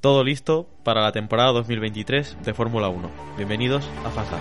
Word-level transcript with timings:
todo 0.00 0.24
listo 0.24 0.68
para 0.84 1.02
la 1.02 1.12
temporada 1.12 1.52
2023 1.52 2.38
de 2.44 2.54
Fórmula 2.54 2.88
1. 2.88 3.10
Bienvenidos 3.36 3.88
a 4.04 4.10
FASA. 4.10 4.38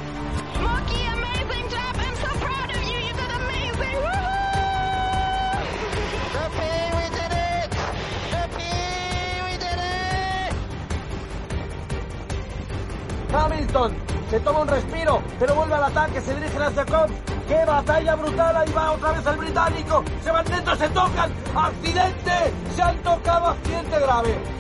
Hamilton 13.33 13.93
se 14.29 14.39
toma 14.39 14.59
un 14.61 14.67
respiro, 14.67 15.21
pero 15.37 15.55
vuelve 15.55 15.75
al 15.75 15.83
ataque, 15.83 16.21
se 16.21 16.33
dirige 16.35 16.57
hacia 16.57 16.85
Cobb. 16.85 17.09
¡Qué 17.47 17.63
batalla 17.63 18.15
brutal! 18.15 18.55
Ahí 18.57 18.71
va 18.71 18.91
otra 18.93 19.11
vez 19.11 19.25
el 19.25 19.37
británico. 19.37 20.03
Se 20.23 20.31
van 20.31 20.45
dentro, 20.45 20.75
se 20.75 20.89
tocan. 20.89 21.31
¡Accidente! 21.55 22.53
Se 22.75 22.81
han 22.81 22.97
tocado 23.03 23.47
accidente 23.47 23.99
grave. 23.99 24.54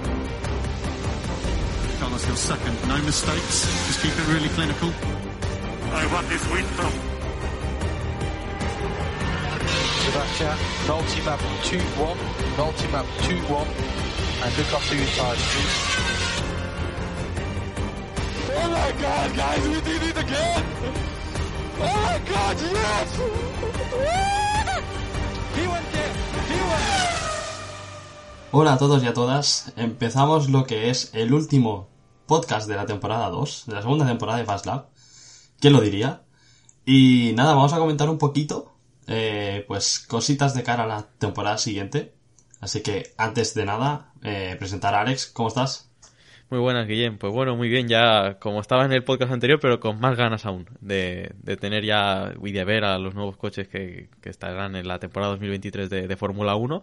Carlos 2.15 2.27
Hill 2.27 2.55
second, 2.55 2.87
no 2.87 2.97
mistakes. 3.03 3.67
Just 3.87 4.01
keep 4.01 4.13
it 4.13 4.27
really 4.31 4.47
clinical. 4.49 4.89
I 5.91 6.05
want 6.13 6.29
this 6.29 6.47
win, 6.49 6.63
Tom. 6.77 6.93
Sebastian, 9.99 10.57
multi-map 10.87 11.39
2-1, 11.63 12.15
multi-map 12.57 13.05
2-1, 13.19 13.67
and 14.43 14.57
look 14.57 14.73
after 14.73 14.95
your 14.95 15.07
tires, 15.17 15.43
please. 15.51 15.77
Oh 18.55 18.69
my 18.69 18.91
god, 19.01 19.35
guys, 19.35 19.67
we 19.67 19.81
did 19.81 20.03
it 20.03 20.17
again! 20.17 20.63
Oh 21.81 21.99
my 22.07 22.19
god, 22.31 22.55
yes! 22.61 23.09
he 25.55 25.67
went 25.67 25.91
there! 25.91 26.13
He 26.47 26.59
went 26.63 26.85
Hola 28.51 28.73
a 28.73 28.77
todos 28.77 29.03
y 29.03 29.07
a 29.07 29.13
todas. 29.13 29.73
Empezamos 29.75 30.47
lo 30.47 30.63
que 30.65 30.89
es 30.89 31.09
el 31.13 31.33
último 31.33 31.94
podcast 32.25 32.67
de 32.67 32.75
la 32.75 32.85
temporada 32.85 33.29
2, 33.29 33.65
de 33.67 33.73
la 33.73 33.81
segunda 33.81 34.05
temporada 34.05 34.39
de 34.39 34.45
Fast 34.45 34.65
Lab. 34.65 34.87
¿Quién 35.59 35.73
lo 35.73 35.81
diría? 35.81 36.23
Y 36.85 37.33
nada, 37.35 37.55
vamos 37.55 37.73
a 37.73 37.77
comentar 37.77 38.09
un 38.09 38.17
poquito, 38.17 38.73
eh, 39.07 39.65
pues 39.67 39.99
cositas 39.99 40.53
de 40.53 40.63
cara 40.63 40.83
a 40.83 40.87
la 40.87 41.07
temporada 41.17 41.57
siguiente. 41.57 42.13
Así 42.59 42.81
que 42.81 43.13
antes 43.17 43.53
de 43.53 43.65
nada, 43.65 44.13
eh, 44.23 44.55
presentar 44.57 44.93
a 44.95 45.01
Alex. 45.01 45.27
¿Cómo 45.27 45.49
estás? 45.49 45.91
Muy 46.49 46.59
buenas, 46.59 46.87
Guillem. 46.87 47.17
Pues 47.17 47.33
bueno, 47.33 47.55
muy 47.55 47.69
bien, 47.69 47.87
ya 47.87 48.37
como 48.39 48.61
estaba 48.61 48.85
en 48.85 48.91
el 48.91 49.03
podcast 49.03 49.31
anterior, 49.31 49.59
pero 49.59 49.79
con 49.79 49.99
más 49.99 50.15
ganas 50.15 50.45
aún 50.45 50.67
de, 50.79 51.31
de 51.41 51.57
tener 51.57 51.83
ya 51.83 52.33
y 52.43 52.51
de 52.51 52.63
ver 52.63 52.83
a 52.83 52.99
los 52.99 53.15
nuevos 53.15 53.35
coches 53.35 53.67
que, 53.67 54.09
que 54.21 54.29
estarán 54.29 54.75
en 54.75 54.87
la 54.87 54.99
temporada 54.99 55.31
2023 55.33 55.89
de, 55.89 56.07
de 56.07 56.15
Fórmula 56.17 56.55
1. 56.55 56.81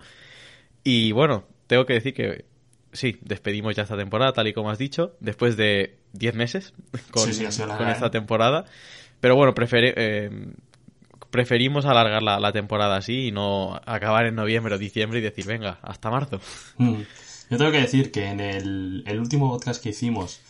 Y 0.85 1.13
bueno, 1.13 1.45
tengo 1.69 1.87
que 1.87 1.95
decir 1.95 2.13
que 2.13 2.45
sí, 2.93 3.19
despedimos 3.23 3.75
ya 3.77 3.83
esta 3.83 3.97
temporada, 3.97 4.33
tal 4.33 4.49
y 4.49 4.53
como 4.53 4.71
has 4.71 4.79
dicho, 4.79 5.17
después 5.21 5.57
de 5.57 5.99
10 6.13 6.35
meses 6.35 6.75
con, 7.11 7.33
Sí, 7.33 7.47
sí, 7.51 7.63
con 7.63 7.89
¿eh? 7.89 7.93
esta 7.93 8.11
temporada. 8.11 8.65
Pero 9.21 9.37
bueno, 9.37 9.55
preferi- 9.55 9.95
eh, 9.97 10.53
preferimos 11.31 11.87
alargar 11.87 12.23
la, 12.23 12.41
la 12.41 12.53
temporada 12.53 12.97
así 12.97 13.29
y 13.29 13.33
no 13.33 13.81
acabar 13.87 14.27
en 14.27 14.35
noviembre 14.35 14.75
o 14.75 14.79
diciembre 14.79 15.19
y 15.21 15.23
decir, 15.23 15.47
venga, 15.47 15.79
hasta 15.83 16.11
marzo. 16.11 16.41
Mm. 16.79 16.95
Yo 17.51 17.59
tengo 17.59 17.71
que 17.71 17.81
decir 17.81 18.11
que 18.13 18.27
en 18.27 18.41
el, 18.41 19.05
el 19.07 19.21
último 19.21 19.51
podcast 19.51 19.83
que 19.83 19.91
hicimos, 19.91 20.41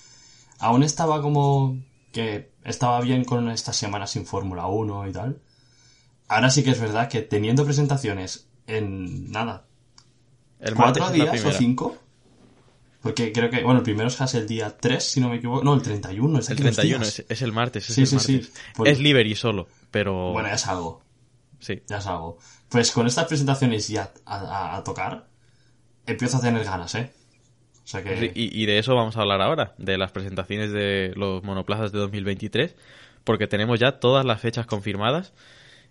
aún 0.58 0.82
estaba 0.82 1.20
como 1.20 1.78
que 2.12 2.50
estaba 2.64 3.00
bien 3.00 3.24
con 3.24 3.48
estas 3.50 3.76
semanas 3.76 4.10
sin 4.12 4.26
Fórmula 4.26 4.66
1 4.66 5.08
y 5.08 5.12
tal. 5.12 5.38
Ahora 6.28 6.50
sí 6.50 6.62
que 6.62 6.70
es 6.70 6.80
verdad 6.80 7.08
que 7.08 7.22
teniendo 7.22 7.64
presentaciones 7.64 8.48
en 8.66 9.30
nada, 9.32 9.66
El 10.60 10.74
cuatro 10.74 11.10
días 11.10 11.44
o 11.44 11.52
cinco. 11.52 11.96
Porque 13.02 13.32
creo 13.32 13.50
que, 13.50 13.62
bueno, 13.64 13.78
el 13.80 13.84
primero 13.84 14.06
es 14.08 14.16
casi 14.16 14.36
el 14.38 14.46
día 14.46 14.76
3, 14.78 15.02
si 15.04 15.20
no 15.20 15.28
me 15.28 15.36
equivoco. 15.36 15.64
No, 15.64 15.74
el 15.74 15.82
31. 15.82 16.38
Es 16.38 16.48
El 16.48 16.52
aquí 16.54 16.62
dos 16.62 16.74
31 16.76 17.04
días. 17.04 17.18
es, 17.18 17.26
es 17.28 17.42
el 17.42 17.52
martes. 17.52 17.88
Es 17.90 17.94
Sí, 17.96 18.00
el 18.02 18.06
sí, 18.06 18.18
sí. 18.20 18.32
martes. 18.34 18.52
Por- 18.76 18.88
Es 18.88 19.00
livery 19.00 19.34
solo, 19.34 19.66
pero. 19.90 20.30
Bueno, 20.32 20.48
ya 20.48 20.54
es 20.54 20.66
algo. 20.68 21.02
Sí. 21.58 21.82
Ya 21.88 21.98
es 21.98 22.06
algo. 22.06 22.38
Pues 22.68 22.92
con 22.92 23.06
estas 23.06 23.26
presentaciones 23.26 23.88
ya 23.88 24.12
a, 24.24 24.36
a- 24.38 24.76
a 24.76 24.84
tocar, 24.84 25.26
empiezo 26.06 26.36
a 26.36 26.40
tener 26.40 26.64
ganas, 26.64 26.94
¿eh? 26.94 27.12
O 27.84 27.86
sea 27.86 28.02
que... 28.04 28.16
Sí, 28.16 28.30
Y, 28.34 28.62
y 28.62 28.66
de 28.66 28.78
eso 28.78 28.94
vamos 28.94 29.16
a 29.16 29.22
hablar 29.22 29.40
ahora, 29.42 29.74
de 29.78 29.98
las 29.98 30.12
presentaciones 30.12 30.70
de 30.70 31.12
los 31.16 31.42
monoplazas 31.42 31.90
de 31.90 31.98
2023, 31.98 32.76
porque 33.24 33.48
tenemos 33.48 33.80
ya 33.80 33.98
todas 33.98 34.24
las 34.24 34.40
fechas 34.40 34.66
confirmadas 34.66 35.32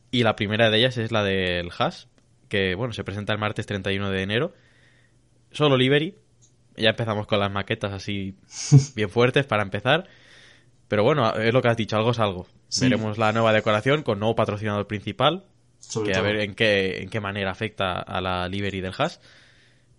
y 0.09 0.23
la 0.23 0.37
primera 0.37 0.69
de 0.69 0.77
ellas 0.77 0.97
es 0.97 1.11
la 1.11 1.23
del 1.23 1.69
Haas, 1.77 2.07
que 2.47 2.75
bueno, 2.75 2.93
se 2.93 3.03
presenta 3.03 3.33
el 3.33 3.39
martes 3.39 3.65
31 3.65 4.09
de 4.09 4.21
enero. 4.23 4.53
Solo 5.51 5.75
livery, 5.77 6.15
ya 6.77 6.89
empezamos 6.89 7.27
con 7.27 7.39
las 7.39 7.51
maquetas 7.51 7.93
así 7.93 8.35
bien 8.95 9.09
fuertes 9.09 9.45
para 9.45 9.63
empezar. 9.63 10.07
Pero 10.87 11.03
bueno, 11.03 11.33
es 11.35 11.53
lo 11.53 11.61
que 11.61 11.69
has 11.69 11.77
dicho, 11.77 11.95
algo 11.95 12.11
es 12.11 12.19
algo. 12.19 12.47
Sí. 12.67 12.85
Veremos 12.85 13.17
la 13.17 13.31
nueva 13.31 13.53
decoración 13.53 14.03
con 14.03 14.19
nuevo 14.19 14.35
patrocinador 14.35 14.87
principal, 14.87 15.45
sobre 15.79 16.11
que 16.11 16.17
a 16.17 16.21
ver 16.21 16.37
en 16.37 16.53
qué, 16.53 17.01
en 17.01 17.09
qué 17.09 17.21
manera 17.21 17.51
afecta 17.51 17.93
a 17.99 18.19
la 18.19 18.47
livery 18.49 18.81
del 18.81 18.93
Haas. 18.97 19.21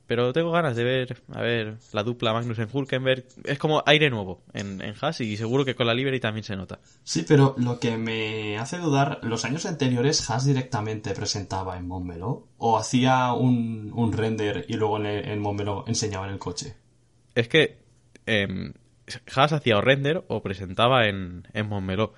Pero 0.06 0.32
tengo 0.32 0.50
ganas 0.50 0.76
de 0.76 0.84
ver, 0.84 1.22
a 1.32 1.40
ver, 1.40 1.76
la 1.92 2.02
dupla 2.02 2.32
Magnussen-Hulkenberg. 2.34 3.24
Es 3.44 3.58
como 3.58 3.82
aire 3.86 4.10
nuevo 4.10 4.42
en, 4.52 4.82
en 4.82 4.94
Haas 5.00 5.20
y 5.20 5.36
seguro 5.36 5.64
que 5.64 5.74
con 5.74 5.86
la 5.86 5.94
livery 5.94 6.20
también 6.20 6.44
se 6.44 6.56
nota. 6.56 6.80
Sí, 7.04 7.24
pero 7.26 7.54
lo 7.56 7.78
que 7.78 7.96
me 7.96 8.58
hace 8.58 8.78
dudar, 8.78 9.20
los 9.22 9.44
años 9.44 9.64
anteriores 9.64 10.28
Haas 10.28 10.44
directamente 10.44 11.14
presentaba 11.14 11.78
en 11.78 11.86
Montmeló 11.86 12.48
o 12.58 12.76
hacía 12.78 13.32
un, 13.32 13.90
un 13.94 14.12
render 14.12 14.66
y 14.68 14.74
luego 14.74 14.98
en, 14.98 15.06
el- 15.06 15.28
en 15.28 15.38
Montmeló 15.40 15.84
enseñaba 15.86 16.26
en 16.26 16.32
el 16.32 16.38
coche. 16.38 16.74
Es 17.34 17.48
que 17.48 17.78
em, 18.26 18.74
Haas 19.34 19.52
hacía 19.52 19.78
o 19.78 19.80
render 19.80 20.24
o 20.28 20.42
presentaba 20.42 21.06
en, 21.06 21.48
en 21.54 21.68
Montmeló. 21.68 22.12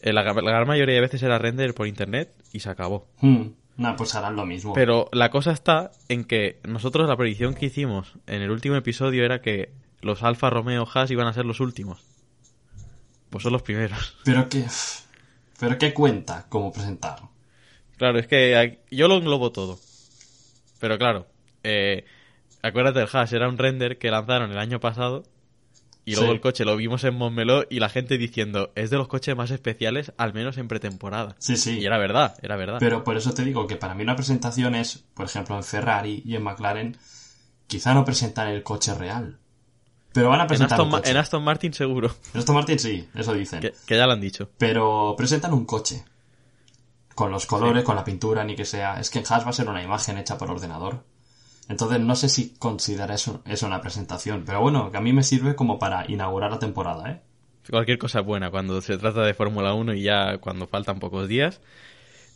Eh, 0.00 0.12
La, 0.12 0.22
la 0.24 0.32
gran 0.32 0.66
mayoría 0.66 0.94
de 0.94 1.00
veces 1.00 1.22
era 1.22 1.38
render 1.38 1.74
por 1.74 1.86
internet 1.86 2.32
y 2.52 2.60
se 2.60 2.70
acabó. 2.70 3.08
Hmm, 3.20 3.48
Nah, 3.76 3.96
pues 3.96 4.14
harán 4.14 4.36
lo 4.36 4.44
mismo. 4.44 4.74
Pero 4.74 5.08
la 5.12 5.30
cosa 5.30 5.52
está 5.52 5.90
en 6.08 6.24
que 6.24 6.60
nosotros 6.64 7.08
la 7.08 7.16
predicción 7.16 7.54
que 7.54 7.66
hicimos 7.66 8.14
en 8.26 8.42
el 8.42 8.50
último 8.50 8.76
episodio 8.76 9.24
era 9.24 9.40
que 9.40 9.72
los 10.00 10.22
Alfa 10.22 10.50
Romeo 10.50 10.86
Haas 10.92 11.10
iban 11.10 11.26
a 11.26 11.32
ser 11.32 11.46
los 11.46 11.60
últimos. 11.60 12.04
Pues 13.30 13.42
son 13.42 13.52
los 13.52 13.62
primeros. 13.62 14.16
Pero 14.24 14.48
qué... 14.48 14.66
Pero 15.58 15.78
qué 15.78 15.94
cuenta 15.94 16.46
como 16.48 16.72
presentar. 16.72 17.20
Claro, 17.96 18.18
es 18.18 18.26
que 18.26 18.80
yo 18.90 19.08
lo 19.08 19.16
englobo 19.16 19.52
todo. 19.52 19.78
Pero 20.80 20.98
claro, 20.98 21.26
eh, 21.62 22.04
acuérdate 22.62 22.98
del 22.98 23.08
Haas, 23.12 23.32
era 23.32 23.48
un 23.48 23.58
render 23.58 23.98
que 23.98 24.10
lanzaron 24.10 24.50
el 24.50 24.58
año 24.58 24.80
pasado 24.80 25.22
y 26.04 26.12
luego 26.16 26.28
Sí. 26.30 26.34
el 26.34 26.40
coche 26.40 26.64
lo 26.64 26.76
vimos 26.76 27.04
en 27.04 27.14
Montmeló 27.14 27.64
y 27.70 27.78
la 27.80 27.88
gente 27.88 28.18
diciendo, 28.18 28.72
es 28.74 28.90
de 28.90 28.96
los 28.98 29.08
coches 29.08 29.36
más 29.36 29.50
especiales, 29.50 30.12
al 30.16 30.34
menos 30.34 30.58
en 30.58 30.68
pretemporada. 30.68 31.36
Sí, 31.38 31.56
sí. 31.56 31.78
Y 31.78 31.84
era 31.86 31.98
verdad, 31.98 32.36
era 32.42 32.56
verdad. 32.56 32.78
Pero 32.80 33.04
por 33.04 33.16
eso 33.16 33.32
te 33.32 33.44
digo 33.44 33.66
que 33.66 33.76
para 33.76 33.94
mí 33.94 34.02
una 34.02 34.16
presentación 34.16 34.74
es, 34.74 35.04
por 35.14 35.26
ejemplo, 35.26 35.56
en 35.56 35.62
Ferrari 35.64 36.22
y 36.24 36.34
en 36.36 36.42
McLaren, 36.42 36.96
quizá 37.66 37.94
no 37.94 38.04
presentan 38.04 38.48
el 38.48 38.62
coche 38.62 38.94
real. 38.94 39.38
Pero 40.12 40.28
van 40.28 40.40
a 40.40 40.42
en, 40.42 40.48
presentar 40.48 40.74
Aston, 40.74 40.86
un 40.86 40.92
Ma- 40.92 40.98
coche. 40.98 41.10
en 41.10 41.16
Aston 41.16 41.42
Martin 41.44 41.72
seguro, 41.72 42.14
En 42.34 42.40
Aston 42.40 42.54
Martin 42.54 42.78
sí, 42.78 43.08
eso 43.14 43.32
dicen. 43.32 43.60
que, 43.60 43.72
que 43.86 43.96
ya 43.96 44.06
lo 44.06 44.12
han 44.12 44.20
dicho. 44.20 44.50
Pero 44.58 45.14
presentan 45.16 45.54
un 45.54 45.64
coche. 45.64 46.04
Con 47.14 47.30
los 47.30 47.46
colores, 47.46 47.84
con 47.84 47.94
la 47.94 48.04
pintura, 48.04 48.42
ni 48.42 48.56
que 48.56 48.64
sea. 48.64 48.98
Es 48.98 49.10
que 49.10 49.18
en 49.18 49.24
Haas 49.28 49.44
va 49.44 49.50
a 49.50 49.52
ser 49.52 49.68
una 49.68 49.82
imagen 49.82 50.16
hecha 50.18 50.36
por 50.38 50.50
ordenador. 50.50 51.04
Entonces 51.68 52.00
no 52.00 52.14
sé 52.16 52.28
si 52.28 52.54
considera 52.58 53.14
eso, 53.14 53.42
eso 53.46 53.66
una 53.66 53.80
presentación. 53.80 54.42
Pero 54.44 54.60
bueno, 54.60 54.90
que 54.90 54.96
a 54.98 55.00
mí 55.00 55.12
me 55.12 55.22
sirve 55.22 55.54
como 55.54 55.78
para 55.78 56.04
inaugurar 56.10 56.50
la 56.50 56.58
temporada, 56.58 57.10
¿eh? 57.10 57.20
Cualquier 57.70 57.98
cosa 57.98 58.20
es 58.20 58.26
buena 58.26 58.50
cuando 58.50 58.80
se 58.80 58.98
trata 58.98 59.22
de 59.22 59.34
Fórmula 59.34 59.72
1 59.72 59.94
y 59.94 60.02
ya 60.02 60.38
cuando 60.38 60.66
faltan 60.66 60.98
pocos 60.98 61.28
días. 61.28 61.60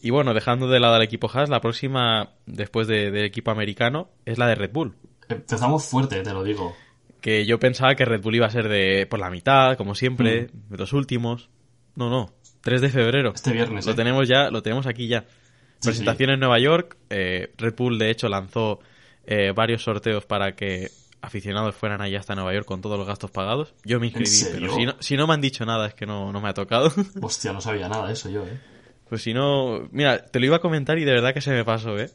Y 0.00 0.10
bueno, 0.10 0.34
dejando 0.34 0.68
de 0.68 0.78
lado 0.78 0.94
al 0.94 1.02
equipo 1.02 1.28
Haas, 1.32 1.48
la 1.48 1.60
próxima, 1.60 2.30
después 2.46 2.86
de- 2.86 3.10
del 3.10 3.24
equipo 3.24 3.50
americano, 3.50 4.08
es 4.24 4.38
la 4.38 4.46
de 4.46 4.54
Red 4.54 4.70
Bull. 4.72 4.94
Empezamos 5.28 5.84
fuerte, 5.84 6.22
te 6.22 6.32
lo 6.32 6.44
digo. 6.44 6.74
que 7.20 7.44
yo 7.44 7.58
pensaba 7.58 7.96
que 7.96 8.04
Red 8.04 8.22
Bull 8.22 8.36
iba 8.36 8.46
a 8.46 8.50
ser 8.50 8.68
de 8.68 9.04
por 9.10 9.18
la 9.18 9.30
mitad, 9.30 9.76
como 9.76 9.96
siempre, 9.96 10.48
de 10.52 10.76
los 10.76 10.92
últimos. 10.92 11.48
No, 11.96 12.08
no, 12.08 12.30
3 12.60 12.80
de 12.80 12.88
febrero. 12.88 13.32
Mm. 13.32 13.34
Este 13.34 13.52
viernes, 13.52 13.84
Lo 13.86 13.92
¿eh? 13.92 13.94
tenemos 13.96 14.28
ya, 14.28 14.48
lo 14.50 14.62
tenemos 14.62 14.86
aquí 14.86 15.08
ya. 15.08 15.22
Sí, 15.80 15.88
Presentación 15.88 16.30
en 16.30 16.38
Nueva 16.38 16.60
York. 16.60 16.96
eh, 17.10 17.52
Red 17.58 17.74
Bull, 17.76 17.98
de 17.98 18.10
hecho, 18.10 18.28
lanzó 18.28 18.78
eh, 19.26 19.52
varios 19.54 19.82
sorteos 19.82 20.24
para 20.24 20.54
que 20.54 20.90
aficionados 21.22 21.74
fueran 21.74 22.00
allá 22.02 22.20
hasta 22.20 22.34
Nueva 22.34 22.54
York 22.54 22.66
con 22.66 22.80
todos 22.80 22.98
los 22.98 23.06
gastos 23.06 23.30
pagados. 23.30 23.74
Yo 23.84 23.98
me 23.98 24.06
inscribí, 24.06 24.44
pero 24.52 24.72
si 24.72 24.84
no, 24.86 24.94
si 25.00 25.16
no 25.16 25.26
me 25.26 25.34
han 25.34 25.40
dicho 25.40 25.64
nada 25.66 25.88
es 25.88 25.94
que 25.94 26.06
no, 26.06 26.32
no 26.32 26.40
me 26.40 26.48
ha 26.48 26.54
tocado. 26.54 26.92
Hostia, 27.20 27.52
no 27.52 27.60
sabía 27.60 27.88
nada 27.88 28.06
de 28.06 28.12
eso 28.12 28.28
yo, 28.28 28.44
¿eh? 28.44 28.58
pues 29.08 29.22
si 29.22 29.32
no, 29.34 29.88
mira, 29.92 30.24
te 30.24 30.38
lo 30.40 30.46
iba 30.46 30.56
a 30.56 30.60
comentar 30.60 30.98
y 30.98 31.04
de 31.04 31.12
verdad 31.12 31.32
que 31.34 31.40
se 31.40 31.50
me 31.50 31.64
pasó, 31.64 31.98
¿eh? 31.98 32.10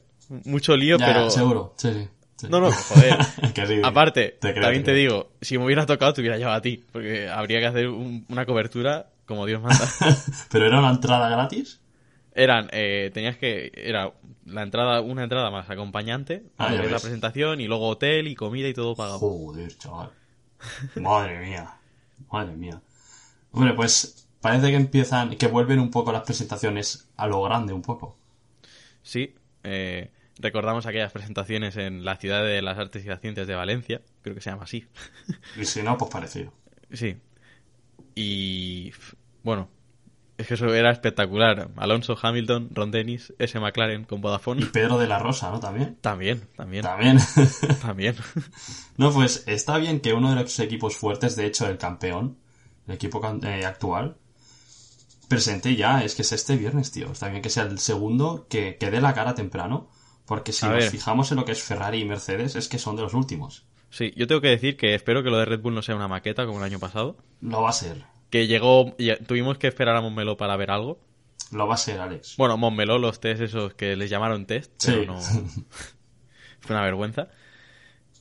Mucho 0.45 0.75
lío, 0.77 0.97
Ya, 0.97 1.05
pero... 1.07 1.29
seguro, 1.29 1.73
sí, 1.77 1.91
sí. 1.93 2.07
sí. 2.37 2.47
No, 2.49 2.59
no, 2.61 2.71
joder. 2.71 3.17
Sí, 3.67 3.81
Aparte, 3.83 4.37
te 4.39 4.51
creo, 4.53 4.61
también 4.63 4.83
te 4.83 4.93
digo, 4.93 5.31
si 5.41 5.57
me 5.57 5.65
hubiera 5.65 5.85
tocado 5.85 6.13
te 6.13 6.21
hubiera 6.21 6.37
llevado 6.37 6.57
a 6.57 6.61
ti, 6.61 6.81
porque 6.91 7.27
habría 7.27 7.59
que 7.59 7.65
hacer 7.65 7.89
un- 7.89 8.25
una 8.29 8.45
cobertura 8.45 9.07
como 9.25 9.45
Dios 9.45 9.61
manda. 9.61 9.85
¿Pero 10.51 10.67
era 10.67 10.79
una 10.79 10.89
entrada 10.91 11.27
gratis? 11.29 11.80
Eran, 12.33 12.69
eh, 12.71 13.11
tenías 13.13 13.37
que, 13.37 13.71
era 13.75 14.13
la 14.45 14.63
entrada, 14.63 15.01
una 15.01 15.23
entrada 15.23 15.51
más 15.51 15.69
acompañante, 15.69 16.43
Ah, 16.57 16.71
la 16.71 16.99
presentación 16.99 17.59
y 17.59 17.67
luego 17.67 17.87
hotel 17.87 18.27
y 18.27 18.35
comida 18.35 18.67
y 18.67 18.73
todo 18.73 18.95
pagado. 18.95 19.19
Joder, 19.19 19.77
chaval. 19.77 20.11
Madre 20.95 21.39
mía. 21.39 21.77
Madre 22.31 22.55
mía. 22.55 22.81
Hombre, 23.51 23.73
pues 23.73 24.27
parece 24.39 24.69
que 24.69 24.75
empiezan, 24.75 25.35
que 25.35 25.47
vuelven 25.47 25.79
un 25.79 25.91
poco 25.91 26.11
las 26.11 26.23
presentaciones 26.23 27.09
a 27.17 27.27
lo 27.27 27.41
grande 27.43 27.73
un 27.73 27.81
poco. 27.81 28.17
Sí, 29.03 29.35
eh, 29.63 30.11
recordamos 30.39 30.85
aquellas 30.85 31.11
presentaciones 31.11 31.75
en 31.77 32.05
la 32.05 32.15
ciudad 32.15 32.43
de 32.43 32.61
las 32.61 32.77
artes 32.77 33.03
y 33.05 33.07
las 33.07 33.19
ciencias 33.21 33.47
de 33.47 33.55
Valencia, 33.55 34.01
creo 34.21 34.35
que 34.35 34.41
se 34.41 34.49
llama 34.49 34.63
así. 34.63 34.87
Y 35.57 35.65
si 35.65 35.83
no, 35.83 35.97
pues 35.97 36.11
parecido. 36.11 36.53
Sí. 36.93 37.17
Y 38.15 38.91
bueno, 39.43 39.69
es 40.41 40.47
que 40.47 40.53
eso 40.55 40.73
era 40.73 40.91
espectacular. 40.91 41.69
Alonso, 41.77 42.17
Hamilton, 42.21 42.69
Ron 42.73 42.91
Dennis, 42.91 43.33
S. 43.39 43.59
McLaren 43.59 44.03
con 44.05 44.19
Y 44.19 44.21
Vodafone. 44.21 44.65
Pedro 44.67 44.97
de 44.97 45.07
la 45.07 45.19
Rosa, 45.19 45.49
¿no? 45.51 45.59
También. 45.59 45.97
También, 46.01 46.41
también, 46.55 46.83
También. 46.83 47.17
también. 47.81 48.15
no, 48.97 49.11
pues 49.11 49.43
está 49.47 49.77
bien 49.77 49.99
que 49.99 50.13
uno 50.13 50.29
de 50.33 50.41
los 50.41 50.59
equipos 50.59 50.95
fuertes, 50.95 51.35
de 51.35 51.45
hecho 51.45 51.67
el 51.67 51.77
campeón, 51.77 52.37
el 52.87 52.95
equipo 52.95 53.21
eh, 53.43 53.65
actual, 53.65 54.17
presente 55.27 55.75
ya, 55.75 56.03
es 56.03 56.15
que 56.15 56.23
es 56.23 56.31
este 56.31 56.57
viernes, 56.57 56.91
tío. 56.91 57.11
Está 57.11 57.29
bien 57.29 57.41
que 57.41 57.49
sea 57.49 57.63
el 57.63 57.79
segundo, 57.79 58.47
que, 58.49 58.77
que 58.77 58.91
dé 58.91 58.99
la 59.01 59.13
cara 59.13 59.33
temprano, 59.35 59.89
porque 60.25 60.51
si 60.51 60.65
A 60.65 60.69
nos 60.69 60.79
ver. 60.79 60.89
fijamos 60.91 61.31
en 61.31 61.37
lo 61.37 61.45
que 61.45 61.53
es 61.53 61.63
Ferrari 61.63 61.99
y 62.01 62.05
Mercedes, 62.05 62.55
es 62.55 62.67
que 62.67 62.79
son 62.79 62.95
de 62.95 63.03
los 63.03 63.13
últimos. 63.13 63.65
Sí, 63.89 64.13
yo 64.15 64.25
tengo 64.27 64.41
que 64.41 64.47
decir 64.47 64.77
que 64.77 64.95
espero 64.95 65.21
que 65.23 65.29
lo 65.29 65.37
de 65.37 65.45
Red 65.45 65.59
Bull 65.61 65.75
no 65.75 65.81
sea 65.81 65.95
una 65.95 66.07
maqueta 66.07 66.45
como 66.45 66.59
el 66.59 66.63
año 66.63 66.79
pasado. 66.79 67.17
Lo 67.41 67.61
va 67.63 67.69
a 67.69 67.73
ser. 67.73 68.05
Que 68.31 68.47
llegó, 68.47 68.95
y 68.97 69.15
tuvimos 69.17 69.57
que 69.59 69.67
esperar 69.67 69.95
a 69.95 70.01
Montmeló 70.01 70.37
para 70.37 70.55
ver 70.57 70.71
algo. 70.71 70.99
Lo 71.51 71.67
va 71.67 71.75
a 71.75 71.77
ser, 71.77 71.99
Alex. 71.99 72.35
Bueno, 72.37 72.57
Montmeló, 72.57 72.97
los 72.97 73.19
test 73.19 73.41
esos 73.41 73.73
que 73.75 73.95
les 73.95 74.09
llamaron 74.09 74.45
test, 74.47 74.71
pero 74.83 75.01
Sí. 75.01 75.05
no. 75.05 75.19
Fue 76.61 76.75
una 76.75 76.83
vergüenza. 76.83 77.27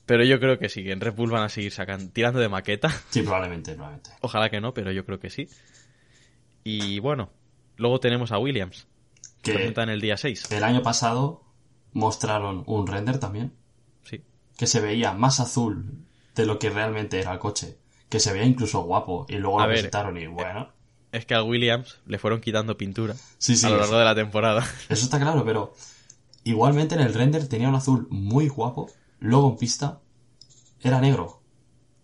Pero 0.05 0.23
yo 0.25 0.39
creo 0.39 0.59
que 0.59 0.67
sí, 0.67 0.83
que 0.83 0.91
en 0.91 0.99
Red 0.99 1.13
Bull 1.13 1.31
van 1.31 1.43
a 1.43 1.49
seguir 1.49 1.71
sacando, 1.71 2.11
tirando 2.11 2.39
de 2.39 2.49
maqueta. 2.49 2.89
Sí, 3.09 3.21
probablemente, 3.21 3.73
probablemente. 3.73 4.09
Ojalá 4.21 4.49
que 4.49 4.59
no, 4.59 4.73
pero 4.73 4.91
yo 4.91 5.05
creo 5.05 5.19
que 5.19 5.29
sí. 5.29 5.47
Y 6.63 6.99
bueno, 6.99 7.31
luego 7.77 7.99
tenemos 7.99 8.31
a 8.31 8.37
Williams. 8.37 8.87
Que 9.41 9.51
Que 9.51 9.57
presentan 9.57 9.89
el 9.89 10.01
día 10.01 10.17
6. 10.17 10.51
el 10.51 10.63
año 10.63 10.81
pasado 10.83 11.43
mostraron 11.93 12.63
un 12.67 12.85
render 12.85 13.17
también 13.19 13.53
Sí. 14.03 14.23
que 14.57 14.67
se 14.67 14.81
veía 14.81 15.13
más 15.13 15.39
azul 15.39 16.05
de 16.35 16.45
lo 16.45 16.59
que 16.59 16.69
realmente 16.69 17.19
era 17.19 17.31
el 17.33 17.39
coche. 17.39 17.77
Que 18.11 18.19
se 18.19 18.31
veía 18.31 18.45
incluso 18.45 18.81
guapo. 18.83 19.25
Y 19.27 19.37
luego 19.37 19.59
A 19.59 19.63
lo 19.63 19.69
ver, 19.69 19.77
presentaron 19.77 20.17
y 20.19 20.27
bueno. 20.27 20.69
Es 21.11 21.25
que 21.25 21.33
al 21.33 21.43
Williams 21.43 21.99
le 22.05 22.19
fueron 22.19 22.39
quitando 22.41 22.77
pintura 22.77 23.15
Sí, 23.39 23.55
sí. 23.57 23.65
a 23.65 23.69
lo 23.69 23.77
largo 23.77 23.97
de 23.97 24.05
la 24.05 24.13
temporada. 24.15 24.61
Eso 24.89 25.03
está 25.05 25.19
claro, 25.19 25.43
pero 25.43 25.73
igualmente 26.43 26.93
en 26.95 27.01
el 27.01 27.13
render 27.13 27.47
tenía 27.47 27.67
un 27.69 27.75
azul 27.75 28.07
muy 28.11 28.47
guapo. 28.47 28.89
Luego 29.19 29.49
en 29.49 29.57
pista 29.57 30.01
era 30.81 31.01
negro. 31.01 31.41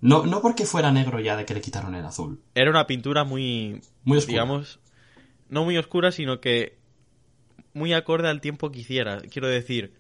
No, 0.01 0.25
no 0.25 0.41
porque 0.41 0.65
fuera 0.65 0.91
negro 0.91 1.19
ya 1.19 1.35
de 1.35 1.45
que 1.45 1.53
le 1.53 1.61
quitaron 1.61 1.95
el 1.95 2.05
azul. 2.05 2.41
Era 2.55 2.69
una 2.69 2.85
pintura 2.87 3.23
muy, 3.23 3.81
Muy 4.03 4.17
oscuro. 4.19 4.33
digamos, 4.33 4.79
no 5.49 5.63
muy 5.63 5.77
oscura, 5.77 6.11
sino 6.11 6.39
que 6.39 6.77
muy 7.73 7.93
acorde 7.93 8.27
al 8.29 8.41
tiempo 8.41 8.71
que 8.71 8.79
hiciera. 8.79 9.21
Quiero 9.21 9.47
decir, 9.47 9.93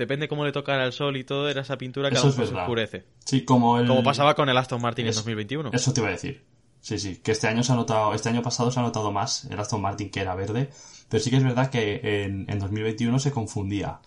depende 0.00 0.26
cómo 0.26 0.44
le 0.44 0.50
tocara 0.52 0.84
el 0.84 0.92
sol 0.92 1.16
y 1.16 1.22
todo, 1.24 1.48
era 1.48 1.60
esa 1.62 1.78
pintura 1.78 2.08
que 2.10 2.16
Eso 2.16 2.24
a 2.24 2.26
lo 2.26 2.30
es 2.32 2.36
mejor 2.38 2.46
se 2.48 2.52
verdad. 2.52 2.64
oscurece. 2.66 3.04
Sí, 3.24 3.44
como 3.44 3.78
el... 3.78 3.86
Como 3.86 4.02
pasaba 4.02 4.34
con 4.34 4.48
el 4.48 4.56
Aston 4.56 4.80
Martin 4.82 5.04
en 5.06 5.10
Eso- 5.10 5.20
2021. 5.20 5.70
Eso 5.72 5.92
te 5.92 6.00
iba 6.00 6.08
a 6.08 6.12
decir. 6.12 6.44
Sí, 6.80 6.98
sí, 6.98 7.16
que 7.22 7.32
este 7.32 7.46
año 7.46 7.62
se 7.62 7.72
ha 7.72 7.76
notado, 7.76 8.14
este 8.14 8.30
año 8.30 8.42
pasado 8.42 8.70
se 8.70 8.80
ha 8.80 8.82
notado 8.82 9.12
más 9.12 9.44
el 9.44 9.60
Aston 9.60 9.82
Martin 9.82 10.10
que 10.10 10.20
era 10.20 10.34
verde, 10.34 10.70
pero 11.10 11.22
sí 11.22 11.28
que 11.30 11.36
es 11.36 11.44
verdad 11.44 11.68
que 11.70 12.24
en, 12.24 12.46
en 12.50 12.58
2021 12.58 13.18
se 13.18 13.30
confundía 13.32 14.00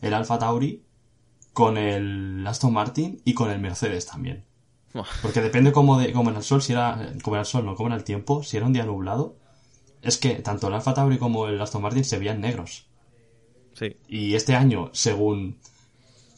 el 0.00 0.14
Alfa 0.14 0.38
Tauri 0.38 0.84
con 1.52 1.76
el 1.76 2.44
Aston 2.46 2.72
Martin 2.72 3.20
y 3.24 3.34
con 3.34 3.50
el 3.50 3.58
Mercedes 3.58 4.06
también. 4.06 4.44
Porque 5.22 5.40
depende 5.40 5.72
como 5.72 5.98
de, 5.98 6.12
como 6.12 6.30
en 6.30 6.36
el 6.36 6.42
sol, 6.44 6.62
si 6.62 6.72
era, 6.72 7.12
como 7.22 7.34
en 7.36 7.40
el 7.40 7.46
sol, 7.46 7.64
no, 7.66 7.74
como 7.74 7.88
en 7.88 7.94
el 7.94 8.04
tiempo, 8.04 8.42
si 8.44 8.56
era 8.56 8.66
un 8.66 8.72
día 8.72 8.84
nublado, 8.84 9.36
es 10.02 10.16
que 10.16 10.34
tanto 10.36 10.68
el 10.68 10.74
Alfa 10.74 10.94
Tauri 10.94 11.18
como 11.18 11.48
el 11.48 11.60
Aston 11.60 11.82
Martin 11.82 12.04
se 12.04 12.18
veían 12.18 12.40
negros. 12.40 12.86
Sí. 13.74 13.96
Y 14.08 14.34
este 14.34 14.54
año, 14.54 14.90
según 14.92 15.58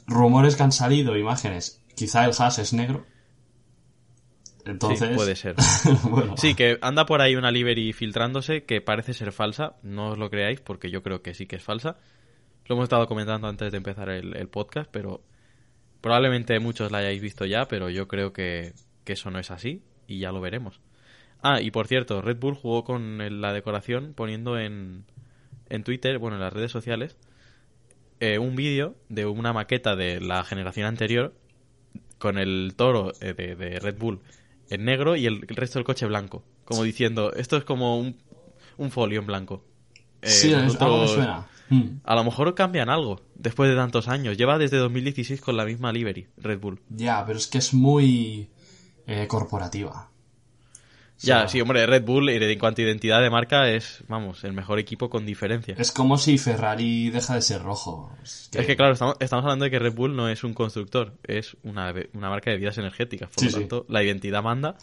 rumores 0.06 0.56
que 0.56 0.62
han 0.62 0.72
salido, 0.72 1.16
imágenes, 1.16 1.82
quizá 1.94 2.24
el 2.24 2.32
Haas 2.38 2.58
es 2.58 2.72
negro. 2.72 3.04
Entonces, 4.64 5.08
Sí, 5.08 5.14
puede 5.16 5.34
ser. 5.34 5.56
bueno, 6.04 6.36
Sí, 6.36 6.54
que 6.54 6.78
anda 6.82 7.04
por 7.04 7.20
ahí 7.20 7.34
una 7.34 7.50
livery 7.50 7.92
filtrándose 7.92 8.64
que 8.64 8.80
parece 8.80 9.12
ser 9.12 9.32
falsa. 9.32 9.76
No 9.82 10.10
os 10.10 10.18
lo 10.18 10.30
creáis 10.30 10.60
porque 10.60 10.90
yo 10.90 11.02
creo 11.02 11.22
que 11.22 11.34
sí 11.34 11.46
que 11.46 11.56
es 11.56 11.62
falsa. 11.62 11.96
Lo 12.66 12.76
hemos 12.76 12.84
estado 12.84 13.08
comentando 13.08 13.48
antes 13.48 13.72
de 13.72 13.78
empezar 13.78 14.08
el, 14.08 14.36
el 14.36 14.48
podcast, 14.48 14.88
pero 14.92 15.22
probablemente 16.00 16.58
muchos 16.60 16.92
la 16.92 16.98
hayáis 16.98 17.20
visto 17.20 17.44
ya, 17.44 17.66
pero 17.66 17.90
yo 17.90 18.06
creo 18.06 18.32
que, 18.32 18.72
que 19.04 19.14
eso 19.14 19.30
no 19.30 19.38
es 19.40 19.50
así 19.50 19.82
y 20.06 20.20
ya 20.20 20.30
lo 20.30 20.40
veremos. 20.40 20.80
Ah, 21.42 21.60
y 21.60 21.72
por 21.72 21.88
cierto, 21.88 22.22
Red 22.22 22.38
Bull 22.38 22.54
jugó 22.54 22.84
con 22.84 23.40
la 23.40 23.52
decoración 23.52 24.12
poniendo 24.14 24.58
en, 24.58 25.04
en 25.72 25.84
Twitter, 25.84 26.18
bueno, 26.18 26.36
en 26.36 26.42
las 26.42 26.52
redes 26.52 26.70
sociales, 26.70 27.16
eh, 28.20 28.38
un 28.38 28.54
vídeo 28.56 28.94
de 29.08 29.26
una 29.26 29.52
maqueta 29.52 29.96
de 29.96 30.20
la 30.20 30.44
generación 30.44 30.86
anterior 30.86 31.34
con 32.18 32.38
el 32.38 32.74
toro 32.76 33.12
eh, 33.20 33.34
de, 33.34 33.56
de 33.56 33.80
Red 33.80 33.98
Bull 33.98 34.20
en 34.70 34.84
negro 34.84 35.16
y 35.16 35.26
el, 35.26 35.44
el 35.48 35.56
resto 35.56 35.78
del 35.78 35.84
coche 35.84 36.06
blanco. 36.06 36.44
Como 36.64 36.84
diciendo, 36.84 37.32
esto 37.34 37.56
es 37.56 37.64
como 37.64 37.98
un, 37.98 38.16
un 38.76 38.90
folio 38.90 39.18
en 39.20 39.26
blanco. 39.26 39.64
Eh, 40.22 40.28
sí, 40.28 40.52
es- 40.52 40.80
algo 40.80 41.08
suena. 41.08 41.46
A 42.04 42.14
lo 42.14 42.22
mejor 42.24 42.54
cambian 42.54 42.90
algo 42.90 43.22
después 43.34 43.70
de 43.70 43.74
tantos 43.76 44.06
años. 44.06 44.36
Lleva 44.36 44.58
desde 44.58 44.76
2016 44.76 45.40
con 45.40 45.56
la 45.56 45.64
misma 45.64 45.90
livery, 45.90 46.28
Red 46.36 46.60
Bull. 46.60 46.80
Ya, 46.90 47.24
pero 47.26 47.38
es 47.38 47.46
que 47.46 47.56
es 47.58 47.72
muy 47.72 48.50
eh, 49.06 49.26
corporativa. 49.26 50.10
Ya, 51.22 51.46
sí, 51.48 51.60
hombre, 51.60 51.86
Red 51.86 52.04
Bull 52.04 52.28
eh, 52.28 52.52
en 52.52 52.58
cuanto 52.58 52.82
a 52.82 52.84
identidad 52.84 53.20
de 53.22 53.30
marca 53.30 53.68
es, 53.68 54.02
vamos, 54.08 54.44
el 54.44 54.52
mejor 54.52 54.78
equipo 54.78 55.08
con 55.08 55.24
diferencia. 55.24 55.74
Es 55.78 55.92
como 55.92 56.18
si 56.18 56.36
Ferrari 56.38 57.10
deja 57.10 57.34
de 57.34 57.42
ser 57.42 57.62
rojo. 57.62 58.12
Es 58.22 58.48
que, 58.50 58.60
Es 58.60 58.66
que 58.66 58.76
claro, 58.76 58.92
estamos, 58.94 59.16
estamos 59.20 59.44
hablando 59.44 59.64
de 59.64 59.70
que 59.70 59.78
Red 59.78 59.94
Bull 59.94 60.16
no 60.16 60.28
es 60.28 60.42
un 60.44 60.52
constructor, 60.54 61.14
es 61.24 61.56
una, 61.62 61.94
una 62.14 62.28
marca 62.28 62.50
de 62.50 62.56
bebidas 62.56 62.78
energéticas. 62.78 63.28
Por 63.30 63.38
Sí, 63.40 63.46
lo 63.46 63.52
sí. 63.52 63.58
tanto, 63.60 63.86
la 63.88 64.02
identidad 64.02 64.42
manda. 64.42 64.76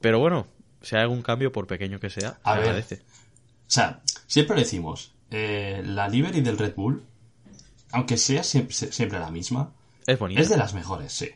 Pero 0.00 0.18
bueno, 0.18 0.46
si 0.82 0.96
hay 0.96 1.02
algún 1.02 1.22
cambio, 1.22 1.50
por 1.50 1.66
pequeño 1.66 1.98
que 1.98 2.10
sea, 2.10 2.38
A 2.42 2.52
se 2.54 2.58
ver. 2.60 2.68
agradece. 2.68 2.96
O 2.96 3.70
sea, 3.74 4.02
siempre 4.26 4.56
decimos, 4.58 5.14
eh, 5.30 5.82
la 5.84 6.08
livery 6.08 6.42
del 6.42 6.58
Red 6.58 6.74
Bull, 6.74 7.02
aunque 7.92 8.16
sea 8.18 8.42
siempre, 8.42 8.74
siempre 8.74 9.18
la 9.18 9.30
misma, 9.30 9.72
Es 10.06 10.18
bonito. 10.18 10.40
es 10.42 10.48
de 10.50 10.56
las 10.58 10.74
mejores, 10.74 11.12
sí. 11.12 11.30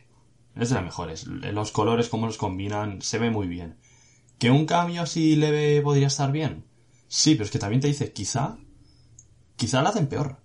Es 0.55 0.69
de 0.69 0.75
las 0.75 0.83
mejores. 0.83 1.25
Los 1.25 1.71
colores, 1.71 2.09
cómo 2.09 2.27
los 2.27 2.37
combinan, 2.37 3.01
se 3.01 3.17
ve 3.17 3.29
muy 3.31 3.47
bien. 3.47 3.75
¿Que 4.39 4.49
un 4.49 4.65
cambio 4.65 5.01
así 5.01 5.35
leve 5.35 5.81
podría 5.81 6.07
estar 6.07 6.31
bien? 6.31 6.65
Sí, 7.07 7.35
pero 7.35 7.45
es 7.45 7.51
que 7.51 7.59
también 7.59 7.81
te 7.81 7.87
dice, 7.87 8.13
quizá, 8.13 8.57
quizá 9.57 9.81
la 9.81 9.89
hacen 9.89 10.07
peor. 10.07 10.37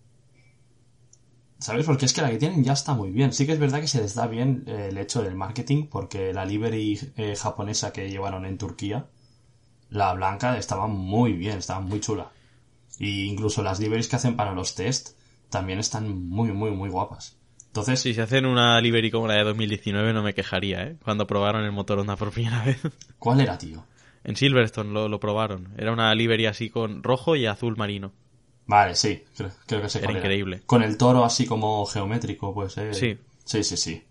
¿Sabes? 1.60 1.86
Porque 1.86 2.04
es 2.04 2.12
que 2.12 2.20
la 2.20 2.30
que 2.30 2.38
tienen 2.38 2.64
ya 2.64 2.72
está 2.72 2.94
muy 2.94 3.10
bien. 3.10 3.32
Sí 3.32 3.46
que 3.46 3.52
es 3.52 3.58
verdad 3.58 3.80
que 3.80 3.86
se 3.86 4.00
les 4.00 4.14
da 4.14 4.26
bien 4.26 4.64
eh, 4.66 4.88
el 4.90 4.98
hecho 4.98 5.22
del 5.22 5.36
marketing, 5.36 5.86
porque 5.86 6.32
la 6.32 6.44
livery 6.44 7.12
eh, 7.16 7.36
japonesa 7.36 7.92
que 7.92 8.10
llevaron 8.10 8.44
en 8.44 8.58
Turquía, 8.58 9.06
la 9.90 10.12
blanca, 10.12 10.58
estaba 10.58 10.88
muy 10.88 11.32
bien, 11.34 11.58
estaba 11.58 11.80
muy 11.80 12.00
chula. 12.00 12.32
Y 12.98 13.24
incluso 13.26 13.62
las 13.62 13.78
liveries 13.78 14.08
que 14.08 14.16
hacen 14.16 14.36
para 14.36 14.52
los 14.52 14.74
test 14.74 15.16
también 15.50 15.78
están 15.78 16.28
muy, 16.28 16.52
muy, 16.52 16.72
muy 16.72 16.90
guapas. 16.90 17.36
Entonces, 17.75 18.02
Si 18.02 18.14
se 18.14 18.23
hacen 18.23 18.47
una 18.47 18.81
livery 18.81 19.11
como 19.11 19.26
la 19.26 19.35
de 19.35 19.43
2019 19.43 20.12
no 20.12 20.23
me 20.23 20.33
quejaría, 20.33 20.85
¿eh? 20.85 20.97
Cuando 21.02 21.26
probaron 21.26 21.64
el 21.64 21.73
motor 21.73 21.99
Honda 21.99 22.14
por 22.14 22.31
primera 22.31 22.64
vez. 22.64 22.78
¿cuál 23.19 23.40
era, 23.40 23.59
tío? 23.59 23.85
en 24.23 24.37
Silverstone 24.37 24.93
lo, 24.93 25.09
lo 25.09 25.19
probaron. 25.19 25.75
Era 25.76 25.93
una 25.93 26.14
livery 26.14 26.47
así 26.47 26.71
con 26.71 27.02
rojo 27.02 27.35
y 27.35 27.47
azul 27.47 27.76
marino. 27.76 28.12
Vale, 28.66 28.95
sí, 28.95 29.25
creo, 29.37 29.50
creo 29.66 29.83
que 29.83 29.88
sé 29.88 30.04
Era 30.04 30.12
increíble. 30.12 30.62
Con 30.64 30.85
el 30.85 30.97
toro 30.97 31.25
así 31.25 31.47
como 31.47 31.85
geométrico, 31.85 32.54
pues, 32.54 32.78
eh. 32.78 32.95
Sí. 32.95 33.19
Sí, 33.45 33.64
sí, 33.64 33.76
sí. 33.76 34.04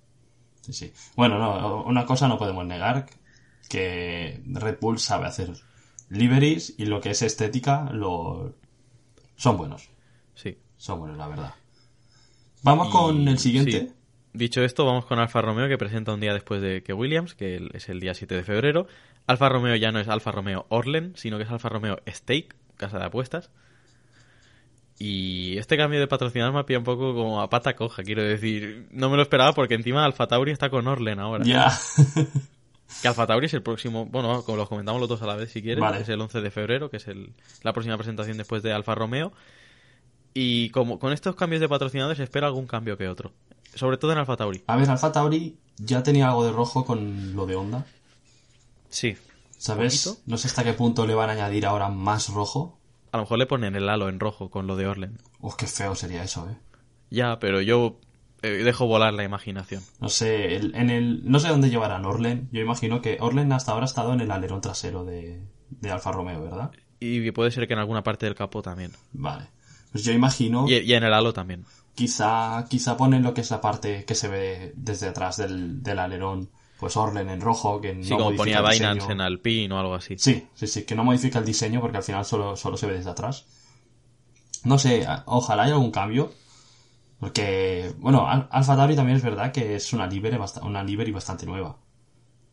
Sí, 0.60 0.74
sí. 0.74 0.94
Bueno, 1.16 1.40
no, 1.40 1.84
una 1.86 2.06
cosa 2.06 2.28
no 2.28 2.38
podemos 2.38 2.66
negar, 2.66 3.06
que 3.70 4.44
Red 4.46 4.78
Bull 4.82 5.00
sabe 5.00 5.26
hacer 5.26 5.54
liveries 6.10 6.76
y 6.78 6.86
lo 6.86 7.00
que 7.00 7.12
es 7.12 7.22
estética 7.22 7.90
lo 7.94 8.56
son 9.38 9.56
buenos. 9.56 9.90
Sí. 10.36 10.58
Son 10.76 11.00
buenos, 11.00 11.18
la 11.18 11.28
verdad. 11.30 11.54
Vamos 12.64 12.88
Y- 12.88 12.92
con 12.92 13.28
el 13.28 13.38
siguiente. 13.40 13.72
sí. 13.72 13.94
Dicho 14.34 14.64
esto, 14.64 14.84
vamos 14.86 15.06
con 15.06 15.20
Alfa 15.20 15.42
Romeo, 15.42 15.68
que 15.68 15.78
presenta 15.78 16.12
un 16.12 16.20
día 16.20 16.34
después 16.34 16.60
de 16.60 16.82
que 16.82 16.92
Williams, 16.94 17.36
que 17.36 17.70
es 17.74 17.88
el 17.90 18.00
día 18.00 18.16
7 18.16 18.34
de 18.36 18.44
febrero. 18.44 18.88
Alfa 19.28 19.48
Romeo 19.48 19.76
ya 19.76 19.92
no 19.92 20.00
es 20.00 20.08
Alfa 20.08 20.32
Romeo 20.32 20.66
Orlen, 20.70 21.14
sino 21.16 21.38
que 21.38 21.44
es 21.44 21.52
Alfa 21.52 21.70
Romeo 21.70 22.00
Stake, 22.08 22.50
casa 22.78 22.98
de 22.98 23.06
apuestas. 23.06 23.52
Y 25.00 25.58
este 25.58 25.76
cambio 25.78 26.00
de 26.00 26.08
patrocinador 26.08 26.54
me 26.54 26.60
ha 26.60 26.66
pillado 26.66 26.82
un 26.82 26.86
poco 26.86 27.14
como 27.14 27.42
a 27.42 27.50
pata 27.50 27.76
coja, 27.76 28.04
quiero 28.04 28.24
decir. 28.24 28.88
No 28.92 29.10
me 29.10 29.18
lo 29.18 29.24
esperaba 29.24 29.54
porque 29.54 29.74
encima 29.76 30.06
Alfa 30.06 30.28
Tauri 30.28 30.52
está 30.52 30.70
con 30.70 30.88
Orlen 30.88 31.20
ahora. 31.20 31.44
Ya. 31.46 31.72
Que 33.02 33.08
Alfa 33.08 33.26
Tauri 33.26 33.48
es 33.48 33.54
el 33.56 33.64
próximo, 33.64 34.06
bueno, 34.06 34.44
como 34.44 34.56
los 34.56 34.70
comentamos 34.70 35.00
los 35.00 35.10
dos 35.10 35.20
a 35.24 35.26
la 35.26 35.36
vez 35.36 35.50
si 35.50 35.64
quieres, 35.64 35.80
Vale. 35.82 36.02
es 36.02 36.10
el 36.10 36.22
11 36.22 36.42
de 36.42 36.52
febrero, 36.52 36.92
que 36.92 36.98
es 36.98 37.08
el, 37.08 37.34
la 37.64 37.74
próxima 37.74 37.98
presentación 37.98 38.38
después 38.38 38.62
de 38.62 38.72
Alfa 38.72 38.94
Romeo. 38.94 39.34
Y 40.34 40.70
como 40.70 41.00
con 41.00 41.14
estos 41.14 41.36
cambios 41.36 41.62
de 41.62 41.70
patrocinadores 41.70 42.18
se 42.18 42.24
espera 42.24 42.48
algún 42.48 42.66
cambio 42.68 42.98
que 42.98 43.08
otro. 43.08 43.32
Sobre 43.76 43.98
todo 43.98 44.12
en 44.12 44.18
Alfa 44.20 44.36
Tauri. 44.38 44.64
A 44.68 44.76
ver, 44.76 44.90
Alfa 44.90 45.12
Tauri 45.12 45.58
ya 45.78 46.04
tenía 46.04 46.28
algo 46.30 46.46
de 46.46 46.52
rojo 46.52 46.86
con 46.86 47.36
lo 47.36 47.46
de 47.46 47.56
Honda. 47.56 47.86
Sí. 48.90 49.16
¿Sabes? 49.58 50.04
¿Poquito? 50.04 50.22
No 50.28 50.38
sé 50.38 50.48
hasta 50.48 50.64
qué 50.64 50.74
punto 50.74 51.08
le 51.08 51.16
van 51.16 51.30
a 51.30 51.34
añadir 51.34 51.66
ahora 51.66 51.90
más 51.90 52.30
rojo. 52.30 52.78
A 53.12 53.18
lo 53.18 53.24
mejor 53.24 53.38
le 53.40 53.46
ponen 53.46 53.76
el 53.76 53.88
halo 53.90 54.10
en 54.10 54.20
rojo 54.20 54.50
con 54.50 54.68
lo 54.68 54.76
de 54.76 54.88
Orlen. 54.88 55.18
Uf, 55.40 55.56
qué 55.56 55.68
feo 55.68 55.96
sería 55.96 56.24
eso, 56.24 56.50
eh. 56.50 56.56
Ya, 57.12 57.40
pero 57.40 57.62
yo 57.62 58.00
eh, 58.42 58.50
dejo 58.50 58.88
volar 58.88 59.14
la 59.14 59.24
imaginación. 59.24 59.84
No 60.00 60.10
sé, 60.10 60.56
el- 60.56 60.76
en 60.76 60.90
el, 60.90 61.22
no 61.30 61.40
sé 61.40 61.48
dónde 61.50 61.70
llevarán 61.70 62.06
Orlen. 62.06 62.50
Yo 62.52 62.62
imagino 62.62 63.02
que 63.02 63.18
Orlen 63.22 63.52
hasta 63.54 63.72
ahora 63.72 63.86
ha 63.86 63.88
estado 63.88 64.14
en 64.14 64.22
el 64.22 64.32
alerón 64.32 64.62
trasero 64.62 65.06
de, 65.06 65.42
de 65.70 65.92
Alfa 65.92 66.12
Romeo, 66.12 66.42
¿verdad? 66.42 66.72
Y 67.00 67.30
puede 67.32 67.52
ser 67.52 67.68
que 67.68 67.74
en 67.74 67.80
alguna 67.80 68.04
parte 68.04 68.26
del 68.26 68.36
capó 68.36 68.62
también. 68.62 68.92
Vale. 69.14 69.46
Pues 69.94 70.04
yo 70.04 70.12
imagino, 70.12 70.68
Y, 70.68 70.80
y 70.80 70.94
en 70.94 71.04
el 71.04 71.14
halo 71.14 71.32
también. 71.34 71.64
quizá, 71.96 72.66
quizá 72.70 72.98
ponen 72.98 73.24
lo 73.24 73.34
que 73.34 73.40
es 73.42 73.52
la 73.52 73.62
parte 73.62 74.04
que 74.06 74.16
se 74.16 74.28
ve 74.28 74.74
desde 74.76 75.08
atrás 75.08 75.38
del, 75.38 75.82
del 75.82 76.00
alerón, 76.00 76.50
pues 76.80 76.98
Orlen 76.98 77.30
en 77.30 77.40
rojo, 77.40 77.80
que 77.80 77.94
no 77.94 78.04
Sí, 78.04 78.10
como 78.10 78.36
ponía 78.36 78.58
el 78.58 78.64
Binance 78.64 78.94
diseño. 78.96 79.12
en 79.14 79.22
Alpine 79.22 79.74
o 79.74 79.80
algo 79.80 79.96
así. 79.96 80.16
Sí, 80.18 80.46
sí, 80.56 80.68
sí, 80.68 80.84
que 80.84 80.96
no 80.96 81.04
modifica 81.06 81.40
el 81.40 81.46
diseño 81.46 81.80
porque 81.80 81.98
al 81.98 82.04
final 82.04 82.26
solo, 82.26 82.58
solo 82.58 82.76
se 82.76 82.88
ve 82.88 82.94
desde 82.96 83.12
atrás. 83.12 83.46
No 84.66 84.78
sé, 84.80 85.06
ojalá 85.26 85.64
haya 85.64 85.74
algún 85.74 85.92
cambio. 85.92 86.34
Porque, 87.20 87.94
bueno, 88.00 88.28
Al- 88.28 88.48
Alfa 88.52 88.76
Tauri 88.76 88.96
también 88.96 89.18
es 89.18 89.24
verdad 89.24 89.52
que 89.52 89.76
es 89.76 89.94
una 89.94 90.10
bast- 90.10 90.62
una 90.64 90.84
livery 90.84 91.12
bastante 91.12 91.46
nueva. 91.46 91.78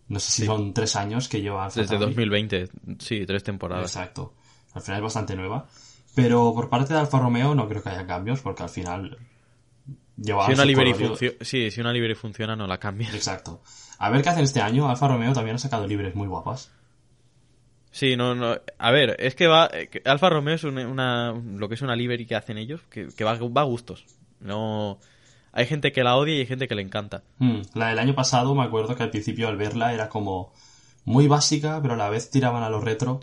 No 0.08 0.20
sé 0.20 0.30
si 0.32 0.46
son 0.46 0.72
tres 0.74 0.94
años 0.96 1.28
que 1.28 1.40
lleva 1.40 1.64
Alfa 1.64 1.80
Desde 1.80 1.96
Tauri. 1.96 2.06
2020, 2.14 2.68
sí, 2.98 3.24
tres 3.26 3.42
temporadas. 3.42 3.86
Exacto. 3.86 4.34
Al 4.74 4.82
final 4.82 4.98
es 4.98 5.04
bastante 5.04 5.34
nueva. 5.34 5.66
Pero 6.14 6.52
por 6.54 6.68
parte 6.68 6.92
de 6.94 7.00
Alfa 7.00 7.18
Romeo 7.18 7.54
no 7.54 7.68
creo 7.68 7.82
que 7.82 7.88
haya 7.88 8.06
cambios 8.06 8.40
porque 8.40 8.62
al 8.62 8.68
final 8.68 9.16
lleva 10.16 10.46
Si 10.46 10.52
una, 10.52 10.64
livery 10.64 10.94
sí, 11.40 11.70
si 11.70 11.80
una 11.80 11.92
livery 11.92 12.14
funciona, 12.14 12.56
no 12.56 12.66
la 12.66 12.78
cambian. 12.78 13.14
Exacto. 13.14 13.62
A 13.98 14.10
ver 14.10 14.22
qué 14.22 14.30
hacen 14.30 14.44
este 14.44 14.60
año. 14.60 14.88
Alfa 14.88 15.08
Romeo 15.08 15.32
también 15.32 15.56
ha 15.56 15.58
sacado 15.58 15.86
libres 15.86 16.14
muy 16.14 16.26
guapas. 16.26 16.72
Sí, 17.92 18.16
no, 18.16 18.34
no. 18.34 18.56
A 18.78 18.90
ver, 18.92 19.16
es 19.18 19.34
que 19.34 19.46
va. 19.48 19.68
eh, 19.72 19.88
Alfa 20.04 20.30
Romeo 20.30 20.54
es 20.54 20.64
una, 20.64 20.86
una- 20.86 21.32
lo 21.32 21.68
que 21.68 21.74
es 21.74 21.82
una 21.82 21.96
livery 21.96 22.24
que 22.26 22.36
hacen 22.36 22.56
ellos, 22.58 22.80
que, 22.90 23.08
que 23.08 23.24
va, 23.24 23.34
va 23.34 23.60
a 23.62 23.64
gustos. 23.64 24.04
No. 24.40 24.98
Hay 25.52 25.66
gente 25.66 25.90
que 25.92 26.04
la 26.04 26.16
odia 26.16 26.36
y 26.36 26.38
hay 26.40 26.46
gente 26.46 26.68
que 26.68 26.76
le 26.76 26.82
encanta. 26.82 27.24
Hmm, 27.38 27.62
La 27.74 27.88
del 27.88 27.98
año 27.98 28.14
pasado 28.14 28.54
me 28.54 28.62
acuerdo 28.62 28.94
que 28.94 29.02
al 29.02 29.10
principio 29.10 29.48
al 29.48 29.56
verla 29.56 29.92
era 29.92 30.08
como 30.08 30.52
muy 31.04 31.26
básica, 31.26 31.80
pero 31.82 31.94
a 31.94 31.96
la 31.96 32.08
vez 32.08 32.30
tiraban 32.30 32.62
a 32.62 32.70
lo 32.70 32.80
retro. 32.80 33.20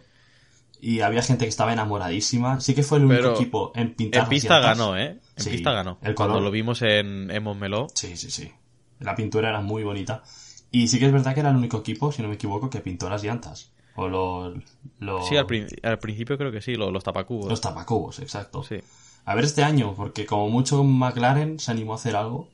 Y 0.80 1.02
había 1.02 1.22
gente 1.24 1.46
que 1.46 1.50
estaba 1.50 1.74
enamoradísima. 1.74 2.60
Sí 2.60 2.76
que 2.76 2.84
fue 2.84 3.00
el 3.00 3.06
único 3.06 3.22
Pero 3.22 3.36
equipo 3.36 3.72
en 3.76 3.96
pintar 3.96 4.24
En 4.24 4.30
pista 4.30 4.60
las 4.60 4.78
llantas. 4.78 4.78
ganó, 4.78 4.98
¿eh? 4.98 5.20
En 5.36 5.44
Sí, 5.44 5.50
pista 5.50 5.72
ganó. 5.72 5.98
El 6.02 6.14
Cuando 6.16 6.40
lo 6.40 6.52
vimos 6.52 6.82
en, 6.84 7.32
en 7.32 7.44
Montmeló. 7.44 7.88
Sí, 7.96 8.16
sí, 8.16 8.30
sí. 8.30 8.52
La 9.00 9.16
pintura 9.16 9.50
era 9.50 9.62
muy 9.62 9.84
bonita. 9.84 10.24
Y 10.72 10.88
sí 10.88 11.00
que 11.00 11.06
es 11.08 11.12
verdad 11.12 11.34
que 11.34 11.40
era 11.40 11.50
el 11.50 11.56
único 11.56 11.78
equipo, 11.78 12.12
si 12.12 12.22
no 12.22 12.28
me 12.28 12.36
equivoco, 12.36 12.70
que 12.70 12.80
pintó 12.82 13.10
las 13.10 13.24
llantas. 13.24 13.72
O 13.96 14.08
los... 14.08 14.54
los 15.00 15.28
Sí, 15.28 15.36
al, 15.38 15.48
prin- 15.48 15.68
al 15.82 15.98
principio 15.98 16.38
creo 16.38 16.52
que 16.52 16.62
sí, 16.62 16.76
lo- 16.76 16.92
los, 16.92 17.04
tapacubos. 17.04 17.50
Los 17.50 17.62
tapacubos, 17.62 18.20
exacto. 18.20 18.64
Sí. 18.64 18.78
A 19.26 19.34
ver 19.36 19.46
este 19.46 19.64
año, 19.64 19.94
porque 19.96 20.26
como 20.28 20.50
mucho 20.50 20.84
McLaren 20.84 21.60
se 21.60 21.72
animó 21.72 21.94
a 21.94 21.96
hacer 21.96 22.16
algo. 22.16 22.48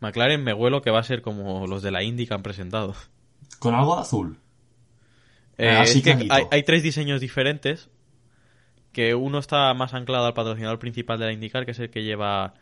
McLaren 0.00 0.42
me 0.42 0.52
huelo 0.52 0.82
que 0.82 0.90
va 0.90 0.98
a 0.98 1.04
ser 1.04 1.22
como 1.22 1.66
los 1.68 1.82
de 1.82 1.92
la 1.92 2.02
Indy 2.02 2.26
que 2.26 2.34
han 2.34 2.42
presentado. 2.42 2.94
Con 3.60 3.74
algo 3.74 3.94
de 3.94 4.02
azul. 4.02 4.38
Eh, 5.64 5.70
así 5.76 5.98
es 5.98 6.04
que 6.04 6.10
hay, 6.30 6.42
hay 6.50 6.62
tres 6.62 6.82
diseños 6.82 7.20
diferentes. 7.20 7.88
Que 8.92 9.14
uno 9.14 9.38
está 9.38 9.72
más 9.74 9.94
anclado 9.94 10.26
al 10.26 10.34
patrocinador 10.34 10.78
principal 10.78 11.18
de 11.18 11.26
la 11.26 11.32
IndyCar, 11.32 11.64
que 11.64 11.70
es 11.70 11.78
el 11.78 11.90
que 11.90 12.02
lleva. 12.04 12.54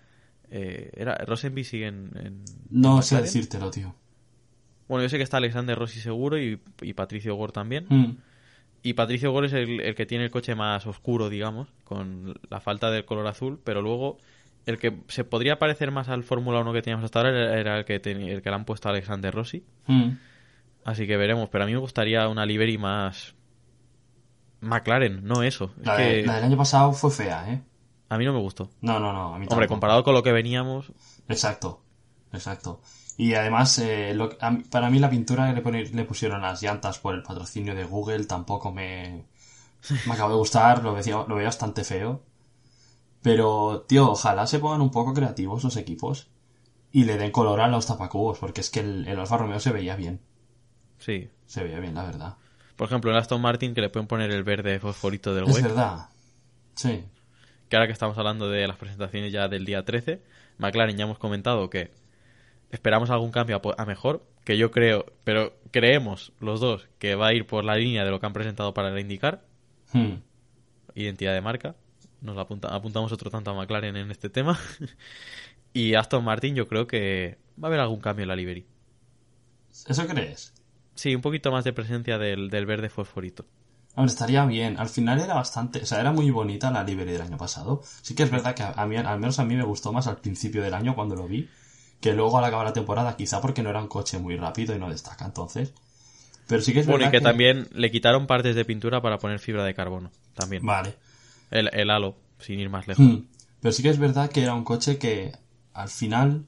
Eh, 0.51 0.91
¿Era 0.97 1.17
Rosenby 1.27 1.65
sigue 1.65 1.87
en, 1.89 2.11
en- 2.17 2.45
No 2.71 3.03
sé 3.03 3.21
decírtelo, 3.21 3.71
tío. 3.71 3.95
Bueno, 4.89 5.03
yo 5.05 5.09
sé 5.09 5.17
que 5.17 5.23
está 5.23 5.37
Alexander 5.39 5.77
Rossi 5.79 6.01
seguro 6.01 6.39
y, 6.39 6.61
y 6.83 6.93
Patricio 6.95 7.35
Gore 7.37 7.53
también. 7.53 7.87
Hmm. 7.89 8.17
Y 8.83 8.95
Patricio 8.95 9.31
Gore 9.33 9.49
es 9.49 9.53
el, 9.53 9.81
el 9.81 9.95
que 9.95 10.07
tiene 10.07 10.25
el 10.25 10.31
coche 10.31 10.55
más 10.55 10.87
oscuro, 10.87 11.29
digamos, 11.29 11.69
con 11.85 12.35
la 12.49 12.61
falta 12.61 12.91
del 12.91 13.05
color 13.05 13.27
azul, 13.27 13.61
pero 13.63 13.83
luego 13.83 14.19
el 14.67 14.79
que 14.79 14.99
se 15.09 15.23
podría 15.25 15.59
parecer 15.59 15.91
más 15.91 16.09
al 16.09 16.23
Fórmula 16.25 16.61
1 16.61 16.73
que 16.73 16.83
teníamos 16.83 17.05
hasta 17.05 17.21
ahora 17.21 17.59
era, 17.61 17.79
el, 17.79 17.85
que 17.85 18.01
tenía- 18.01 18.33
el 18.33 18.43
que 18.43 18.49
le 18.51 18.55
han 18.57 18.65
puesto 18.65 18.89
a 18.89 18.93
Alexander 18.93 19.33
Rossi. 19.35 19.65
Hmm. 19.87 20.11
Así 20.91 21.07
que 21.07 21.17
veremos, 21.17 21.49
pero 21.51 21.65
a 21.65 21.67
mí 21.67 21.73
me 21.73 21.79
gustaría 21.79 22.29
una 22.29 22.45
livery 22.47 22.79
más 22.79 23.35
McLaren, 24.61 25.25
no 25.25 25.43
eso. 25.43 25.73
Es 25.81 25.87
La, 25.87 25.97
de- 25.97 26.21
que 26.23 26.27
la 26.27 26.35
del 26.37 26.45
año 26.45 26.57
pasado 26.57 26.93
fue 26.93 27.11
fea, 27.11 27.51
¿eh? 27.53 27.63
a 28.09 28.19
mí 28.19 28.25
no 28.25 28.33
me 28.33 28.41
gustó. 28.41 28.71
No, 28.81 28.99
no, 28.99 29.13
no. 29.13 29.35
A 29.35 29.39
mí 29.39 29.47
Hombre, 29.49 29.69
comparado 29.69 30.03
con 30.05 30.15
lo 30.15 30.23
que 30.23 30.33
veníamos, 30.33 30.93
Exacto, 31.29 31.81
exacto. 32.33 32.81
Y 33.17 33.35
además, 33.35 33.79
eh, 33.79 34.13
lo- 34.15 34.31
a 34.41 34.59
para 34.71 34.91
mí 34.91 34.99
la 34.99 35.09
pintura 35.11 35.47
que 35.49 35.55
le, 35.55 35.63
pone- 35.63 35.85
le 35.85 36.05
pusieron 36.05 36.43
las 36.43 36.61
llantas 36.63 36.99
por 36.99 37.15
el 37.15 37.23
patrocinio 37.23 37.75
de 37.75 37.85
Google 37.85 38.25
tampoco 38.25 38.73
me, 38.73 39.27
me 40.07 40.13
acabó 40.13 40.31
de 40.33 40.39
gustar, 40.39 40.83
lo 40.83 40.93
veía, 40.95 41.25
lo 41.29 41.35
veía 41.37 41.49
bastante 41.49 41.85
feo. 41.85 42.23
Pero, 43.23 43.85
tío, 43.87 44.11
ojalá 44.13 44.47
se 44.47 44.59
pongan 44.59 44.81
un 44.81 44.91
poco 44.91 45.13
creativos 45.15 45.63
los 45.63 45.77
equipos 45.77 46.29
y 46.91 47.05
le 47.05 47.19
den 47.19 47.31
color 47.31 47.61
a 47.61 47.69
los 47.69 47.87
tapacubos, 47.87 48.39
porque 48.39 48.63
es 48.63 48.71
que 48.71 48.81
el, 48.81 49.07
el 49.07 49.21
Alfa 49.21 49.37
Romeo 49.37 49.61
se 49.61 49.73
veía 49.73 49.95
bien, 49.95 50.21
sí. 51.01 51.29
se 51.47 51.65
veía 51.65 51.81
bien, 51.81 51.95
la 51.97 52.05
verdad. 52.05 52.37
Por 52.77 52.87
ejemplo, 52.87 53.11
el 53.11 53.17
Aston 53.19 53.41
Martin 53.43 53.75
que 53.75 53.81
le 53.81 53.91
pueden 53.91 54.07
poner 54.07 54.31
el 54.31 54.45
verde 54.45 54.79
fosforito 54.79 55.35
del 55.35 55.45
Es 55.49 55.55
WEC, 55.57 55.65
verdad, 55.65 56.09
sí. 56.75 57.05
que 57.69 57.77
ahora 57.77 57.87
que 57.89 57.93
estamos 57.93 58.17
hablando 58.17 58.49
de 58.49 58.67
las 58.69 58.77
presentaciones 58.77 59.33
ya 59.33 59.49
del 59.49 59.65
día 59.67 59.85
13, 59.85 60.23
McLaren 60.59 60.97
ya 60.97 61.05
hemos 61.05 61.19
comentado 61.19 61.69
que 61.69 61.91
esperamos 62.71 63.11
algún 63.11 63.33
cambio 63.33 63.61
a, 63.77 63.85
mejor, 63.85 64.25
que 64.45 64.57
yo 64.57 64.71
creo, 64.71 65.05
pero 65.25 65.55
creemos 65.73 66.33
los 66.41 66.61
dos 66.61 66.89
que 66.99 67.17
va 67.17 67.27
a 67.29 67.35
ir 67.35 67.47
por 67.47 67.65
la 67.65 67.75
línea 67.77 68.05
de 68.05 68.11
lo 68.11 68.21
que 68.21 68.27
han 68.27 68.33
presentado 68.33 68.73
para 68.73 68.99
indicar, 69.01 69.43
Hmm. 69.93 70.21
identidad 70.95 71.35
de 71.35 71.41
marca. 71.41 71.75
Nos 72.21 72.37
la 72.37 72.43
apunta- 72.43 72.69
apuntamos 72.75 73.11
otro 73.13 73.29
tanto 73.31 73.51
a 73.51 73.55
McLaren 73.55 73.97
en 73.97 74.11
este 74.11 74.31
tema. 74.31 74.59
y 75.75 75.95
Aston 75.95 76.23
Martin 76.25 76.55
yo 76.55 76.69
creo 76.69 76.87
que 76.87 77.39
va 77.63 77.67
a 77.67 77.69
haber 77.69 77.81
algún 77.81 78.01
cambio 78.01 78.23
en 78.23 78.29
la 78.29 78.37
livery. 78.37 78.67
¿Eso 79.89 80.07
crees? 80.07 80.55
Sí, 81.01 81.15
un 81.15 81.23
poquito 81.23 81.51
más 81.51 81.65
de 81.65 81.73
presencia 81.73 82.19
del, 82.19 82.51
del 82.51 82.67
verde 82.67 82.91
fosforito. 82.91 83.47
Hombre, 83.95 84.13
estaría 84.13 84.45
bien. 84.45 84.79
Al 84.79 84.91
final 84.91 85.19
era 85.19 85.33
bastante, 85.33 85.81
o 85.81 85.87
sea, 85.87 85.99
era 85.99 86.13
muy 86.13 86.31
bonita 86.31 86.71
la 86.71 86.85
livery 86.85 87.13
del 87.13 87.23
año 87.23 87.39
pasado. 87.39 87.81
Sí 88.03 88.15
que 88.15 88.23
es 88.23 88.31
verdad 88.31 88.55
que 88.55 88.65
a, 88.65 88.85
mí, 88.85 88.97
al 88.97 89.19
menos 89.19 89.39
a 89.39 89.47
mí 89.47 89.57
me 89.57 89.65
gustó 89.65 89.95
más 89.95 90.07
al 90.09 90.19
principio 90.19 90.61
del 90.63 90.75
año 90.75 90.95
cuando 90.95 91.17
lo 91.17 91.27
vi, 91.27 91.49
que 92.03 92.13
luego 92.13 92.37
al 92.37 92.45
acabar 92.45 92.67
la 92.67 92.75
temporada, 92.75 93.17
quizá 93.17 93.41
porque 93.41 93.63
no 93.63 93.71
era 93.71 93.81
un 93.81 93.89
coche 93.89 94.19
muy 94.19 94.37
rápido 94.37 94.77
y 94.77 94.79
no 94.79 94.91
destaca 94.91 95.25
entonces. 95.25 95.73
Pero 96.47 96.61
sí 96.61 96.75
que 96.75 96.81
es 96.81 96.87
Bueno, 96.87 97.01
y 97.01 97.05
verdad 97.07 97.19
que, 97.19 97.25
también 97.25 97.69
le 97.73 97.91
quitaron 97.91 98.27
partes 98.27 98.55
de 98.55 98.67
pintura 98.67 99.01
para 99.01 99.17
poner 99.17 99.39
fibra 99.39 99.65
de 99.65 99.73
carbono. 99.73 100.11
También. 100.35 100.67
Vale. 100.67 100.97
El, 101.51 101.71
el 101.73 101.89
halo, 101.89 102.15
sin 102.41 102.61
ir 102.61 102.69
más 102.69 102.87
lejos. 102.87 103.03
Hmm. 103.03 103.25
Pero 103.63 103.73
sí 103.73 103.83
que 103.83 103.89
es 103.89 103.99
verdad 103.99 104.31
que 104.31 104.43
era 104.43 104.53
un 104.53 104.65
coche 104.65 104.99
que 104.99 105.33
al 105.73 105.89
final, 105.89 106.45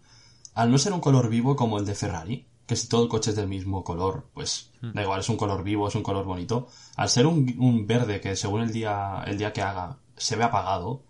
al 0.53 0.71
no 0.71 0.77
ser 0.77 0.93
un 0.93 1.01
color 1.01 1.31
vivo 1.31 1.57
como 1.57 1.79
el 1.79 1.87
de 1.87 1.95
Ferrari, 1.95 2.45
que 2.67 2.77
si 2.77 2.89
todo 2.89 3.03
el 3.03 3.09
coche 3.09 3.31
es 3.31 3.37
del 3.37 3.49
mismo 3.49 3.85
color, 3.85 4.29
pues 4.35 4.71
da 4.81 5.03
igual, 5.03 5.21
es 5.21 5.29
un 5.29 5.37
color 5.37 5.63
vivo, 5.63 5.89
es 5.89 5.95
un 5.95 6.03
color 6.03 6.25
bonito. 6.25 6.69
Al 6.97 7.09
ser 7.09 7.27
un, 7.27 7.55
un 7.59 7.87
verde 7.87 8.21
que 8.21 8.37
según 8.37 8.63
el 8.63 8.73
día, 8.73 9.23
el 9.27 9.39
día 9.39 9.53
que 9.53 9.63
haga 9.63 9.99
se 10.17 10.37
ve 10.37 10.45
apagado, 10.45 11.05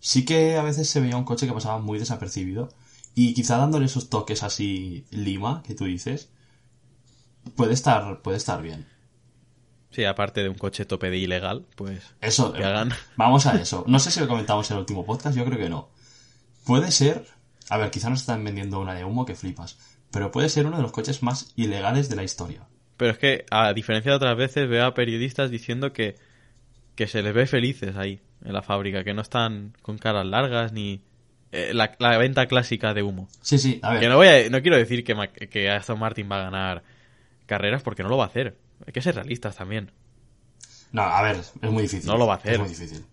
sí 0.00 0.24
que 0.24 0.56
a 0.56 0.62
veces 0.62 0.88
se 0.88 1.00
veía 1.00 1.16
un 1.16 1.24
coche 1.24 1.46
que 1.46 1.52
pasaba 1.52 1.78
muy 1.78 1.98
desapercibido. 1.98 2.68
Y 3.14 3.32
quizá 3.32 3.56
dándole 3.56 3.86
esos 3.86 4.10
toques 4.10 4.42
así 4.42 5.06
lima 5.10 5.62
que 5.66 5.74
tú 5.74 5.84
dices, 5.86 6.30
puede 7.54 7.72
estar, 7.72 8.20
puede 8.22 8.36
estar 8.36 8.62
bien. 8.62 8.86
Sí, 9.90 10.04
aparte 10.04 10.42
de 10.42 10.50
un 10.50 10.56
coche 10.56 10.84
tope 10.84 11.08
de 11.08 11.16
ilegal, 11.16 11.64
pues 11.74 12.02
Eso, 12.20 12.52
que 12.52 12.62
hagan. 12.62 12.92
Vamos 13.16 13.46
a 13.46 13.58
eso. 13.58 13.84
No 13.86 13.98
sé 13.98 14.10
si 14.10 14.20
lo 14.20 14.28
comentamos 14.28 14.70
en 14.70 14.76
el 14.76 14.80
último 14.80 15.06
podcast, 15.06 15.36
yo 15.36 15.44
creo 15.46 15.58
que 15.58 15.70
no. 15.70 15.88
Puede 16.66 16.90
ser, 16.90 17.26
a 17.70 17.78
ver, 17.78 17.90
quizá 17.90 18.10
nos 18.10 18.20
están 18.20 18.44
vendiendo 18.44 18.80
una 18.80 18.94
de 18.94 19.04
humo 19.04 19.24
que 19.24 19.34
flipas, 19.34 19.78
pero 20.16 20.32
puede 20.32 20.48
ser 20.48 20.64
uno 20.66 20.78
de 20.78 20.82
los 20.82 20.92
coches 20.92 21.22
más 21.22 21.52
ilegales 21.56 22.08
de 22.08 22.16
la 22.16 22.24
historia. 22.24 22.62
Pero 22.96 23.10
es 23.12 23.18
que, 23.18 23.44
a 23.50 23.74
diferencia 23.74 24.10
de 24.12 24.16
otras 24.16 24.34
veces, 24.34 24.66
veo 24.66 24.86
a 24.86 24.94
periodistas 24.94 25.50
diciendo 25.50 25.92
que, 25.92 26.16
que 26.94 27.06
se 27.06 27.20
les 27.22 27.34
ve 27.34 27.46
felices 27.46 27.96
ahí, 27.96 28.22
en 28.42 28.54
la 28.54 28.62
fábrica, 28.62 29.04
que 29.04 29.12
no 29.12 29.20
están 29.20 29.74
con 29.82 29.98
caras 29.98 30.24
largas 30.24 30.72
ni... 30.72 31.02
eh, 31.52 31.72
la, 31.74 31.94
la 31.98 32.16
venta 32.16 32.46
clásica 32.46 32.94
de 32.94 33.02
humo. 33.02 33.28
Sí, 33.42 33.58
sí, 33.58 33.78
a 33.82 33.90
ver. 33.92 34.00
Que 34.00 34.08
no, 34.08 34.16
voy 34.16 34.28
a- 34.28 34.48
no 34.48 34.62
quiero 34.62 34.78
decir 34.78 35.04
que, 35.04 35.14
Ma- 35.14 35.28
que 35.28 35.68
Aston 35.70 35.98
Martin 35.98 36.28
va 36.32 36.38
a 36.40 36.44
ganar 36.44 36.82
carreras 37.44 37.82
porque 37.82 38.02
no 38.02 38.08
lo 38.08 38.16
va 38.16 38.24
a 38.24 38.28
hacer. 38.28 38.56
Hay 38.86 38.92
que 38.94 39.02
ser 39.02 39.14
realistas 39.16 39.56
también. 39.56 39.90
No, 40.92 41.02
a 41.02 41.20
ver, 41.22 41.36
es 41.36 41.70
muy 41.70 41.82
difícil. 41.82 42.06
No 42.06 42.16
lo 42.16 42.26
va 42.26 42.34
a 42.34 42.36
hacer. 42.38 42.54
Es 42.54 42.58
muy 42.60 42.68
difícil. 42.70 43.04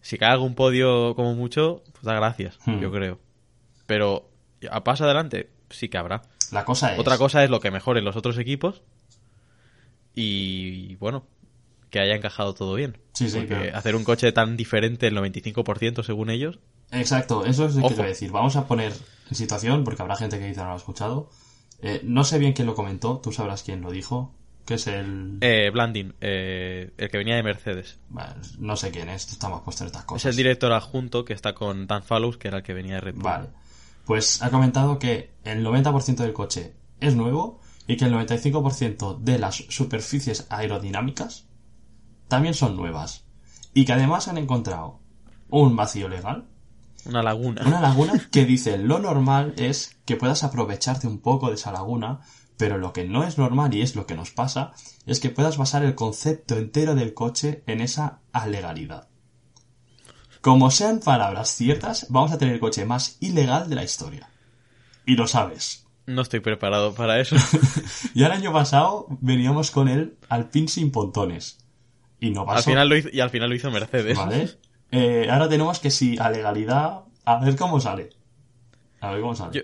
Si 0.00 0.18
cae 0.18 0.30
algún 0.30 0.54
podio 0.54 1.14
como 1.16 1.34
mucho, 1.34 1.82
pues 1.92 2.04
da 2.04 2.14
gracias, 2.14 2.58
Hmm. 2.64 2.80
yo 2.80 2.92
creo. 2.92 3.18
Pero 3.86 4.30
a 4.70 4.84
paso 4.84 5.04
adelante, 5.04 5.50
sí 5.70 5.88
que 5.88 5.98
habrá. 5.98 6.22
La 6.52 6.64
cosa 6.64 6.92
es... 6.92 6.98
Otra 6.98 7.18
cosa 7.18 7.42
es 7.42 7.50
lo 7.50 7.60
que 7.60 7.70
mejoren 7.70 8.04
los 8.04 8.16
otros 8.16 8.38
equipos 8.38 8.82
y 10.14 10.96
bueno, 10.96 11.24
que 11.90 12.00
haya 12.00 12.14
encajado 12.14 12.54
todo 12.54 12.74
bien. 12.74 12.98
Sí, 13.12 13.28
sí, 13.30 13.38
Porque 13.38 13.70
hacer 13.70 13.96
un 13.96 14.04
coche 14.04 14.30
tan 14.32 14.56
diferente, 14.56 15.06
el 15.06 15.16
95% 15.16 16.04
según 16.04 16.30
ellos, 16.30 16.58
Exacto, 16.92 17.44
eso 17.46 17.66
es 17.66 17.74
lo 17.74 17.88
que 17.88 17.94
quiero 17.94 18.08
decir. 18.08 18.30
Vamos 18.30 18.54
a 18.56 18.66
poner 18.66 18.92
en 19.30 19.34
situación, 19.34 19.82
porque 19.82 20.02
habrá 20.02 20.14
gente 20.14 20.38
que 20.38 20.48
quizá 20.48 20.62
no 20.62 20.68
lo 20.68 20.74
ha 20.74 20.76
escuchado. 20.76 21.30
Eh, 21.80 22.00
no 22.04 22.22
sé 22.22 22.38
bien 22.38 22.52
quién 22.52 22.66
lo 22.66 22.74
comentó, 22.74 23.18
tú 23.18 23.32
sabrás 23.32 23.62
quién 23.62 23.80
lo 23.80 23.90
dijo, 23.90 24.34
que 24.66 24.74
es 24.74 24.86
el... 24.86 25.38
eh, 25.40 25.70
Blandin, 25.70 26.14
eh, 26.20 26.92
el 26.98 27.10
que 27.10 27.16
venía 27.18 27.34
de 27.34 27.42
Mercedes. 27.42 27.98
Vale, 28.10 28.34
no 28.58 28.76
sé 28.76 28.90
quién 28.90 29.08
es, 29.08 29.26
está 29.32 29.48
más 29.48 29.62
puesto 29.62 29.84
en 29.84 29.86
estas 29.86 30.04
cosas. 30.04 30.26
Es 30.26 30.30
el 30.30 30.36
director 30.36 30.70
adjunto 30.70 31.24
que 31.24 31.32
está 31.32 31.54
con 31.54 31.86
Dan 31.86 32.02
Fallows, 32.02 32.36
que 32.36 32.48
era 32.48 32.58
el 32.58 32.62
que 32.62 32.74
venía 32.74 32.96
de 32.96 33.00
Red 33.00 33.14
Bull. 33.14 33.22
Vale. 33.24 33.48
Pues 34.04 34.42
ha 34.42 34.50
comentado 34.50 34.98
que 34.98 35.32
el 35.44 35.64
90% 35.64 36.16
del 36.16 36.32
coche 36.32 36.74
es 37.00 37.14
nuevo 37.14 37.60
y 37.86 37.96
que 37.96 38.04
el 38.04 38.12
95% 38.14 39.18
de 39.18 39.38
las 39.38 39.56
superficies 39.68 40.46
aerodinámicas 40.50 41.46
también 42.28 42.54
son 42.54 42.76
nuevas. 42.76 43.24
Y 43.74 43.84
que 43.84 43.92
además 43.92 44.28
han 44.28 44.38
encontrado 44.38 45.00
un 45.48 45.76
vacío 45.76 46.08
legal, 46.08 46.48
Una 47.04 47.22
laguna. 47.22 47.62
una 47.66 47.80
laguna 47.80 48.12
que 48.30 48.44
dice 48.44 48.78
lo 48.78 48.98
normal 48.98 49.54
es 49.56 49.96
que 50.04 50.16
puedas 50.16 50.44
aprovecharte 50.44 51.06
un 51.06 51.18
poco 51.18 51.48
de 51.48 51.54
esa 51.54 51.72
laguna, 51.72 52.20
pero 52.56 52.78
lo 52.78 52.92
que 52.92 53.04
no 53.04 53.24
es 53.24 53.38
normal 53.38 53.74
y 53.74 53.82
es 53.82 53.96
lo 53.96 54.06
que 54.06 54.14
nos 54.14 54.30
pasa 54.30 54.72
es 55.06 55.20
que 55.20 55.30
puedas 55.30 55.58
basar 55.58 55.84
el 55.84 55.94
concepto 55.94 56.56
entero 56.56 56.94
del 56.94 57.14
coche 57.14 57.62
en 57.66 57.80
esa 57.80 58.20
alegalidad. 58.32 59.08
Como 60.42 60.72
sean 60.72 60.98
palabras 60.98 61.54
ciertas, 61.54 62.08
vamos 62.10 62.32
a 62.32 62.38
tener 62.38 62.54
el 62.54 62.60
coche 62.60 62.84
más 62.84 63.16
ilegal 63.20 63.70
de 63.70 63.76
la 63.76 63.84
historia. 63.84 64.28
Y 65.06 65.14
lo 65.14 65.28
sabes. 65.28 65.86
No 66.06 66.22
estoy 66.22 66.40
preparado 66.40 66.94
para 66.94 67.20
eso. 67.20 67.36
Ya 68.14 68.26
el 68.26 68.32
año 68.32 68.52
pasado 68.52 69.06
veníamos 69.20 69.70
con 69.70 69.88
el 69.88 70.16
Alpine 70.28 70.66
sin 70.66 70.90
pontones. 70.90 71.58
Y 72.18 72.30
no 72.30 72.44
pasó. 72.44 72.58
al 72.58 72.64
final 72.64 72.88
lo 72.88 72.96
hizo, 72.96 73.08
y 73.12 73.20
al 73.20 73.30
final 73.30 73.50
lo 73.50 73.54
hizo 73.54 73.70
Mercedes. 73.70 74.18
¿Vale? 74.18 74.50
Eh, 74.90 75.28
ahora 75.30 75.48
tenemos 75.48 75.78
que 75.78 75.90
si 75.90 76.18
a 76.18 76.28
legalidad, 76.28 77.02
a 77.24 77.44
ver 77.44 77.54
cómo 77.54 77.80
sale. 77.80 78.10
A 79.00 79.12
ver 79.12 79.20
cómo 79.20 79.36
sale. 79.36 79.52
Yo, 79.52 79.62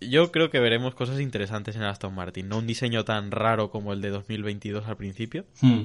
yo 0.00 0.30
creo 0.30 0.48
que 0.50 0.60
veremos 0.60 0.94
cosas 0.94 1.18
interesantes 1.18 1.74
en 1.74 1.82
Aston 1.82 2.14
Martin. 2.14 2.48
No 2.48 2.58
un 2.58 2.68
diseño 2.68 3.04
tan 3.04 3.32
raro 3.32 3.70
como 3.70 3.92
el 3.92 4.00
de 4.00 4.10
2022 4.10 4.86
al 4.86 4.96
principio. 4.96 5.44
Hmm. 5.60 5.82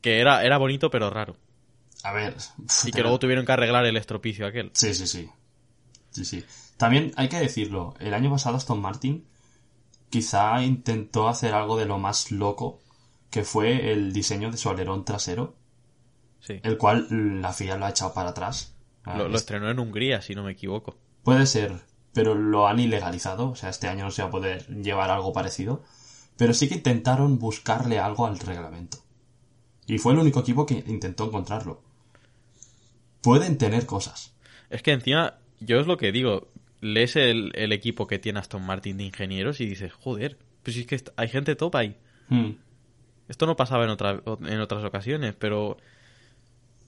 Que 0.00 0.20
era, 0.20 0.42
era 0.42 0.56
bonito 0.56 0.90
pero 0.90 1.10
raro. 1.10 1.36
A 2.04 2.12
ver. 2.12 2.36
Y 2.84 2.90
que 2.92 3.02
luego 3.02 3.18
tuvieron 3.18 3.44
que 3.46 3.52
arreglar 3.52 3.84
el 3.86 3.96
estropicio 3.96 4.46
aquel. 4.46 4.70
Sí, 4.74 4.92
sí, 4.94 5.06
sí. 5.06 5.30
Sí, 6.10 6.24
sí. 6.24 6.44
También 6.76 7.12
hay 7.16 7.28
que 7.28 7.38
decirlo, 7.38 7.94
el 8.00 8.12
año 8.14 8.30
pasado 8.30 8.56
Aston 8.56 8.80
Martin 8.80 9.26
quizá 10.10 10.62
intentó 10.62 11.28
hacer 11.28 11.54
algo 11.54 11.76
de 11.78 11.86
lo 11.86 11.98
más 11.98 12.30
loco, 12.32 12.80
que 13.30 13.44
fue 13.44 13.92
el 13.92 14.12
diseño 14.12 14.50
de 14.50 14.56
su 14.58 14.68
alerón 14.68 15.04
trasero, 15.04 15.54
Sí. 16.40 16.60
el 16.64 16.76
cual 16.76 17.06
la 17.40 17.52
FIA 17.52 17.76
lo 17.76 17.86
ha 17.86 17.90
echado 17.90 18.12
para 18.12 18.30
atrás. 18.30 18.74
Lo, 19.06 19.28
lo 19.28 19.34
es- 19.36 19.42
estrenó 19.42 19.70
en 19.70 19.78
Hungría, 19.78 20.20
si 20.22 20.34
no 20.34 20.42
me 20.42 20.52
equivoco. 20.52 20.96
Puede 21.22 21.46
ser, 21.46 21.80
pero 22.12 22.34
lo 22.34 22.66
han 22.66 22.80
ilegalizado, 22.80 23.50
o 23.50 23.54
sea, 23.56 23.70
este 23.70 23.88
año 23.88 24.04
no 24.04 24.10
se 24.10 24.22
va 24.22 24.28
a 24.28 24.32
poder 24.32 24.66
llevar 24.82 25.10
algo 25.10 25.32
parecido, 25.32 25.82
pero 26.36 26.52
sí 26.52 26.68
que 26.68 26.74
intentaron 26.74 27.38
buscarle 27.38 28.00
algo 28.00 28.26
al 28.26 28.38
reglamento. 28.38 28.98
Y 29.86 29.98
fue 29.98 30.12
el 30.12 30.18
único 30.18 30.40
equipo 30.40 30.66
que 30.66 30.82
intentó 30.86 31.24
encontrarlo. 31.26 31.80
Pueden 33.22 33.56
tener 33.58 33.86
cosas. 33.86 34.34
Es 34.70 34.82
que 34.82 34.92
encima, 34.92 35.38
yo 35.60 35.80
es 35.80 35.86
lo 35.86 35.96
que 35.96 36.12
digo, 36.12 36.48
lees 36.80 37.16
el, 37.16 37.52
el 37.54 37.72
equipo 37.72 38.06
que 38.06 38.18
tiene 38.18 38.38
Aston 38.40 38.62
Martin 38.64 38.96
de 38.98 39.04
ingenieros 39.04 39.60
y 39.60 39.66
dices, 39.66 39.92
joder, 39.92 40.36
pues 40.62 40.76
es 40.76 40.86
que 40.86 41.00
hay 41.16 41.28
gente 41.28 41.56
top 41.56 41.76
ahí. 41.76 41.96
Hmm. 42.28 42.50
Esto 43.28 43.46
no 43.46 43.56
pasaba 43.56 43.84
en, 43.84 43.90
otra- 43.90 44.20
en 44.46 44.60
otras 44.60 44.84
ocasiones, 44.84 45.34
pero 45.38 45.76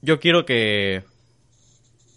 yo 0.02 0.20
quiero 0.20 0.44
que, 0.44 1.04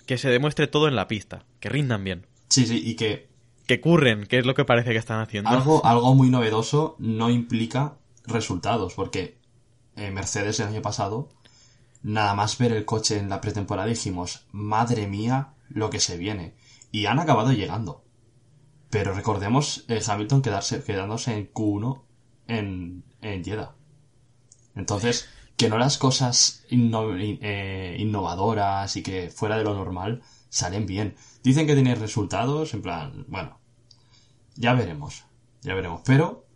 que 0.05 0.17
se 0.17 0.29
demuestre 0.29 0.67
todo 0.67 0.87
en 0.87 0.95
la 0.95 1.07
pista, 1.07 1.45
que 1.59 1.69
rindan 1.69 2.03
bien, 2.03 2.25
Sí, 2.49 2.65
sí, 2.65 2.81
y 2.85 2.95
que 2.95 3.27
que 3.67 3.81
curren, 3.81 4.25
que 4.25 4.37
es 4.39 4.45
lo 4.45 4.53
que 4.55 4.63
parece 4.63 4.91
que 4.91 4.97
están 4.97 5.19
haciendo. 5.19 5.49
algo, 5.49 5.85
algo 5.85 6.15
muy 6.15 6.29
novedoso 6.29 6.95
no 6.99 7.29
implica 7.29 7.97
resultados, 8.25 8.93
porque 8.93 9.37
eh, 9.97 10.09
Mercedes 10.11 10.61
el 10.61 10.67
año 10.67 10.81
pasado, 10.81 11.27
nada 12.07 12.33
más 12.33 12.57
ver 12.57 12.71
el 12.71 12.85
coche 12.85 13.17
en 13.19 13.29
la 13.29 13.41
pretemporada 13.41 13.87
dijimos, 13.87 14.47
madre 14.51 15.07
mía, 15.07 15.53
lo 15.69 15.89
que 15.89 15.99
se 15.99 16.17
viene. 16.17 16.55
Y 16.91 17.05
han 17.05 17.19
acabado 17.19 17.51
llegando. 17.51 18.03
Pero 18.89 19.13
recordemos 19.13 19.85
Hamilton 20.07 20.41
quedarse, 20.41 20.81
quedándose 20.83 21.35
en 21.37 21.51
Q1 21.53 22.03
en, 22.47 23.03
en 23.21 23.43
Jeddah. 23.43 23.75
Entonces, 24.75 25.27
que 25.57 25.69
no 25.69 25.77
las 25.77 25.97
cosas 25.97 26.63
inno- 26.69 27.19
in- 27.19 27.39
eh, 27.41 27.97
innovadoras 27.99 28.95
y 28.95 29.03
que 29.03 29.29
fuera 29.29 29.57
de 29.57 29.63
lo 29.65 29.73
normal 29.73 30.21
salen 30.49 30.85
bien. 30.85 31.15
Dicen 31.43 31.67
que 31.67 31.73
tiene 31.75 31.95
resultados, 31.95 32.73
en 32.73 32.81
plan, 32.81 33.25
bueno, 33.27 33.59
ya 34.55 34.73
veremos, 34.73 35.25
ya 35.61 35.73
veremos. 35.75 36.01
Pero, 36.05 36.46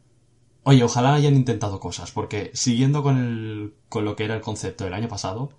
oye, 0.64 0.84
ojalá 0.84 1.14
hayan 1.16 1.36
intentado 1.36 1.80
cosas, 1.80 2.12
porque 2.12 2.52
siguiendo 2.54 3.04
con, 3.04 3.18
el, 3.18 3.74
con 3.90 4.06
lo 4.06 4.16
que 4.16 4.26
era 4.26 4.36
el 4.36 4.42
concepto 4.42 4.84
del 4.84 4.94
año 4.94 5.08
pasado, 5.08 5.52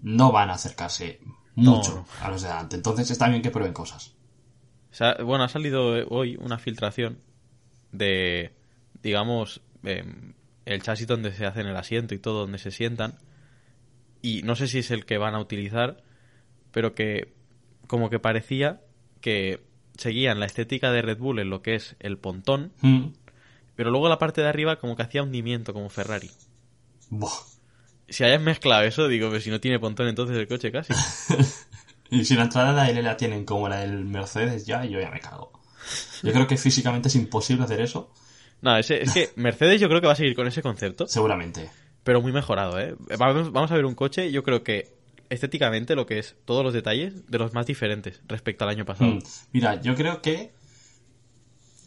no 0.00 0.32
van 0.32 0.50
a 0.50 0.54
acercarse 0.54 1.20
mucho 1.54 1.94
No. 1.94 2.06
a 2.20 2.30
los 2.30 2.42
de 2.42 2.48
delante. 2.48 2.76
Entonces 2.76 3.10
está 3.10 3.28
bien 3.28 3.42
que 3.42 3.50
prueben 3.50 3.72
cosas. 3.72 4.14
Bueno, 5.24 5.44
ha 5.44 5.48
salido 5.48 5.96
eh, 5.98 6.06
hoy 6.08 6.36
una 6.40 6.58
filtración 6.58 7.18
de, 7.92 8.54
digamos, 9.02 9.60
em, 9.82 10.32
el 10.64 10.82
chasis 10.82 11.06
donde 11.06 11.32
se 11.32 11.44
hacen 11.46 11.66
el 11.66 11.76
asiento 11.76 12.14
y 12.14 12.18
todo, 12.18 12.40
donde 12.40 12.58
se 12.58 12.70
sientan. 12.70 13.18
Y 14.22 14.42
no 14.42 14.56
sé 14.56 14.68
si 14.68 14.78
es 14.78 14.90
el 14.90 15.04
que 15.04 15.18
van 15.18 15.34
a 15.34 15.40
utilizar, 15.40 16.02
pero 16.72 16.94
que 16.94 17.34
como 17.86 18.10
que 18.10 18.18
parecía 18.18 18.80
que 19.20 19.62
seguían 19.96 20.40
la 20.40 20.46
estética 20.46 20.90
de 20.90 21.02
Red 21.02 21.18
Bull 21.18 21.38
en 21.40 21.50
lo 21.50 21.62
que 21.62 21.74
es 21.74 21.96
el 22.00 22.18
pontón, 22.18 22.72
Mm. 22.80 23.04
Pero 23.76 23.90
luego 23.90 24.08
la 24.08 24.18
parte 24.18 24.40
de 24.40 24.48
arriba 24.48 24.76
como 24.76 24.96
que 24.96 25.02
hacía 25.02 25.22
hundimiento 25.22 25.72
como 25.72 25.88
Ferrari. 25.88 26.30
Buah. 27.10 27.30
Si 28.08 28.24
hayas 28.24 28.40
mezclado 28.40 28.82
eso, 28.84 29.08
digo, 29.08 29.30
que 29.30 29.40
si 29.40 29.50
no 29.50 29.60
tiene 29.60 29.78
pontón 29.78 30.08
entonces 30.08 30.36
el 30.36 30.48
coche 30.48 30.72
casi. 30.72 30.92
Y 32.10 32.24
si 32.24 32.36
la 32.36 32.44
entrada 32.44 32.72
de 32.72 32.80
aire 32.82 33.02
la 33.02 33.16
tienen 33.16 33.44
como 33.44 33.68
la 33.68 33.80
del 33.80 34.04
Mercedes 34.04 34.64
ya, 34.64 34.84
yo 34.84 35.00
ya 35.00 35.10
me 35.10 35.18
cago. 35.20 35.50
Yo 36.22 36.32
creo 36.32 36.46
que 36.46 36.56
físicamente 36.56 37.08
es 37.08 37.16
imposible 37.16 37.64
hacer 37.64 37.80
eso, 37.80 38.12
No, 38.60 38.76
es 38.76 38.86
que 38.86 39.30
Mercedes 39.36 39.80
yo 39.80 39.88
creo 39.88 40.00
que 40.00 40.06
va 40.06 40.12
a 40.12 40.16
seguir 40.16 40.34
con 40.34 40.46
ese 40.46 40.62
concepto. 40.62 41.06
seguramente. 41.06 41.68
pero 42.04 42.20
muy 42.22 42.32
mejorado, 42.32 42.78
¿eh? 42.78 42.94
Vamos, 43.18 43.50
vamos 43.52 43.70
a 43.70 43.74
ver 43.74 43.84
un 43.84 43.94
coche, 43.96 44.30
yo 44.30 44.44
creo 44.44 44.62
que 44.62 44.94
estéticamente 45.30 45.96
lo 45.96 46.06
que 46.06 46.20
es 46.20 46.36
todos 46.44 46.62
los 46.62 46.72
detalles 46.72 47.26
de 47.28 47.38
los 47.38 47.52
más 47.52 47.66
diferentes 47.66 48.20
respecto 48.28 48.64
al 48.64 48.70
año 48.70 48.84
pasado. 48.84 49.10
Mm. 49.10 49.22
Mira, 49.52 49.80
yo 49.80 49.96
creo 49.96 50.22
que 50.22 50.52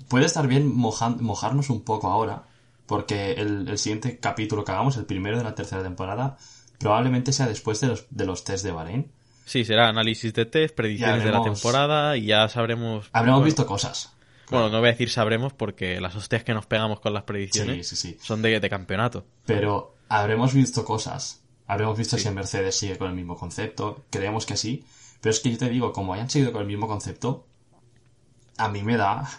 puede 0.10 0.26
estar 0.26 0.48
bien 0.48 0.76
mojarnos 0.76 1.70
un 1.70 1.82
poco 1.84 2.10
ahora, 2.10 2.44
porque 2.86 3.34
el, 3.34 3.70
el 3.70 3.78
siguiente 3.78 4.20
capítulo 4.20 4.66
que 4.66 4.74
hagamos, 4.74 4.98
el 4.98 5.06
primero 5.06 5.38
de 5.38 5.44
la 5.46 5.56
tercera 5.56 5.82
temporada, 5.84 6.38
probablemente 6.80 7.32
sea 7.32 7.48
después 7.48 7.80
de 7.80 7.88
los, 7.88 8.06
de 8.10 8.26
los 8.26 8.44
test 8.44 8.66
de 8.66 8.72
Bahrein. 8.72 9.12
Sí, 9.46 9.66
será 9.66 9.88
análisis 9.88 10.34
de 10.34 10.46
test, 10.46 10.76
predicciones 10.76 11.24
de 11.24 11.32
la 11.32 11.42
temporada 11.42 12.18
y 12.18 12.26
ya 12.26 12.48
sabremos... 12.50 13.10
Habremos 13.14 13.40
bueno, 13.40 13.46
visto 13.46 13.66
cosas. 13.66 14.14
Bueno, 14.50 14.70
no 14.70 14.80
voy 14.80 14.90
a 14.90 14.92
decir 14.92 15.10
sabremos 15.10 15.54
porque 15.54 16.02
las 16.02 16.16
hostias 16.16 16.44
que 16.44 16.54
nos 16.54 16.66
pegamos 16.66 17.00
con 17.00 17.14
las 17.14 17.24
predicciones 17.24 17.88
Sí, 17.88 17.96
sí, 17.96 18.14
sí. 18.14 18.18
son 18.22 18.42
de, 18.42 18.60
de 18.60 18.70
campeonato. 18.70 19.26
Pero 19.46 19.96
habremos 20.08 20.54
visto 20.54 20.84
cosas. 20.84 21.42
Habremos 21.68 21.98
visto 21.98 22.18
si 22.18 22.28
en 22.28 22.34
Mercedes 22.34 22.76
sigue 22.76 22.98
con 22.98 23.10
el 23.10 23.16
mismo 23.16 23.38
concepto. 23.38 24.06
Creemos 24.10 24.46
que 24.48 24.58
sí. 24.58 24.84
Pero 25.22 25.32
es 25.32 25.40
que 25.40 25.52
yo 25.52 25.58
te 25.58 25.70
digo, 25.70 25.94
como 25.94 26.14
hayan 26.14 26.30
seguido 26.30 26.52
con 26.52 26.62
el 26.62 26.68
mismo 26.68 26.88
concepto, 26.88 27.46
a 28.58 28.70
mí 28.70 28.82
me 28.82 28.98
da 28.98 29.30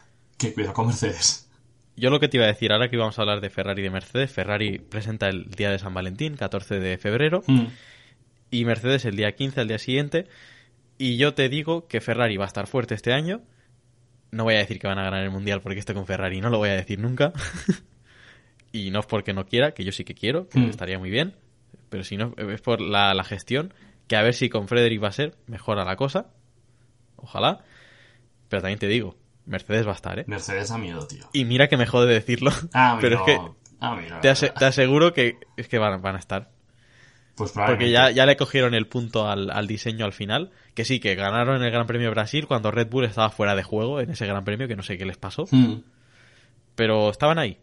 que 0.41 0.53
cuidado 0.55 0.75
con 0.75 0.87
Mercedes. 0.87 1.49
Yo 1.97 2.09
lo 2.11 2.19
que 2.19 2.29
te 2.29 2.39
iba 2.39 2.45
a 2.47 2.49
decir 2.49 2.73
ahora 2.73 2.89
que 2.89 2.97
íbamos 2.97 3.19
a 3.19 3.23
hablar 3.23 3.41
de 3.41 3.51
Ferrari 3.51 3.83
y 3.83 3.85
de 3.85 3.91
Mercedes, 3.91 4.33
Ferrari 4.33 4.79
presenta 4.79 5.29
el 5.29 5.51
día 5.51 5.71
de 5.71 5.79
San 5.79 5.93
Valentín, 5.93 6.37
14 6.37 6.81
de 6.81 6.97
febrero, 6.99 7.43
Mm. 7.47 7.67
y 8.51 8.65
Mercedes 8.65 9.05
el 9.05 9.17
día 9.17 9.33
15, 9.33 9.61
al 9.61 9.69
día 9.69 9.79
siguiente. 9.79 10.27
Y 10.99 11.17
yo 11.19 11.35
te 11.35 11.49
digo 11.49 11.87
que 11.89 12.01
Ferrari 12.01 12.37
va 12.37 12.45
a 12.45 12.49
estar 12.49 12.67
fuerte 12.67 12.95
este 12.95 13.13
año. 13.13 13.43
No 14.31 14.45
voy 14.45 14.55
a 14.55 14.59
decir 14.59 14.79
que 14.79 14.87
van 14.87 14.99
a 14.99 15.03
ganar 15.05 15.23
el 15.25 15.31
mundial 15.31 15.61
porque 15.61 15.79
estoy 15.81 15.95
con 15.95 16.07
Ferrari, 16.07 16.41
no 16.41 16.49
lo 16.51 16.59
voy 16.59 16.71
a 16.71 16.75
decir 16.75 16.99
nunca. 16.99 17.33
y 18.73 18.91
no 18.91 19.01
es 19.01 19.07
porque 19.07 19.33
no 19.35 19.47
quiera, 19.47 19.73
que 19.73 19.85
yo 19.85 19.93
sí 19.93 20.05
que 20.05 20.15
quiero, 20.15 20.49
que 20.49 20.59
Mm. 20.59 20.71
estaría 20.71 20.99
muy 20.99 21.11
bien. 21.11 21.35
Pero 21.89 22.05
si 22.05 22.17
no, 22.17 22.35
es 22.37 22.61
por 22.61 22.81
la, 22.81 23.13
la 23.15 23.25
gestión, 23.25 23.75
que 24.07 24.17
a 24.17 24.23
ver 24.23 24.35
si 24.35 24.49
con 24.49 24.69
Frederick 24.69 25.03
va 25.03 25.09
a 25.09 25.13
ser, 25.13 25.35
mejora 25.47 25.85
la 25.85 25.97
cosa. 25.97 26.31
Ojalá. 27.17 27.65
Pero 28.49 28.63
también 28.63 28.79
te 28.79 28.87
digo, 28.87 29.17
Mercedes 29.51 29.87
va 29.87 29.93
a 29.93 29.95
estar, 29.97 30.19
¿eh? 30.19 30.25
Mercedes 30.27 30.69
da 30.71 30.79
miedo, 30.79 31.07
tío. 31.07 31.27
Y 31.33 31.45
mira 31.45 31.69
que 31.69 31.77
me 31.77 31.87
jode 31.87 32.13
decirlo. 32.13 32.51
Ah, 32.73 32.97
pero 33.03 33.17
es 33.17 33.23
que 33.23 33.39
Ah, 33.81 33.97
mira, 33.97 34.21
te, 34.21 34.29
ase- 34.29 34.51
te 34.51 34.65
aseguro 34.65 35.13
que 35.13 35.37
es 35.57 35.69
que 35.69 35.79
van, 35.79 36.01
van 36.03 36.17
a 36.17 36.19
estar. 36.19 36.51
Pues 37.35 37.53
Porque 37.53 37.55
probablemente. 37.55 37.93
ya, 37.93 38.11
ya 38.11 38.27
le 38.27 38.37
cogieron 38.37 38.75
el 38.75 38.87
punto 38.87 39.27
al, 39.29 39.51
al 39.51 39.67
diseño 39.67 40.05
al 40.05 40.13
final. 40.13 40.51
Que 40.75 40.85
sí, 40.85 41.01
que 41.01 41.15
ganaron 41.15 41.63
el 41.63 41.71
Gran 41.71 41.87
Premio 41.87 42.09
de 42.09 42.15
Brasil 42.15 42.47
cuando 42.47 42.71
Red 42.71 42.89
Bull 42.91 43.05
estaba 43.07 43.31
fuera 43.31 43.55
de 43.55 43.63
juego 43.63 44.01
en 44.01 44.11
ese 44.11 44.27
Gran 44.27 44.45
Premio, 44.45 44.69
que 44.69 44.77
no 44.77 44.83
sé 44.83 44.99
qué 44.99 45.07
les 45.07 45.17
pasó. 45.17 45.47
Mm. 45.51 45.77
Pero 46.75 47.11
estaban 47.11 47.39
ahí. 47.39 47.59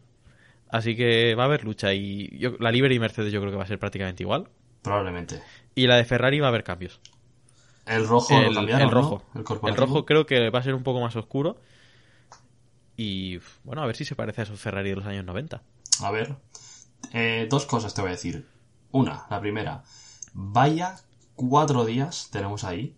Así 0.70 0.96
que 0.96 1.36
va 1.36 1.44
a 1.44 1.46
haber 1.46 1.64
lucha 1.64 1.94
y 1.94 2.38
yo- 2.40 2.58
la 2.60 2.72
Libre 2.72 2.94
y 2.96 3.00
Mercedes 3.00 3.32
yo 3.32 3.40
creo 3.40 3.52
que 3.52 3.58
va 3.58 3.64
a 3.64 3.68
ser 3.68 3.80
prácticamente 3.80 4.24
igual. 4.24 4.48
Probablemente. 4.82 5.42
Y 5.76 5.86
la 5.88 5.96
de 5.98 6.06
Ferrari 6.06 6.40
va 6.40 6.48
a 6.48 6.50
haber 6.50 6.64
cambios. 6.64 7.00
El 7.86 8.08
rojo 8.08 8.34
lo 8.40 8.48
el, 8.48 8.54
cambiaron, 8.56 8.82
el 8.82 8.88
¿no? 8.88 8.94
rojo. 8.94 9.24
El, 9.68 9.76
rojo 9.76 10.06
creo 10.06 10.26
que 10.26 10.50
va 10.50 10.60
a 10.60 10.64
ser 10.64 10.74
un 10.74 10.84
poco 10.84 11.00
más 11.00 11.16
oscuro. 11.16 11.58
Y 12.98 13.40
bueno, 13.64 13.82
a 13.84 13.86
ver 13.86 13.96
si 13.96 14.04
se 14.06 14.16
parece 14.16 14.42
a 14.42 14.44
esos 14.46 14.60
Ferrari 14.60 14.90
de 14.90 14.96
los 14.98 15.06
años 15.06 15.24
90. 15.24 15.62
A 16.02 16.12
ver. 16.12 16.36
eh, 17.14 17.48
dos 17.50 17.66
cosas 17.66 17.94
te 17.94 18.02
voy 18.02 18.10
a 18.10 18.14
decir. 18.14 18.48
Una, 18.92 19.26
la 19.30 19.40
primera. 19.40 19.84
Vaya 20.34 20.98
cuatro 21.36 21.86
días 21.86 22.30
tenemos 22.32 22.64
ahí. 22.64 22.96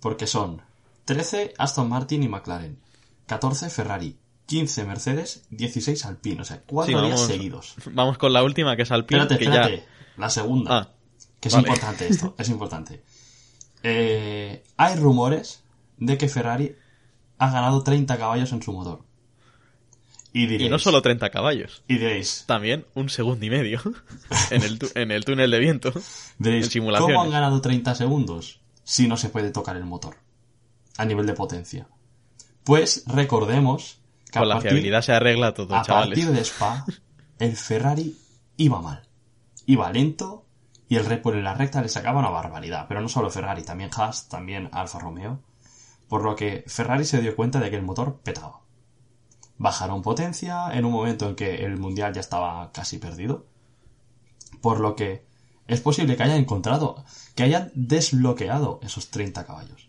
Porque 0.00 0.26
son 0.26 0.62
13 1.04 1.54
Aston 1.58 1.88
Martin 1.88 2.22
y 2.22 2.28
McLaren. 2.28 2.78
14 3.26 3.68
Ferrari. 3.70 4.18
15 4.46 4.84
Mercedes. 4.84 5.44
16 5.50 6.04
Alpine. 6.06 6.40
O 6.42 6.44
sea, 6.44 6.62
cuatro 6.66 6.98
Sí, 7.00 7.06
días 7.06 7.20
seguidos. 7.20 7.74
Vamos 7.92 8.16
con 8.18 8.32
la 8.32 8.42
última, 8.42 8.76
que 8.76 8.82
es 8.82 8.90
Alpine, 8.92 9.22
Espérate, 9.22 9.38
que 9.44 9.50
espérate. 9.50 9.76
ya... 9.78 9.84
La 10.20 10.30
segunda. 10.30 10.76
Ah, 10.78 10.92
que 11.40 11.48
es 11.48 11.54
vale. 11.54 11.68
importante 11.68 12.06
esto. 12.08 12.34
Es 12.38 12.48
importante. 12.48 13.02
Eh, 13.82 14.64
hay 14.76 14.96
rumores 14.96 15.62
de 15.98 16.16
que 16.18 16.28
Ferrari 16.28 16.76
ha 17.38 17.50
ganado 17.50 17.82
30 17.82 18.16
caballos 18.16 18.52
en 18.52 18.62
su 18.62 18.72
motor. 18.72 19.02
Y 20.36 20.46
diréis, 20.46 20.66
Y 20.66 20.68
no 20.68 20.78
solo 20.80 21.00
30 21.00 21.30
caballos, 21.30 21.84
y 21.88 21.94
diréis, 21.94 22.42
también 22.46 22.84
un 22.94 23.08
segundo 23.08 23.46
y 23.46 23.50
medio 23.50 23.80
en 24.50 24.62
el, 24.64 24.78
tu- 24.80 24.90
en 24.96 25.10
el 25.12 25.24
túnel 25.24 25.50
de 25.50 25.58
viento. 25.60 25.92
diréis, 26.38 26.64
en 26.66 26.70
simulaciones. 26.72 27.14
¿cómo 27.14 27.24
han 27.24 27.30
ganado 27.30 27.60
30 27.60 27.94
segundos 27.94 28.60
si 28.82 29.06
no 29.08 29.16
se 29.16 29.28
puede 29.30 29.50
tocar 29.52 29.76
el 29.76 29.84
motor? 29.84 30.16
A 30.98 31.04
nivel 31.04 31.24
de 31.26 31.34
potencia. 31.34 31.86
Pues 32.64 33.04
recordemos 33.06 34.00
que 34.26 34.32
Con 34.40 34.42
a 34.42 34.46
la 34.46 34.54
partir, 34.56 34.70
fiabilidad 34.72 35.02
se 35.02 35.12
arregla 35.12 35.54
todo, 35.54 35.74
a 35.76 35.82
chavales. 35.82 36.18
partir 36.18 36.34
de 36.34 36.40
Spa, 36.44 36.84
el 37.38 37.56
Ferrari 37.56 38.16
iba 38.56 38.80
mal. 38.82 39.02
Iba 39.66 39.92
lento 39.92 40.46
y 40.88 40.96
el 40.96 41.04
Red 41.06 41.22
Bull 41.22 41.34
en 41.36 41.44
la 41.44 41.54
recta 41.54 41.80
le 41.80 41.88
sacaba 41.88 42.18
una 42.18 42.30
barbaridad. 42.30 42.86
Pero 42.88 43.00
no 43.00 43.08
solo 43.08 43.30
Ferrari, 43.30 43.62
también 43.62 43.90
Haas, 43.96 44.28
también 44.28 44.68
Alfa 44.72 44.98
Romeo. 44.98 45.40
Por 46.08 46.22
lo 46.24 46.34
que 46.36 46.64
Ferrari 46.66 47.04
se 47.04 47.20
dio 47.20 47.34
cuenta 47.36 47.60
de 47.60 47.70
que 47.70 47.76
el 47.76 47.82
motor 47.82 48.20
petaba. 48.22 48.60
Bajaron 49.56 50.02
potencia 50.02 50.70
en 50.72 50.84
un 50.84 50.92
momento 50.92 51.28
en 51.28 51.36
que 51.36 51.64
el 51.64 51.76
mundial 51.76 52.12
ya 52.12 52.20
estaba 52.20 52.72
casi 52.72 52.98
perdido. 52.98 53.46
Por 54.60 54.80
lo 54.80 54.96
que 54.96 55.24
es 55.66 55.80
posible 55.80 56.16
que 56.16 56.22
hayan 56.22 56.38
encontrado, 56.38 57.04
que 57.34 57.42
hayan 57.42 57.70
desbloqueado 57.74 58.80
esos 58.82 59.10
30 59.10 59.44
caballos. 59.46 59.88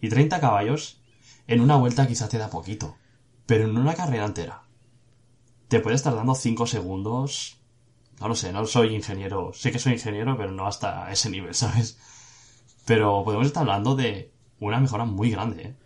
Y 0.00 0.08
30 0.08 0.40
caballos 0.40 1.00
en 1.46 1.60
una 1.60 1.76
vuelta 1.76 2.06
quizá 2.06 2.28
te 2.28 2.38
da 2.38 2.50
poquito, 2.50 2.96
pero 3.46 3.64
en 3.64 3.76
una 3.76 3.94
carrera 3.94 4.26
entera 4.26 4.62
te 5.70 5.78
puede 5.78 5.94
estar 5.94 6.14
dando 6.14 6.34
5 6.34 6.66
segundos. 6.66 7.60
No 8.20 8.26
lo 8.26 8.34
sé, 8.34 8.52
no 8.52 8.66
soy 8.66 8.94
ingeniero. 8.94 9.52
Sé 9.54 9.70
que 9.70 9.78
soy 9.78 9.92
ingeniero, 9.92 10.36
pero 10.36 10.50
no 10.50 10.66
hasta 10.66 11.10
ese 11.12 11.30
nivel, 11.30 11.54
¿sabes? 11.64 11.96
Pero 12.86 13.22
podemos 13.24 13.46
estar 13.46 13.62
hablando 13.62 13.94
de 13.94 14.32
una 14.58 14.80
mejora 14.80 15.04
muy 15.04 15.30
grande, 15.30 15.62
¿eh? 15.62 15.76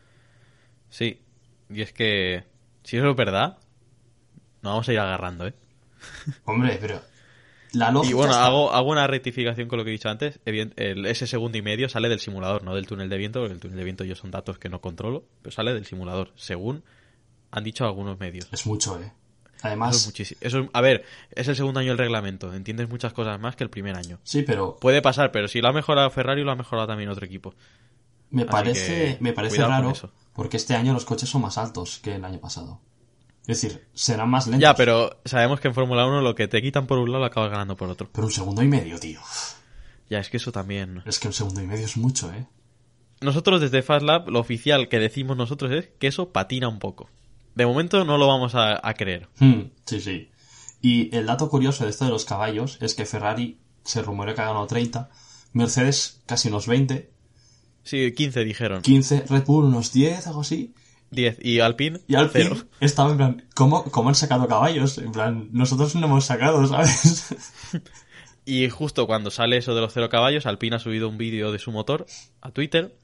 Sí, 0.88 1.20
y 1.68 1.82
es 1.82 1.92
que 1.92 2.44
si 2.84 2.96
eso 2.96 3.10
es 3.10 3.16
verdad, 3.16 3.58
nos 4.62 4.72
vamos 4.72 4.88
a 4.88 4.92
ir 4.92 4.98
agarrando, 5.00 5.46
¿eh? 5.48 5.54
Hombre, 6.44 6.78
pero 6.80 7.00
la 7.72 7.90
lógica 7.90 8.10
Y 8.10 8.14
bueno, 8.14 8.32
está- 8.32 8.46
hago, 8.46 8.72
hago 8.72 8.90
una 8.90 9.06
rectificación 9.06 9.68
con 9.68 9.78
lo 9.78 9.84
que 9.84 9.90
he 9.90 9.92
dicho 9.92 10.08
antes. 10.08 10.38
El- 10.44 11.06
ese 11.06 11.26
segundo 11.26 11.58
y 11.58 11.62
medio 11.62 11.88
sale 11.88 12.08
del 12.08 12.20
simulador, 12.20 12.62
no 12.62 12.74
del 12.74 12.86
túnel 12.86 13.08
de 13.08 13.18
viento, 13.18 13.40
porque 13.40 13.54
el 13.54 13.60
túnel 13.60 13.76
de 13.78 13.84
viento 13.84 14.04
yo 14.04 14.14
son 14.14 14.30
datos 14.30 14.58
que 14.58 14.68
no 14.68 14.80
controlo, 14.80 15.24
pero 15.42 15.52
sale 15.52 15.74
del 15.74 15.84
simulador, 15.86 16.30
según 16.36 16.84
han 17.50 17.64
dicho 17.64 17.84
algunos 17.84 18.18
medios. 18.20 18.48
Es 18.52 18.66
mucho, 18.66 18.98
¿eh? 19.00 19.12
Eso 19.56 19.56
es 19.58 19.62
Además, 19.64 20.06
muchísimo. 20.06 20.38
Eso 20.42 20.58
es- 20.60 20.68
a 20.72 20.80
ver, 20.82 21.04
es 21.30 21.48
el 21.48 21.56
segundo 21.56 21.80
año 21.80 21.90
del 21.90 21.98
reglamento, 21.98 22.52
entiendes 22.52 22.88
muchas 22.88 23.12
cosas 23.12 23.40
más 23.40 23.56
que 23.56 23.64
el 23.64 23.70
primer 23.70 23.96
año. 23.96 24.18
sí, 24.22 24.42
pero 24.42 24.76
Puede 24.76 25.00
pasar, 25.02 25.32
pero 25.32 25.48
si 25.48 25.60
lo 25.60 25.68
ha 25.68 25.72
mejorado 25.72 26.10
Ferrari, 26.10 26.44
lo 26.44 26.50
ha 26.52 26.56
mejorado 26.56 26.86
también 26.88 27.08
otro 27.10 27.24
equipo. 27.24 27.54
me 28.30 28.42
Así 28.42 28.50
parece, 28.50 29.16
me 29.20 29.32
parece 29.32 29.64
raro 29.64 29.90
eso. 29.90 30.10
Porque 30.34 30.56
este 30.56 30.74
año 30.74 30.92
los 30.92 31.04
coches 31.04 31.28
son 31.28 31.42
más 31.42 31.58
altos 31.58 32.00
que 32.02 32.16
el 32.16 32.24
año 32.24 32.40
pasado. 32.40 32.80
Es 33.46 33.60
decir, 33.60 33.86
serán 33.94 34.30
más 34.30 34.46
lentos. 34.46 34.62
Ya, 34.62 34.74
pero 34.74 35.18
sabemos 35.24 35.60
que 35.60 35.68
en 35.68 35.74
Fórmula 35.74 36.06
1 36.06 36.22
lo 36.22 36.34
que 36.34 36.48
te 36.48 36.62
quitan 36.62 36.86
por 36.86 36.98
un 36.98 37.10
lado 37.10 37.20
lo 37.20 37.26
acabas 37.26 37.50
ganando 37.50 37.76
por 37.76 37.88
otro. 37.88 38.08
Pero 38.12 38.26
un 38.26 38.32
segundo 38.32 38.62
y 38.62 38.68
medio, 38.68 38.98
tío. 38.98 39.20
Ya, 40.08 40.18
es 40.18 40.30
que 40.30 40.38
eso 40.38 40.50
también. 40.50 41.02
Es 41.04 41.18
que 41.18 41.28
un 41.28 41.34
segundo 41.34 41.62
y 41.62 41.66
medio 41.66 41.84
es 41.84 41.96
mucho, 41.96 42.32
¿eh? 42.32 42.46
Nosotros 43.20 43.60
desde 43.60 43.82
Fast 43.82 44.04
Lab, 44.04 44.28
lo 44.28 44.40
oficial 44.40 44.88
que 44.88 44.98
decimos 44.98 45.36
nosotros 45.36 45.72
es 45.72 45.88
que 45.98 46.06
eso 46.06 46.30
patina 46.30 46.68
un 46.68 46.78
poco. 46.78 47.08
De 47.54 47.64
momento 47.66 48.04
no 48.04 48.18
lo 48.18 48.26
vamos 48.26 48.54
a, 48.54 48.86
a 48.86 48.94
creer. 48.94 49.28
Hmm, 49.38 49.70
sí, 49.84 50.00
sí. 50.00 50.30
Y 50.80 51.14
el 51.16 51.26
dato 51.26 51.48
curioso 51.48 51.84
de 51.84 51.90
esto 51.90 52.04
de 52.04 52.10
los 52.10 52.24
caballos 52.24 52.78
es 52.80 52.94
que 52.94 53.06
Ferrari 53.06 53.58
se 53.84 54.02
rumorea 54.02 54.34
que 54.34 54.40
ha 54.40 54.46
ganado 54.46 54.66
30, 54.66 55.10
Mercedes 55.52 56.20
casi 56.26 56.48
unos 56.48 56.66
20, 56.66 57.10
Sí, 57.84 58.12
15 58.12 58.44
dijeron. 58.44 58.82
15, 58.82 59.24
Red 59.28 59.44
Bull 59.44 59.66
unos 59.66 59.92
10, 59.92 60.26
algo 60.26 60.40
así. 60.40 60.74
10. 61.10 61.38
Y 61.42 61.60
Alpine, 61.60 62.00
Y 62.08 62.16
al 62.16 62.28
fin 62.30 62.42
cero. 62.48 62.56
estaba 62.80 63.10
en 63.12 63.16
plan, 63.18 63.48
¿cómo, 63.54 63.84
¿cómo 63.84 64.08
han 64.08 64.14
sacado 64.16 64.48
caballos? 64.48 64.98
En 64.98 65.12
plan, 65.12 65.48
nosotros 65.52 65.94
no 65.94 66.06
hemos 66.06 66.24
sacado, 66.24 66.66
¿sabes? 66.66 67.34
Y 68.46 68.68
justo 68.68 69.06
cuando 69.06 69.30
sale 69.30 69.56
eso 69.56 69.74
de 69.74 69.80
los 69.80 69.92
cero 69.94 70.10
caballos, 70.10 70.44
Alpine 70.44 70.76
ha 70.76 70.78
subido 70.78 71.08
un 71.08 71.16
vídeo 71.16 71.50
de 71.50 71.58
su 71.58 71.72
motor 71.72 72.04
a 72.42 72.50
Twitter. 72.50 72.94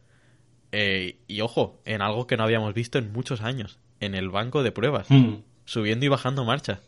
eh, 0.73 1.19
y 1.29 1.40
ojo, 1.40 1.81
en 1.87 2.03
algo 2.03 2.27
que 2.27 2.37
no 2.37 2.43
habíamos 2.45 2.75
visto 2.75 2.99
en 2.99 3.11
muchos 3.12 3.40
años. 3.40 3.79
En 4.01 4.14
el 4.14 4.29
banco 4.29 4.62
de 4.62 4.71
pruebas. 4.73 5.07
Hmm, 5.09 5.37
Subiendo 5.64 6.05
y 6.05 6.09
bajando 6.09 6.45
marcha. 6.45 6.81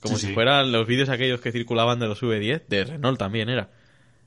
Como 0.00 0.14
Sí, 0.16 0.22
si 0.22 0.26
sí. 0.28 0.32
fueran 0.34 0.72
los 0.72 0.86
vídeos 0.86 1.08
aquellos 1.10 1.40
que 1.42 1.52
circulaban 1.52 1.98
de 1.98 2.06
los 2.08 2.22
V10. 2.22 2.62
De 2.68 2.84
Renault 2.84 3.18
también 3.18 3.48
era. 3.50 3.70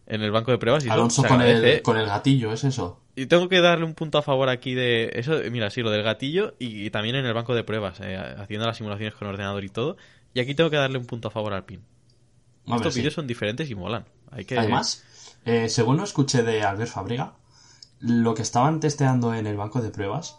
En 0.05 0.21
el 0.21 0.31
banco 0.31 0.51
de 0.51 0.57
pruebas. 0.57 0.85
Y 0.85 0.89
Alonso 0.89 1.23
con 1.23 1.41
el, 1.41 1.81
con 1.81 1.97
el 1.97 2.05
gatillo, 2.05 2.51
¿es 2.51 2.63
eso? 2.65 2.99
Y 3.15 3.27
tengo 3.27 3.47
que 3.47 3.61
darle 3.61 3.85
un 3.85 3.93
punto 3.93 4.17
a 4.17 4.21
favor 4.21 4.49
aquí 4.49 4.73
de 4.73 5.11
eso, 5.13 5.39
mira, 5.51 5.69
sí, 5.69 5.81
lo 5.81 5.91
del 5.91 6.03
gatillo 6.03 6.55
y, 6.59 6.85
y 6.85 6.89
también 6.89 7.15
en 7.15 7.25
el 7.25 7.33
banco 7.33 7.53
de 7.55 7.63
pruebas, 7.63 7.99
eh, 8.01 8.17
haciendo 8.17 8.65
las 8.65 8.77
simulaciones 8.77 9.13
con 9.13 9.27
ordenador 9.27 9.63
y 9.63 9.69
todo. 9.69 9.97
Y 10.33 10.39
aquí 10.39 10.55
tengo 10.55 10.69
que 10.69 10.77
darle 10.77 10.97
un 10.97 11.05
punto 11.05 11.27
a 11.27 11.31
favor 11.31 11.53
al 11.53 11.63
pin. 11.63 11.81
Hombre, 12.65 12.77
Estos 12.77 12.93
sí. 12.95 12.99
vídeos 12.99 13.13
son 13.13 13.27
diferentes 13.27 13.69
y 13.69 13.75
molan. 13.75 14.05
Hay 14.31 14.45
que 14.45 14.57
Además, 14.57 15.03
eh, 15.45 15.69
según 15.69 15.97
lo 15.97 16.03
escuché 16.03 16.43
de 16.43 16.63
Albert 16.63 16.91
Fabriga, 16.91 17.33
lo 17.99 18.33
que 18.33 18.41
estaban 18.41 18.79
testeando 18.79 19.33
en 19.33 19.47
el 19.47 19.57
banco 19.57 19.81
de 19.81 19.89
pruebas 19.89 20.37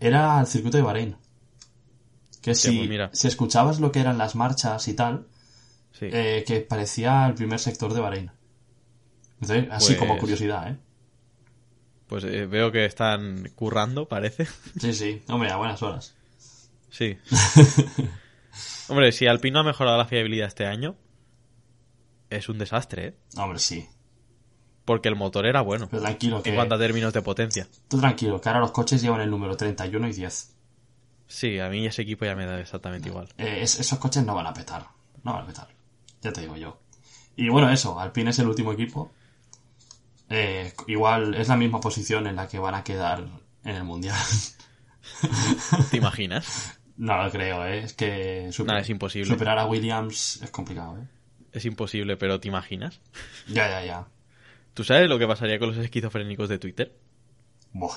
era 0.00 0.40
el 0.40 0.46
circuito 0.46 0.78
de 0.78 0.82
Bahrein. 0.82 1.16
Que 2.40 2.54
si, 2.54 2.76
pues 2.76 2.88
mira. 2.88 3.10
si 3.12 3.28
escuchabas 3.28 3.80
lo 3.80 3.92
que 3.92 4.00
eran 4.00 4.18
las 4.18 4.34
marchas 4.34 4.88
y 4.88 4.94
tal, 4.94 5.26
sí. 5.92 6.06
eh, 6.10 6.44
que 6.46 6.60
parecía 6.60 7.26
el 7.26 7.34
primer 7.34 7.58
sector 7.58 7.92
de 7.92 8.00
Bahrein. 8.00 8.30
Así 9.50 9.86
Pues- 9.94 9.98
como 9.98 10.18
curiosidad, 10.18 10.70
¿eh? 10.70 10.76
Pues 12.06 12.22
eh, 12.24 12.46
veo 12.46 12.70
que 12.70 12.84
están 12.84 13.48
currando, 13.54 14.06
parece. 14.08 14.46
Sí, 14.78 14.92
sí. 14.92 15.22
Hombre, 15.28 15.50
a 15.50 15.56
buenas 15.56 15.82
horas. 15.82 16.14
Sí. 16.90 17.16
Hombre, 18.88 19.12
si 19.12 19.26
Alpine 19.26 19.54
no 19.54 19.60
ha 19.60 19.64
mejorado 19.64 19.96
la 19.96 20.04
fiabilidad 20.04 20.46
este 20.48 20.66
año, 20.66 20.96
es 22.30 22.48
un 22.48 22.58
desastre, 22.58 23.06
¿eh? 23.06 23.14
Hombre, 23.36 23.58
sí. 23.58 23.88
Porque 24.84 25.08
el 25.08 25.16
motor 25.16 25.46
era 25.46 25.62
bueno. 25.62 25.88
Pero 25.90 26.02
tranquilo, 26.02 26.42
que... 26.42 26.50
En 26.50 26.56
cuanto 26.56 26.74
a 26.74 26.78
términos 26.78 27.12
de 27.14 27.22
potencia. 27.22 27.66
Tú 27.88 27.98
tranquilo, 27.98 28.40
que 28.40 28.48
ahora 28.50 28.60
los 28.60 28.70
coches 28.72 29.00
llevan 29.00 29.22
el 29.22 29.30
número 29.30 29.56
31 29.56 30.08
y 30.08 30.12
10. 30.12 30.54
Sí, 31.26 31.58
a 31.58 31.70
mí 31.70 31.86
ese 31.86 32.02
equipo 32.02 32.26
ya 32.26 32.36
me 32.36 32.44
da 32.44 32.60
exactamente 32.60 33.08
igual. 33.08 33.28
Eh, 33.38 33.60
es- 33.62 33.80
esos 33.80 33.98
coches 33.98 34.24
no 34.24 34.34
van 34.34 34.46
a 34.46 34.52
petar. 34.52 34.86
No 35.22 35.32
van 35.32 35.44
a 35.44 35.46
petar. 35.46 35.68
Ya 36.20 36.32
te 36.32 36.42
digo 36.42 36.56
yo. 36.56 36.78
Y 37.34 37.48
bueno, 37.48 37.70
eso, 37.70 37.98
Alpine 37.98 38.30
es 38.30 38.38
el 38.38 38.46
último 38.46 38.72
equipo. 38.72 39.10
Eh, 40.30 40.72
igual 40.86 41.34
es 41.34 41.48
la 41.48 41.56
misma 41.56 41.80
posición 41.80 42.26
en 42.26 42.36
la 42.36 42.48
que 42.48 42.58
van 42.58 42.74
a 42.74 42.82
quedar 42.84 43.24
en 43.64 43.76
el 43.76 43.84
mundial. 43.84 44.16
¿Te 45.90 45.96
imaginas? 45.96 46.78
no 46.96 47.22
lo 47.22 47.30
creo, 47.30 47.66
¿eh? 47.66 47.80
Es 47.80 47.92
que 47.92 48.50
super- 48.52 48.76
es 48.78 48.88
imposible. 48.88 49.28
superar 49.28 49.58
a 49.58 49.66
Williams 49.66 50.40
es 50.42 50.50
complicado, 50.50 50.96
¿eh? 50.98 51.08
Es 51.52 51.64
imposible, 51.64 52.16
pero 52.16 52.40
¿te 52.40 52.48
imaginas? 52.48 53.00
Ya, 53.48 53.68
ya, 53.68 53.84
ya. 53.84 54.06
¿Tú 54.74 54.82
sabes 54.84 55.08
lo 55.08 55.18
que 55.18 55.26
pasaría 55.26 55.58
con 55.58 55.68
los 55.68 55.78
esquizofrénicos 55.78 56.48
de 56.48 56.58
Twitter? 56.58 56.96
Buah, 57.72 57.94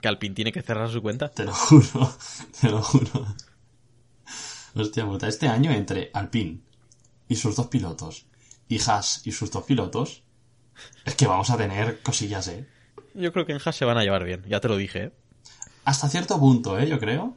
Que 0.00 0.08
Alpine 0.08 0.34
tiene 0.34 0.52
que 0.52 0.62
cerrar 0.62 0.90
su 0.90 1.02
cuenta. 1.02 1.28
te 1.30 1.44
lo 1.44 1.52
juro, 1.52 2.16
te 2.60 2.68
lo 2.70 2.82
juro. 2.82 3.26
Hostia 4.74 5.04
puta, 5.06 5.28
este 5.28 5.48
año 5.48 5.70
entre 5.72 6.10
Alpine 6.14 6.60
y 7.28 7.36
sus 7.36 7.56
dos 7.56 7.66
pilotos 7.68 8.26
y 8.68 8.78
Haas 8.80 9.22
y 9.26 9.32
sus 9.32 9.50
dos 9.50 9.64
pilotos, 9.64 10.22
es 11.04 11.14
que 11.14 11.26
vamos 11.26 11.50
a 11.50 11.56
tener 11.56 12.00
cosillas, 12.02 12.48
¿eh? 12.48 12.66
Yo 13.14 13.32
creo 13.32 13.46
que 13.46 13.52
en 13.52 13.60
Haas 13.64 13.76
se 13.76 13.84
van 13.84 13.96
a 13.98 14.02
llevar 14.02 14.24
bien, 14.24 14.42
ya 14.46 14.60
te 14.60 14.68
lo 14.68 14.76
dije, 14.76 15.04
¿eh? 15.04 15.12
Hasta 15.84 16.08
cierto 16.08 16.38
punto, 16.38 16.78
¿eh? 16.78 16.88
Yo 16.88 16.98
creo. 16.98 17.36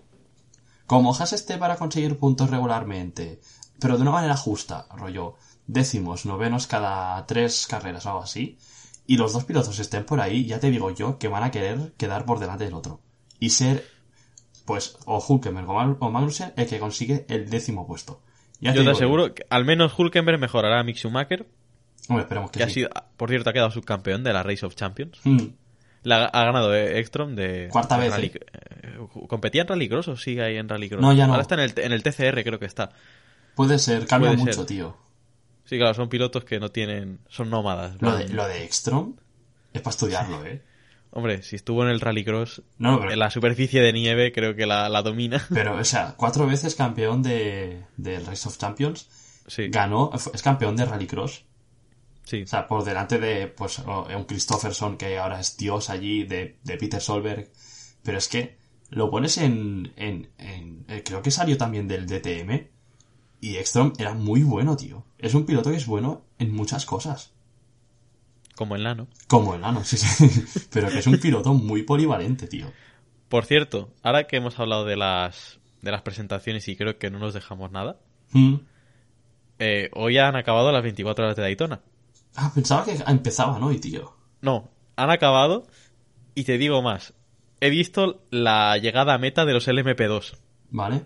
Como 0.87 1.13
Haas 1.15 1.33
esté 1.33 1.57
para 1.57 1.75
conseguir 1.77 2.17
puntos 2.17 2.49
regularmente, 2.49 3.39
pero 3.79 3.95
de 3.95 4.01
una 4.01 4.11
manera 4.11 4.35
justa, 4.35 4.87
rollo, 4.95 5.35
décimos, 5.67 6.25
novenos 6.25 6.65
cada 6.67 7.25
tres 7.27 7.67
carreras 7.67 8.05
o 8.05 8.09
algo 8.09 8.23
así, 8.23 8.57
y 9.05 9.17
los 9.17 9.33
dos 9.33 9.45
pilotos 9.45 9.77
estén 9.79 10.05
por 10.05 10.19
ahí, 10.19 10.45
ya 10.45 10.59
te 10.59 10.69
digo 10.71 10.91
yo 10.91 11.17
que 11.19 11.27
van 11.27 11.43
a 11.43 11.51
querer 11.51 11.93
quedar 11.97 12.25
por 12.25 12.39
delante 12.39 12.65
del 12.65 12.73
otro. 12.73 13.01
Y 13.39 13.51
ser 13.51 13.85
pues 14.65 14.97
o 15.05 15.23
Hulkenberg 15.25 15.67
o 15.69 15.73
Mag- 15.73 15.97
o 15.99 16.11
Magnussen 16.11 16.53
el 16.55 16.67
que 16.67 16.79
consigue 16.79 17.25
el 17.29 17.49
décimo 17.49 17.87
puesto. 17.87 18.21
Ya 18.59 18.73
Yo 18.73 18.83
te 18.83 18.89
aseguro 18.91 19.33
que 19.33 19.45
al 19.49 19.65
menos 19.65 19.97
Hulkenberg 19.97 20.39
mejorará 20.39 20.79
a 20.79 20.83
Mick 20.83 20.97
Schumacher, 20.97 21.47
Hombre, 22.09 22.23
esperemos 22.23 22.51
que, 22.51 22.57
que 22.59 22.63
ha 22.63 22.67
sí. 22.67 22.73
sido, 22.73 22.89
por 23.15 23.29
cierto, 23.29 23.49
ha 23.49 23.53
quedado 23.53 23.71
subcampeón 23.71 24.23
de 24.23 24.33
la 24.33 24.43
Race 24.43 24.65
of 24.65 24.75
Champions. 24.75 25.19
Mm, 25.23 25.37
La, 26.03 26.25
ha 26.25 26.43
ganado 26.43 26.73
eh, 26.75 26.99
Ekstrom 26.99 27.35
de. 27.35 27.69
Cuarta 27.71 27.97
de 27.97 28.01
vez, 28.09 28.13
Rally- 28.13 28.31
eh. 28.35 28.39
eh, 28.83 29.27
¿Competía 29.27 29.61
en 29.61 29.67
Rallycross 29.67 30.07
o 30.09 30.17
sigue 30.17 30.43
ahí 30.43 30.57
en 30.57 30.67
Rallycross? 30.67 31.01
No, 31.01 31.13
ya 31.13 31.25
no. 31.27 31.33
Ahora 31.33 31.43
está 31.43 31.55
en 31.55 31.61
el, 31.61 31.73
en 31.77 31.91
el 31.93 32.03
TCR, 32.03 32.43
creo 32.43 32.59
que 32.59 32.65
está. 32.65 32.89
puede 33.55 33.79
ser, 33.79 34.05
cambia 34.07 34.31
Puede 34.31 34.41
mucho, 34.43 34.53
ser. 34.53 34.65
tío. 34.65 34.97
Sí, 35.65 35.77
claro, 35.77 35.93
son 35.93 36.09
pilotos 36.09 36.43
que 36.45 36.59
no 36.59 36.69
tienen. 36.69 37.19
Son 37.29 37.49
nómadas. 37.49 38.01
Lo 38.01 38.17
de, 38.17 38.27
lo 38.29 38.47
de 38.47 38.63
Ekstrom 38.63 39.15
es 39.71 39.81
para 39.81 39.91
estudiarlo, 39.91 40.43
¿eh? 40.45 40.63
Hombre, 41.11 41.41
si 41.43 41.55
estuvo 41.55 41.83
en 41.83 41.89
el 41.89 41.99
Rallycross, 42.01 42.61
No, 42.77 42.91
no, 42.93 42.99
pero, 42.99 43.11
en 43.11 43.19
la 43.19 43.29
superficie 43.31 43.81
de 43.81 43.93
nieve, 43.93 44.31
creo 44.31 44.55
que 44.55 44.65
la, 44.67 44.89
la 44.89 45.01
domina. 45.01 45.43
pero, 45.53 45.75
o 45.75 45.83
sea, 45.83 46.13
cuatro 46.15 46.45
veces 46.47 46.75
campeón 46.75 47.21
de, 47.23 47.83
del 47.97 48.25
Race 48.25 48.47
of 48.47 48.57
Champions. 48.57 49.09
Sí, 49.47 49.69
Ganó, 49.69 50.11
es 50.13 50.41
campeón 50.43 50.75
de 50.75 50.85
Rallycross. 50.85 51.43
Sí. 52.29 52.43
O 52.43 52.47
sea, 52.47 52.67
por 52.67 52.83
delante 52.83 53.17
de 53.19 53.47
pues 53.47 53.79
un 53.79 54.23
Christopherson 54.25 54.97
que 54.97 55.17
ahora 55.17 55.39
es 55.39 55.57
Dios 55.57 55.89
allí, 55.89 56.23
de, 56.23 56.57
de 56.63 56.77
Peter 56.77 57.01
Solberg. 57.01 57.49
Pero 58.03 58.17
es 58.17 58.27
que 58.27 58.57
lo 58.89 59.09
pones 59.09 59.37
en, 59.37 59.91
en, 59.95 60.29
en- 60.37 60.85
eh, 60.87 61.03
Creo 61.03 61.21
que 61.21 61.31
salió 61.31 61.57
también 61.57 61.87
del 61.87 62.05
DTM. 62.07 62.67
Y 63.41 63.55
Ekstrom 63.55 63.93
era 63.97 64.13
muy 64.13 64.43
bueno, 64.43 64.75
tío. 64.75 65.05
Es 65.17 65.33
un 65.33 65.45
piloto 65.45 65.71
que 65.71 65.77
es 65.77 65.85
bueno 65.85 66.25
en 66.39 66.53
muchas 66.53 66.85
cosas. 66.85 67.33
Como 68.55 68.75
el 68.75 68.83
nano. 68.83 69.07
Como 69.27 69.55
el 69.55 69.61
nano, 69.61 69.83
sí, 69.85 69.95
sí. 69.97 70.43
Pero 70.71 70.89
que 70.89 70.99
es 70.99 71.07
un 71.07 71.19
piloto 71.19 71.53
muy 71.53 71.83
polivalente, 71.83 72.47
tío. 72.47 72.71
Por 73.29 73.45
cierto, 73.45 73.93
ahora 74.03 74.25
que 74.27 74.35
hemos 74.37 74.59
hablado 74.59 74.83
de 74.85 74.97
las, 74.97 75.59
de 75.81 75.91
las 75.91 76.01
presentaciones 76.01 76.67
y 76.67 76.75
creo 76.75 76.97
que 76.97 77.09
no 77.09 77.19
nos 77.19 77.33
dejamos 77.33 77.71
nada, 77.71 77.97
Mm. 78.31 78.55
eh, 79.59 79.89
hoy 79.93 80.17
han 80.17 80.35
acabado 80.35 80.71
las 80.71 80.83
24 80.83 81.25
horas 81.25 81.35
de 81.35 81.41
Daytona. 81.43 81.81
Ah, 82.35 82.51
pensaba 82.53 82.85
que 82.85 82.97
empezaban 83.07 83.61
hoy, 83.63 83.79
tío. 83.79 84.13
No, 84.41 84.69
han 84.95 85.09
acabado 85.09 85.67
y 86.35 86.43
te 86.43 86.57
digo 86.57 86.81
más. 86.81 87.13
He 87.61 87.69
visto 87.69 88.21
la 88.31 88.77
llegada 88.77 89.13
a 89.13 89.17
meta 89.17 89.45
de 89.45 89.53
los 89.53 89.67
LMP2, 89.67 90.37
¿Vale? 90.71 91.03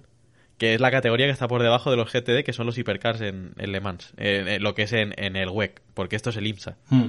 que 0.57 0.75
es 0.75 0.79
la 0.81 0.91
categoría 0.91 1.25
que 1.25 1.31
está 1.31 1.47
por 1.47 1.63
debajo 1.63 1.89
de 1.89 1.97
los 1.97 2.11
GTD, 2.13 2.43
que 2.45 2.53
son 2.53 2.67
los 2.67 2.77
hipercars 2.77 3.21
en, 3.21 3.53
en 3.57 3.71
Le 3.71 3.81
Mans, 3.81 4.13
en- 4.17 4.47
en 4.47 4.61
lo 4.63 4.75
que 4.75 4.83
es 4.83 4.93
en, 4.93 5.13
el 5.17 5.49
WEC, 5.49 5.81
porque 5.95 6.15
esto 6.15 6.29
es 6.29 6.37
el 6.37 6.45
IMSA. 6.47 6.77
Mm. 6.89 7.05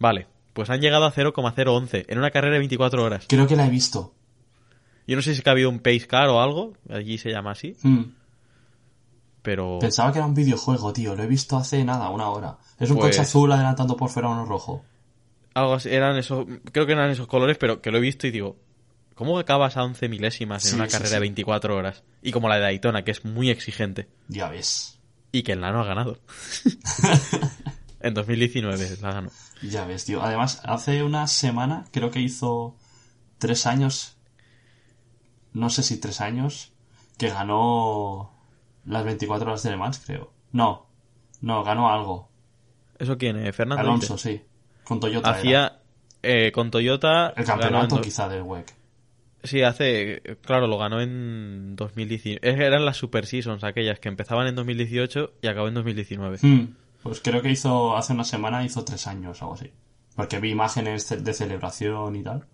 Vale, 0.00 0.26
pues 0.52 0.68
han 0.70 0.80
llegado 0.80 1.04
a 1.04 1.12
0,011 1.12 2.06
en 2.08 2.18
una 2.18 2.30
carrera 2.32 2.54
de 2.54 2.58
24 2.58 3.04
horas. 3.04 3.26
Creo 3.28 3.46
que 3.46 3.54
la 3.56 3.66
he 3.66 3.70
visto. 3.70 4.14
Yo 5.06 5.14
no 5.16 5.22
sé 5.22 5.30
si 5.32 5.38
es 5.38 5.42
que 5.44 5.50
ha 5.50 5.52
habido 5.52 5.70
un 5.70 5.78
pace 5.78 6.06
car 6.08 6.28
o 6.28 6.40
algo, 6.42 6.72
allí 6.90 7.18
se 7.18 7.30
llama 7.30 7.52
así, 7.52 7.76
Mm. 7.82 8.02
Pero... 9.42 9.78
Pensaba 9.80 10.12
que 10.12 10.18
era 10.18 10.26
un 10.26 10.34
videojuego, 10.34 10.92
tío. 10.92 11.14
Lo 11.14 11.22
he 11.22 11.26
visto 11.26 11.56
hace 11.56 11.84
nada, 11.84 12.08
una 12.10 12.28
hora. 12.28 12.58
Es 12.78 12.90
un 12.90 12.96
Pues- 12.98 13.10
coche 13.16 13.22
azul 13.22 13.50
adelantando 13.52 13.96
por 13.96 14.08
fuera 14.10 14.28
uno 14.28 14.44
rojo. 14.44 14.84
Algo 15.54 15.74
así, 15.74 15.90
eran 15.90 16.16
esos, 16.16 16.46
creo 16.72 16.86
que 16.86 16.92
eran 16.92 17.10
esos 17.10 17.26
colores, 17.26 17.58
pero 17.58 17.82
que 17.82 17.90
lo 17.90 17.98
he 17.98 18.00
visto 18.00 18.26
y 18.26 18.30
digo, 18.30 18.56
¿cómo 19.14 19.38
acabas 19.38 19.76
a 19.76 19.84
11 19.84 20.08
milésimas 20.08 20.64
en 20.64 20.70
Sí, 20.70 20.76
una 20.76 20.86
sí, 20.86 20.92
carrera 20.92 21.08
sí. 21.10 21.14
de 21.14 21.20
24 21.20 21.76
horas? 21.76 22.02
Y 22.22 22.32
como 22.32 22.48
la 22.48 22.54
de 22.54 22.62
Daytona, 22.62 23.04
que 23.04 23.10
es 23.10 23.24
muy 23.26 23.50
exigente, 23.50 24.08
Ya 24.28 24.48
ves. 24.48 24.98
y 25.30 25.42
que 25.42 25.52
el 25.52 25.60
Nano 25.60 25.80
ha 25.80 25.84
ganado. 25.84 26.18
en 28.00 28.14
2019 28.14 28.96
la 29.02 29.12
ganó. 29.12 29.30
Ya 29.62 29.84
ves, 29.84 30.04
tío. 30.06 30.22
Además, 30.22 30.60
hace 30.64 31.02
una 31.02 31.26
semana, 31.26 31.84
creo 31.92 32.10
que 32.10 32.20
hizo 32.20 32.74
tres 33.38 33.66
años, 33.66 34.16
no 35.52 35.68
sé 35.70 35.82
si 35.82 35.98
tres 35.98 36.20
años, 36.20 36.72
que 37.18 37.28
ganó 37.28 38.31
las 38.84 39.04
24 39.04 39.46
horas 39.48 39.62
de 39.62 39.70
Le 39.70 39.76
Mans, 39.76 40.02
creo. 40.04 40.32
No, 40.52 40.86
no, 41.40 41.62
ganó 41.64 41.90
algo. 41.90 42.28
¿Eso 42.98 43.16
quién 43.18 43.36
es? 43.36 43.54
Fernando. 43.54 43.80
Alonso, 43.82 44.16
sí. 44.18 44.42
Con 44.84 45.00
Toyota. 45.00 45.30
Hacía, 45.30 45.80
eh, 46.22 46.52
con 46.52 46.70
Toyota... 46.70 47.30
El 47.36 47.44
campeonato 47.44 47.96
en 47.96 48.02
quizá 48.02 48.28
del 48.28 48.42
WEC. 48.42 48.74
Sí, 49.44 49.62
hace, 49.62 50.22
claro, 50.42 50.68
lo 50.68 50.78
ganó 50.78 51.00
en 51.00 51.74
2019. 51.74 52.38
Eran 52.64 52.84
las 52.84 52.96
Super 52.96 53.26
Seasons, 53.26 53.64
aquellas 53.64 53.98
que 53.98 54.08
empezaban 54.08 54.46
en 54.46 54.54
2018 54.54 55.32
y 55.42 55.46
acabó 55.48 55.66
en 55.68 55.74
2019. 55.74 56.38
Hmm, 56.42 56.76
Pues 57.02 57.20
creo 57.20 57.42
que 57.42 57.50
hizo, 57.50 57.96
hace 57.96 58.12
una 58.12 58.22
semana 58.24 58.64
hizo 58.64 58.84
tres 58.84 59.06
años, 59.08 59.42
algo 59.42 59.54
así. 59.54 59.72
Porque 60.14 60.38
vi 60.38 60.50
imágenes 60.50 61.08
de 61.24 61.32
celebración 61.34 62.14
y 62.14 62.22
tal. 62.22 62.46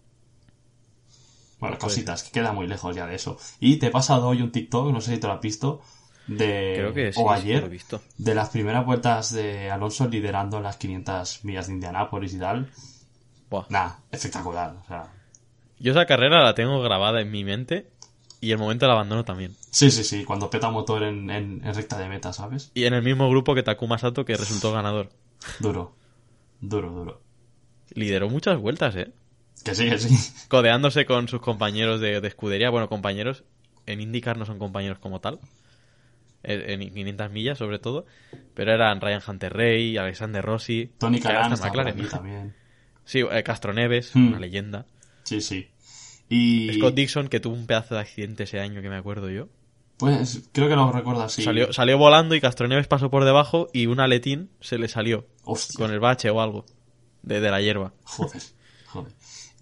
Bueno, 1.60 1.76
Pues- 1.78 1.92
cositas, 1.92 2.22
que 2.22 2.30
queda 2.30 2.52
muy 2.52 2.66
lejos 2.66 2.94
ya 2.94 3.06
de 3.06 3.16
eso. 3.16 3.36
Y 3.60 3.76
te 3.76 3.88
he 3.88 3.90
pasado 3.90 4.28
hoy 4.28 4.40
un 4.42 4.52
TikTok, 4.52 4.92
no 4.92 5.00
sé 5.00 5.14
si 5.14 5.20
te 5.20 5.26
lo 5.26 5.34
has 5.34 5.40
visto, 5.42 5.82
de... 6.28 6.74
Creo 6.76 6.94
que 6.94 7.12
sí, 7.12 7.20
o 7.22 7.30
ayer, 7.32 7.60
lo 7.60 7.66
he 7.66 7.70
visto. 7.70 8.00
de 8.18 8.34
las 8.34 8.50
primeras 8.50 8.86
vueltas 8.86 9.32
de 9.32 9.70
Alonso 9.70 10.06
liderando 10.08 10.60
las 10.60 10.76
500 10.76 11.44
millas 11.44 11.66
de 11.66 11.72
Indianápolis 11.74 12.34
y 12.34 12.38
tal. 12.38 12.70
Nah, 13.70 13.92
espectacular. 14.12 14.76
O 14.84 14.86
sea, 14.86 15.10
Yo 15.78 15.92
esa 15.92 16.06
carrera 16.06 16.42
la 16.42 16.54
tengo 16.54 16.80
grabada 16.82 17.20
en 17.20 17.30
mi 17.30 17.44
mente 17.44 17.88
y 18.40 18.52
el 18.52 18.58
momento 18.58 18.84
del 18.84 18.92
abandono 18.92 19.24
también. 19.24 19.56
sí, 19.70 19.90
sí, 19.90 20.04
sí, 20.04 20.24
cuando 20.24 20.50
peta 20.50 20.70
motor 20.70 21.02
en, 21.02 21.28
en- 21.30 21.62
en 21.66 21.74
recta 21.74 21.98
de 21.98 22.08
meta, 22.08 22.32
¿sabes? 22.32 22.70
Y 22.74 22.84
en 22.84 22.94
el 22.94 23.02
mismo 23.02 23.28
grupo 23.30 23.54
que 23.54 23.62
Takuma 23.62 23.98
Sato, 23.98 24.24
que 24.24 24.36
resultó 24.36 24.70
ganador. 24.72 25.08
Duro, 25.60 25.94
duro, 26.60 26.90
duro. 26.90 27.20
Lideró 27.94 28.28
muchas 28.28 28.58
vueltas, 28.58 28.94
¿eh? 28.96 29.10
Que 29.64 29.74
sí, 29.74 29.88
que 29.88 29.98
sí. 29.98 30.32
Codeándose 30.48 31.06
con 31.06 31.26
sus 31.26 31.40
compañeros 31.40 32.00
de, 32.00 32.20
de 32.20 32.28
escudería. 32.28 32.70
Bueno, 32.70 32.88
compañeros 32.88 33.44
en 33.86 34.00
IndyCar 34.02 34.36
no 34.36 34.44
son 34.46 34.58
compañeros 34.58 34.98
como 34.98 35.20
tal. 35.20 35.40
En 36.42 36.82
en 36.82 36.92
500 36.94 37.30
millas, 37.30 37.58
sobre 37.58 37.78
todo. 37.78 38.06
Pero 38.54 38.72
eran 38.72 39.00
Ryan 39.00 39.22
Hunter 39.26 39.52
Rey, 39.52 39.96
Alexander 39.96 40.44
Rossi. 40.44 40.90
Tony 40.98 41.18
aquí 41.18 42.02
también. 42.10 42.54
Sí, 43.04 43.20
eh, 43.20 43.42
Castro 43.42 43.72
Neves, 43.72 44.14
Hmm. 44.14 44.28
una 44.28 44.38
leyenda. 44.38 44.86
Sí, 45.24 45.40
sí. 45.40 45.68
Y... 46.28 46.70
Scott 46.74 46.94
Dixon, 46.94 47.28
que 47.28 47.40
tuvo 47.40 47.54
un 47.54 47.66
pedazo 47.66 47.94
de 47.94 48.02
accidente 48.02 48.44
ese 48.44 48.60
año 48.60 48.82
que 48.82 48.90
me 48.90 48.96
acuerdo 48.96 49.30
yo. 49.30 49.48
Pues 49.96 50.48
creo 50.52 50.68
que 50.68 50.76
lo 50.76 50.92
recuerdo 50.92 51.22
así. 51.22 51.42
Salió, 51.42 51.72
salió 51.72 51.98
volando 51.98 52.34
y 52.34 52.40
Castro 52.40 52.68
Neves 52.68 52.86
pasó 52.86 53.10
por 53.10 53.24
debajo 53.24 53.68
y 53.72 53.86
un 53.86 53.98
aletín 53.98 54.50
se 54.60 54.78
le 54.78 54.86
salió 54.88 55.26
Hostia. 55.44 55.76
con 55.76 55.92
el 55.92 55.98
bache 55.98 56.30
o 56.30 56.40
algo 56.40 56.64
de, 57.22 57.40
de 57.40 57.50
la 57.50 57.60
hierba. 57.60 57.94
Joder, 58.04 58.42
joder. 58.86 59.12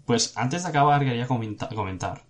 Pues 0.04 0.36
antes 0.36 0.64
de 0.64 0.68
acabar 0.68 1.02
quería 1.04 1.26
comenta- 1.26 1.68
comentar 1.68 2.24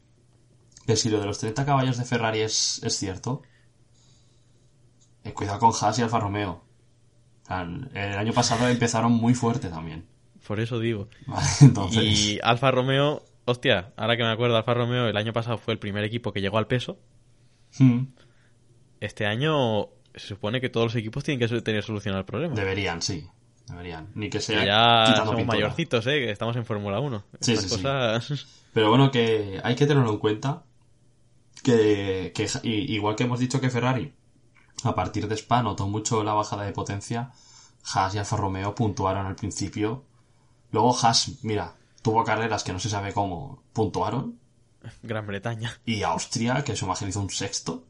que 0.86 0.94
si 0.96 1.10
lo 1.10 1.18
de 1.18 1.26
los 1.26 1.38
30 1.40 1.64
caballos 1.66 1.98
de 1.98 2.04
Ferrari 2.04 2.40
es, 2.42 2.80
es 2.84 2.96
cierto, 2.96 3.42
cuidado 5.34 5.58
con 5.58 5.72
Haas 5.80 5.98
y 5.98 6.02
Alfa 6.02 6.20
Romeo. 6.20 6.62
El 7.48 8.18
año 8.18 8.32
pasado 8.32 8.68
empezaron 8.68 9.12
muy 9.12 9.34
fuerte 9.34 9.68
también. 9.68 10.06
Por 10.46 10.60
eso 10.60 10.78
digo. 10.80 11.08
Vale, 11.26 11.46
entonces... 11.60 12.02
Y 12.02 12.38
Alfa 12.42 12.70
Romeo, 12.70 13.24
hostia, 13.44 13.92
ahora 13.96 14.16
que 14.16 14.22
me 14.24 14.30
acuerdo, 14.30 14.56
Alfa 14.56 14.74
Romeo 14.74 15.08
el 15.08 15.16
año 15.16 15.32
pasado 15.32 15.58
fue 15.58 15.72
el 15.74 15.78
primer 15.78 16.04
equipo 16.04 16.32
que 16.32 16.40
llegó 16.40 16.58
al 16.58 16.66
peso. 16.66 16.98
Hmm, 17.78 18.04
Este 19.00 19.26
año 19.26 19.88
se 20.14 20.28
supone 20.28 20.60
que 20.60 20.68
todos 20.70 20.86
los 20.86 20.96
equipos 20.96 21.22
tienen 21.24 21.46
que 21.48 21.60
tener 21.60 21.82
solucionado 21.82 22.20
el 22.20 22.26
problema. 22.26 22.54
deberían, 22.54 23.02
sí. 23.02 23.26
Deberían. 23.68 24.08
Ni 24.14 24.26
que 24.30 24.38
Que 24.38 24.42
sea 24.44 24.64
ya 24.64 25.04
quitando 25.06 25.26
somos 25.32 25.36
pintura. 25.40 25.58
mayorcitos, 25.58 26.06
¿eh? 26.06 26.20
Que 26.20 26.30
estamos 26.30 26.54
en 26.56 26.64
Fórmula 26.64 27.00
1. 27.00 27.24
Sí, 27.40 27.52
Estas 27.54 28.24
sí, 28.24 28.36
sí. 28.36 28.44
Pero 28.72 28.90
bueno, 28.90 29.10
que 29.10 29.60
hay 29.62 29.74
que 29.74 29.86
tenerlo 29.86 30.10
en 30.10 30.18
cuenta. 30.18 30.62
Que, 31.64 32.32
que 32.34 32.46
igual 32.68 33.16
que 33.16 33.24
hemos 33.24 33.40
dicho 33.40 33.60
que 33.60 33.70
Ferrari, 33.70 34.12
a 34.84 34.94
partir 34.94 35.28
de 35.28 35.34
Spa, 35.36 35.62
notó 35.62 35.86
mucho 35.88 36.22
la 36.22 36.34
bajada 36.34 36.64
de 36.64 36.72
potencia. 36.72 37.30
Haas 37.94 38.14
y 38.14 38.18
Alfa 38.18 38.36
Romeo 38.36 38.74
puntuaron 38.74 39.26
al 39.26 39.36
principio. 39.36 40.04
Luego 40.72 40.96
Haas, 40.96 41.38
mira, 41.42 41.74
tuvo 42.02 42.24
carreras 42.24 42.64
que 42.64 42.72
no 42.72 42.78
se 42.78 42.88
sabe 42.88 43.12
cómo 43.12 43.62
puntuaron. 43.72 44.38
Gran 45.02 45.26
Bretaña. 45.26 45.78
Y 45.84 46.02
Austria, 46.02 46.62
que 46.64 46.76
su 46.76 46.84
imagen 46.84 47.08
hizo 47.08 47.20
un 47.20 47.30
sexto. 47.30 47.84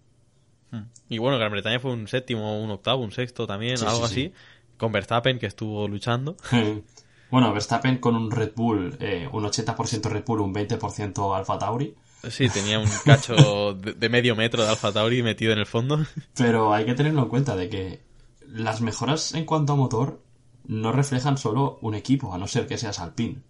Y 1.08 1.18
bueno, 1.18 1.38
Gran 1.38 1.52
Bretaña 1.52 1.80
fue 1.80 1.92
un 1.92 2.08
séptimo, 2.08 2.60
un 2.62 2.70
octavo, 2.70 3.02
un 3.02 3.12
sexto 3.12 3.46
también, 3.46 3.78
Sí, 3.78 3.84
algo 3.86 4.06
sí, 4.06 4.14
sí. 4.14 4.26
así. 4.26 4.34
Con 4.76 4.92
Verstappen, 4.92 5.38
que 5.38 5.46
estuvo 5.46 5.88
luchando. 5.88 6.36
bueno, 7.30 7.52
Verstappen 7.52 7.98
con 7.98 8.14
un 8.14 8.30
Red 8.30 8.52
Bull, 8.54 8.96
eh, 9.00 9.28
un 9.32 9.44
80% 9.44 10.04
Red 10.10 10.24
Bull, 10.26 10.40
un 10.40 10.54
20% 10.54 11.36
Alfa 11.36 11.58
Tauri. 11.58 11.94
Sí, 12.30 12.48
tenía 12.48 12.78
un 12.78 12.88
cacho 13.04 13.74
de, 13.74 13.92
de 13.94 14.08
medio 14.08 14.34
metro 14.36 14.62
de 14.62 14.68
Alfa 14.70 14.92
Tauri 14.92 15.22
metido 15.22 15.52
en 15.52 15.58
el 15.58 15.66
fondo. 15.66 15.98
Pero 16.34 16.72
hay 16.74 16.84
que 16.84 16.94
tenerlo 16.94 17.22
en 17.22 17.28
cuenta 17.28 17.56
de 17.56 17.68
que 17.68 18.00
las 18.46 18.80
mejoras 18.80 19.34
en 19.34 19.44
cuanto 19.44 19.72
a 19.72 19.76
motor 19.76 20.20
no 20.66 20.92
reflejan 20.92 21.38
solo 21.38 21.78
un 21.82 21.94
equipo, 21.94 22.32
a 22.34 22.38
no 22.38 22.46
ser 22.48 22.66
que 22.66 22.78
seas 22.78 22.98
Alpine. 22.98 23.42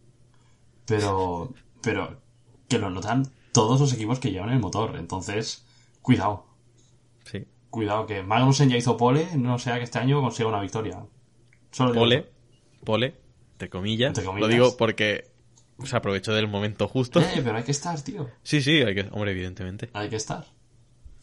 Pero, 0.86 1.52
pero 1.82 2.20
que 2.68 2.78
lo 2.78 2.90
notan 2.90 3.30
todos 3.52 3.80
los 3.80 3.92
equipos 3.92 4.18
que 4.20 4.30
llevan 4.30 4.50
el 4.50 4.60
motor. 4.60 4.96
Entonces, 4.96 5.64
cuidado, 6.02 6.46
Sí. 7.24 7.44
cuidado, 7.70 8.06
que 8.06 8.22
Magnussen 8.22 8.68
ya 8.68 8.76
hizo 8.76 8.96
pole, 8.96 9.26
no 9.36 9.58
sea 9.58 9.78
que 9.78 9.84
este 9.84 9.98
año 9.98 10.20
consiga 10.20 10.48
una 10.48 10.60
victoria. 10.60 11.04
Solo 11.72 11.92
Pole, 11.94 12.30
pole, 12.84 13.14
entre 13.52 13.68
comillas. 13.68 14.08
Entre 14.08 14.24
comillas. 14.24 14.48
Lo 14.48 14.54
digo 14.54 14.76
porque 14.76 15.24
se 15.84 15.96
aprovechó 15.96 16.32
del 16.32 16.48
momento 16.48 16.88
justo. 16.88 17.20
Eh, 17.20 17.40
pero 17.44 17.56
hay 17.56 17.62
que 17.64 17.70
estar, 17.72 18.00
tío. 18.02 18.28
Sí, 18.42 18.62
sí, 18.62 18.82
hay 18.82 18.94
que, 18.94 19.08
hombre, 19.10 19.32
evidentemente. 19.32 19.90
Hay 19.92 20.08
que 20.08 20.16
estar. 20.16 20.44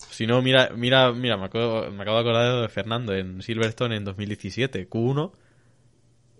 Si 0.10 0.28
no, 0.28 0.42
mira, 0.42 0.70
mira, 0.76 1.12
mira, 1.14 1.38
me, 1.38 1.46
acuerdo- 1.46 1.90
me 1.92 2.02
acabo 2.04 2.18
de 2.18 2.22
acordar 2.22 2.62
de 2.62 2.70
Fernando 2.70 3.16
en 3.16 3.42
Silverstone 3.42 3.96
en 3.96 4.04
2017, 4.06 4.90
Q1, 4.90 5.32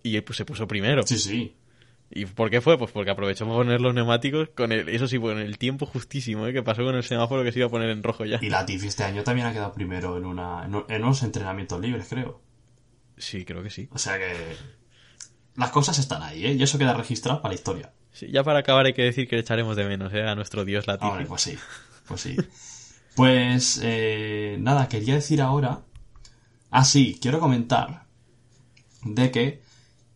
y 0.04 0.16
él, 0.18 0.24
pues, 0.24 0.38
se 0.38 0.46
puso 0.46 0.68
primero. 0.68 1.04
Sí, 1.08 1.18
sí. 1.18 1.56
¿Y 2.16 2.26
por 2.28 2.52
qué 2.52 2.62
fue? 2.62 2.78
Pues 2.78 2.92
porque 2.92 3.10
aprovechó 3.10 3.46
para 3.46 3.58
poner 3.58 3.82
los 3.82 3.96
neumáticos 3.96 4.50
con 4.50 4.72
el, 4.72 4.88
eso 4.90 5.08
sí, 5.08 5.18
con 5.18 5.40
el 5.40 5.58
tiempo 5.58 5.88
justísimo, 5.88 6.46
¿eh? 6.46 6.54
que 6.54 6.62
pasó 6.62 6.84
con 6.84 6.94
el 6.96 7.04
semáforo 7.04 7.44
que 7.44 7.52
se 7.52 7.58
iba 7.60 7.68
a 7.68 7.72
poner 7.72 7.90
en 7.90 8.04
rojo 8.04 8.24
ya. 8.26 8.38
Y 8.40 8.50
Latifi 8.50 8.88
este 8.88 9.04
año 9.04 9.24
también 9.24 9.48
ha 9.48 9.54
quedado 9.54 9.74
primero 9.74 10.16
en, 10.18 10.26
una, 10.26 10.64
en, 10.66 10.76
un- 10.76 10.86
en 10.90 11.04
unos 11.04 11.24
entrenamientos 11.24 11.80
libres, 11.82 12.06
creo. 12.08 12.40
Sí, 13.18 13.46
creo 13.46 13.64
que 13.64 13.72
sí. 13.72 13.88
O 13.92 13.98
sea 13.98 14.20
que. 14.20 14.32
Las 15.56 15.72
cosas 15.72 16.00
están 16.00 16.24
ahí, 16.24 16.46
¿eh? 16.46 16.54
Y 16.54 16.64
eso 16.64 16.78
queda 16.78 16.94
registrado 16.94 17.42
para 17.42 17.52
la 17.54 17.56
historia. 17.56 17.94
Sí, 18.12 18.28
ya 18.32 18.44
para 18.44 18.60
acabar 18.60 18.86
hay 18.86 18.94
que 18.94 19.04
decir 19.04 19.28
que 19.28 19.36
le 19.36 19.42
echaremos 19.42 19.76
de 19.76 19.86
menos, 19.86 20.14
¿eh? 20.14 20.24
A 20.24 20.36
nuestro 20.36 20.66
dios 20.66 20.88
Latifi. 20.88 21.10
Hombre, 21.10 21.26
pues 21.26 21.42
sí. 21.42 21.58
Pues 22.08 22.22
sí. 22.22 22.36
Pues 23.16 23.80
eh, 23.84 24.58
nada, 24.60 24.88
quería 24.88 25.16
decir 25.16 25.42
ahora. 25.42 25.82
Ah, 26.72 26.84
sí, 26.84 27.20
quiero 27.22 27.40
comentar 27.40 28.06
de 29.04 29.32
que 29.32 29.62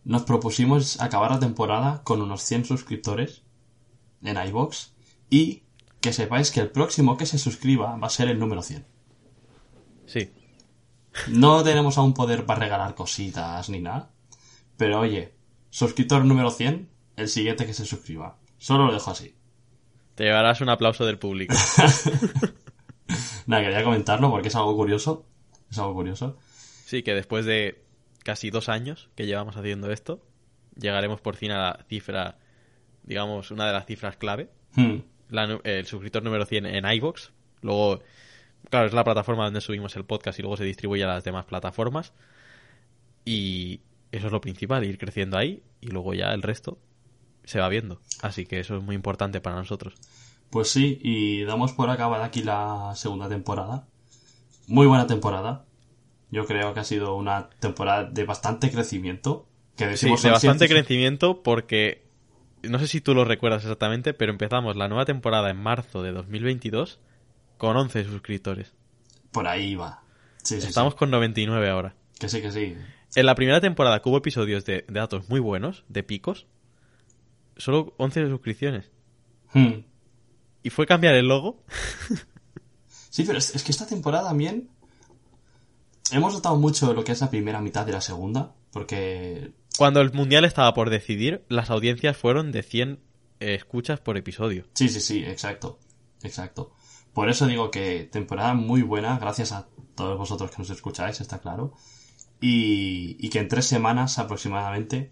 nos 0.04 0.22
propusimos 0.22 1.00
acabar 1.00 1.30
la 1.30 1.38
temporada 1.38 2.02
con 2.02 2.22
unos 2.22 2.42
100 2.42 2.64
suscriptores 2.64 3.42
en 4.22 4.36
iBox 4.48 4.92
y 5.30 5.62
que 6.00 6.12
sepáis 6.12 6.50
que 6.50 6.60
el 6.60 6.70
próximo 6.70 7.16
que 7.16 7.26
se 7.26 7.38
suscriba 7.38 7.96
va 7.96 8.06
a 8.06 8.10
ser 8.10 8.28
el 8.28 8.38
número 8.38 8.62
100. 8.62 8.86
Sí. 10.06 10.30
No 11.28 11.62
tenemos 11.62 11.98
aún 11.98 12.14
poder 12.14 12.46
para 12.46 12.60
regalar 12.60 12.94
cositas 12.94 13.68
ni 13.68 13.80
nada, 13.80 14.10
pero 14.78 15.00
oye, 15.00 15.34
suscriptor 15.68 16.24
número 16.24 16.50
100, 16.50 16.88
el 17.16 17.28
siguiente 17.28 17.66
que 17.66 17.74
se 17.74 17.84
suscriba. 17.84 18.38
Solo 18.56 18.86
lo 18.86 18.92
dejo 18.94 19.10
así. 19.10 19.34
Te 20.14 20.24
llevarás 20.24 20.62
un 20.62 20.70
aplauso 20.70 21.04
del 21.04 21.18
público. 21.18 21.54
Nada, 23.46 23.62
quería 23.62 23.84
comentarlo 23.84 24.30
porque 24.30 24.48
es 24.48 24.56
algo 24.56 24.74
curioso. 24.76 25.26
Es 25.70 25.78
algo 25.78 25.94
curioso. 25.94 26.38
Sí, 26.86 27.02
que 27.02 27.14
después 27.14 27.44
de 27.44 27.82
casi 28.24 28.50
dos 28.50 28.68
años 28.68 29.10
que 29.14 29.26
llevamos 29.26 29.56
haciendo 29.56 29.90
esto, 29.90 30.22
llegaremos 30.76 31.20
por 31.20 31.36
fin 31.36 31.50
a 31.52 31.58
la 31.58 31.84
cifra, 31.88 32.38
digamos, 33.02 33.50
una 33.50 33.66
de 33.66 33.72
las 33.72 33.86
cifras 33.86 34.16
clave, 34.16 34.50
Hmm. 34.74 34.98
la 35.30 35.60
el 35.64 35.86
suscriptor 35.86 36.22
número 36.22 36.44
100 36.44 36.66
en 36.66 36.84
iVoox. 36.84 37.30
Luego, 37.62 38.00
claro, 38.70 38.86
es 38.86 38.92
la 38.92 39.04
plataforma 39.04 39.44
donde 39.44 39.60
subimos 39.60 39.96
el 39.96 40.04
podcast 40.04 40.38
y 40.38 40.42
luego 40.42 40.56
se 40.56 40.64
distribuye 40.64 41.04
a 41.04 41.08
las 41.08 41.24
demás 41.24 41.46
plataformas. 41.46 42.12
Y 43.24 43.80
eso 44.12 44.26
es 44.26 44.32
lo 44.32 44.40
principal, 44.40 44.84
ir 44.84 44.98
creciendo 44.98 45.36
ahí 45.38 45.62
y 45.80 45.88
luego 45.88 46.14
ya 46.14 46.32
el 46.32 46.42
resto 46.42 46.78
se 47.44 47.60
va 47.60 47.68
viendo. 47.68 48.00
Así 48.22 48.46
que 48.46 48.60
eso 48.60 48.76
es 48.76 48.82
muy 48.82 48.94
importante 48.94 49.40
para 49.40 49.56
nosotros. 49.56 49.94
Pues 50.50 50.70
sí, 50.70 50.98
y 51.02 51.44
damos 51.44 51.72
por 51.72 51.90
acabada 51.90 52.24
aquí 52.24 52.42
la 52.42 52.92
segunda 52.94 53.28
temporada. 53.28 53.86
Muy 54.66 54.86
buena 54.86 55.06
temporada. 55.06 55.64
Yo 56.30 56.46
creo 56.46 56.74
que 56.74 56.80
ha 56.80 56.84
sido 56.84 57.14
una 57.16 57.48
temporada 57.60 58.04
de 58.04 58.24
bastante 58.24 58.70
crecimiento. 58.70 59.46
Que 59.76 59.84
Sí, 59.84 59.90
decimos 59.90 60.22
de 60.22 60.30
bastante 60.30 60.66
ciencias- 60.66 60.70
crecimiento 60.86 61.42
porque 61.42 62.06
no 62.62 62.78
sé 62.78 62.86
si 62.88 63.00
tú 63.00 63.14
lo 63.14 63.24
recuerdas 63.24 63.62
exactamente, 63.62 64.12
pero 64.14 64.32
empezamos 64.32 64.76
la 64.76 64.88
nueva 64.88 65.04
temporada 65.04 65.50
en 65.50 65.56
marzo 65.58 66.02
de 66.02 66.12
2022 66.12 66.98
con 67.56 67.76
11 67.76 68.04
suscriptores. 68.04 68.72
Por 69.32 69.46
ahí 69.46 69.74
va. 69.74 70.02
Sí, 70.42 70.60
sí, 70.60 70.66
Estamos 70.68 70.94
sí. 70.94 70.98
con 70.98 71.10
99 71.10 71.68
ahora. 71.70 71.94
Que 72.18 72.28
sí, 72.28 72.40
que 72.42 72.50
sí. 72.50 72.76
En 73.14 73.26
la 73.26 73.34
primera 73.34 73.60
temporada 73.60 74.00
que 74.00 74.08
hubo 74.08 74.18
episodios 74.18 74.64
de, 74.64 74.84
de 74.86 75.00
datos 75.00 75.28
muy 75.28 75.40
buenos, 75.40 75.84
de 75.88 76.02
picos, 76.02 76.46
solo 77.56 77.94
11 77.96 78.28
suscripciones. 78.28 78.90
Hmm. 79.52 79.84
Y 80.62 80.70
fue 80.70 80.86
cambiar 80.86 81.14
el 81.14 81.28
logo. 81.28 81.64
Sí, 83.10 83.24
pero 83.26 83.38
es, 83.38 83.54
es 83.54 83.64
que 83.64 83.72
esta 83.72 83.86
temporada 83.86 84.28
también 84.28 84.68
hemos 86.12 86.34
notado 86.34 86.56
mucho 86.56 86.92
lo 86.92 87.04
que 87.04 87.12
es 87.12 87.20
la 87.20 87.30
primera 87.30 87.60
mitad 87.60 87.86
de 87.86 87.92
la 87.92 88.00
segunda, 88.00 88.54
porque 88.70 89.52
Cuando 89.76 90.00
el 90.00 90.12
mundial 90.12 90.44
estaba 90.44 90.72
por 90.74 90.90
decidir, 90.90 91.44
las 91.48 91.70
audiencias 91.70 92.16
fueron 92.16 92.52
de 92.52 92.62
100 92.62 93.00
eh, 93.40 93.54
escuchas 93.54 94.00
por 94.00 94.16
episodio. 94.16 94.66
sí, 94.74 94.88
sí, 94.88 95.00
sí, 95.00 95.24
exacto, 95.24 95.78
exacto. 96.22 96.72
Por 97.12 97.28
eso 97.28 97.46
digo 97.46 97.70
que 97.70 98.08
temporada 98.12 98.54
muy 98.54 98.82
buena, 98.82 99.18
gracias 99.18 99.52
a 99.52 99.68
todos 99.94 100.16
vosotros 100.16 100.50
que 100.50 100.58
nos 100.58 100.70
escucháis, 100.70 101.20
está 101.20 101.40
claro. 101.40 101.74
Y, 102.40 103.16
y 103.18 103.30
que 103.30 103.40
en 103.40 103.48
tres 103.48 103.66
semanas 103.66 104.18
aproximadamente 104.18 105.10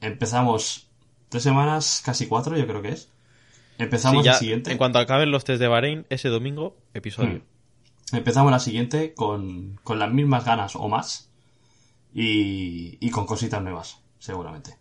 empezamos, 0.00 0.88
tres 1.28 1.42
semanas, 1.42 2.02
casi 2.04 2.26
cuatro, 2.26 2.56
yo 2.56 2.66
creo 2.66 2.82
que 2.82 2.90
es. 2.90 3.10
Empezamos 3.78 4.22
Sí, 4.22 4.26
ya, 4.26 4.32
la 4.32 4.38
siguiente. 4.38 4.72
En 4.72 4.78
cuanto 4.78 4.98
acaben 4.98 5.30
los 5.30 5.44
test 5.44 5.60
de 5.60 5.68
Bahrein, 5.68 6.06
ese 6.10 6.28
domingo, 6.28 6.76
episodio. 6.94 7.40
Hmm. 8.10 8.16
Empezamos 8.16 8.52
la 8.52 8.58
siguiente 8.58 9.14
con, 9.14 9.80
con 9.82 9.98
las 9.98 10.12
mismas 10.12 10.44
ganas 10.44 10.76
o 10.76 10.88
más. 10.88 11.30
Y, 12.14 12.98
y 13.00 13.10
con 13.10 13.24
cositas 13.24 13.62
nuevas, 13.62 14.02
seguramente. 14.18 14.76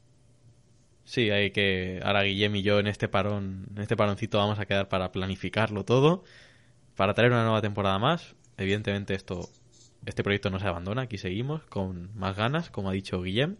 Sí, 1.05 1.29
hay 1.29 1.51
que. 1.51 2.01
Ahora 2.03 2.23
Guillem 2.23 2.55
y 2.55 2.61
yo 2.61 2.79
en 2.79 2.87
este 2.87 3.07
parón, 3.07 3.67
en 3.75 3.81
este 3.81 3.95
paroncito 3.97 4.37
vamos 4.37 4.59
a 4.59 4.65
quedar 4.65 4.89
para 4.89 5.11
planificarlo 5.11 5.85
todo, 5.85 6.23
para 6.95 7.13
traer 7.13 7.31
una 7.31 7.43
nueva 7.43 7.61
temporada 7.61 7.99
más. 7.99 8.35
Evidentemente 8.57 9.13
esto, 9.13 9.49
este 10.05 10.23
proyecto 10.23 10.49
no 10.49 10.59
se 10.59 10.67
abandona, 10.67 11.03
aquí 11.03 11.17
seguimos 11.17 11.63
con 11.63 12.15
más 12.17 12.35
ganas, 12.35 12.69
como 12.69 12.89
ha 12.89 12.93
dicho 12.93 13.21
Guillem. 13.21 13.57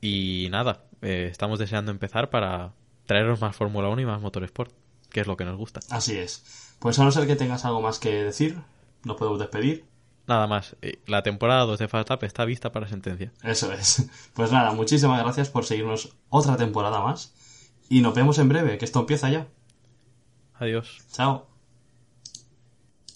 Y 0.00 0.48
nada, 0.50 0.84
eh, 1.02 1.28
estamos 1.30 1.58
deseando 1.58 1.90
empezar 1.90 2.30
para 2.30 2.72
traeros 3.06 3.40
más 3.40 3.56
Fórmula 3.56 3.88
1 3.88 4.02
y 4.02 4.06
más 4.06 4.20
Motorsport, 4.20 4.72
que 5.10 5.20
es 5.20 5.26
lo 5.26 5.36
que 5.36 5.44
nos 5.44 5.56
gusta. 5.56 5.80
Así 5.90 6.16
es. 6.16 6.74
Pues 6.78 6.98
a 6.98 7.04
no 7.04 7.10
ser 7.10 7.26
que 7.26 7.36
tengas 7.36 7.64
algo 7.64 7.80
más 7.80 7.98
que 7.98 8.24
decir, 8.24 8.58
nos 9.04 9.16
podemos 9.16 9.38
despedir. 9.38 9.86
Nada 10.26 10.46
más, 10.46 10.76
eh, 10.82 11.00
la 11.06 11.22
temporada 11.22 11.62
2 11.62 11.78
de 11.78 11.88
Fast 11.88 12.10
Lap 12.10 12.24
está 12.24 12.44
vista 12.44 12.72
para 12.72 12.88
sentencia. 12.88 13.32
Eso 13.42 13.72
es. 13.72 14.08
Pues 14.34 14.52
nada, 14.52 14.72
muchísimas 14.72 15.22
gracias 15.22 15.48
por 15.50 15.64
seguirnos 15.64 16.14
otra 16.28 16.56
temporada 16.56 17.00
más. 17.00 17.32
Y 17.88 18.00
nos 18.00 18.14
vemos 18.14 18.38
en 18.38 18.48
breve, 18.48 18.76
que 18.76 18.84
esto 18.84 19.00
empieza 19.00 19.30
ya. 19.30 19.46
Adiós. 20.58 20.98
Chao. 21.12 21.55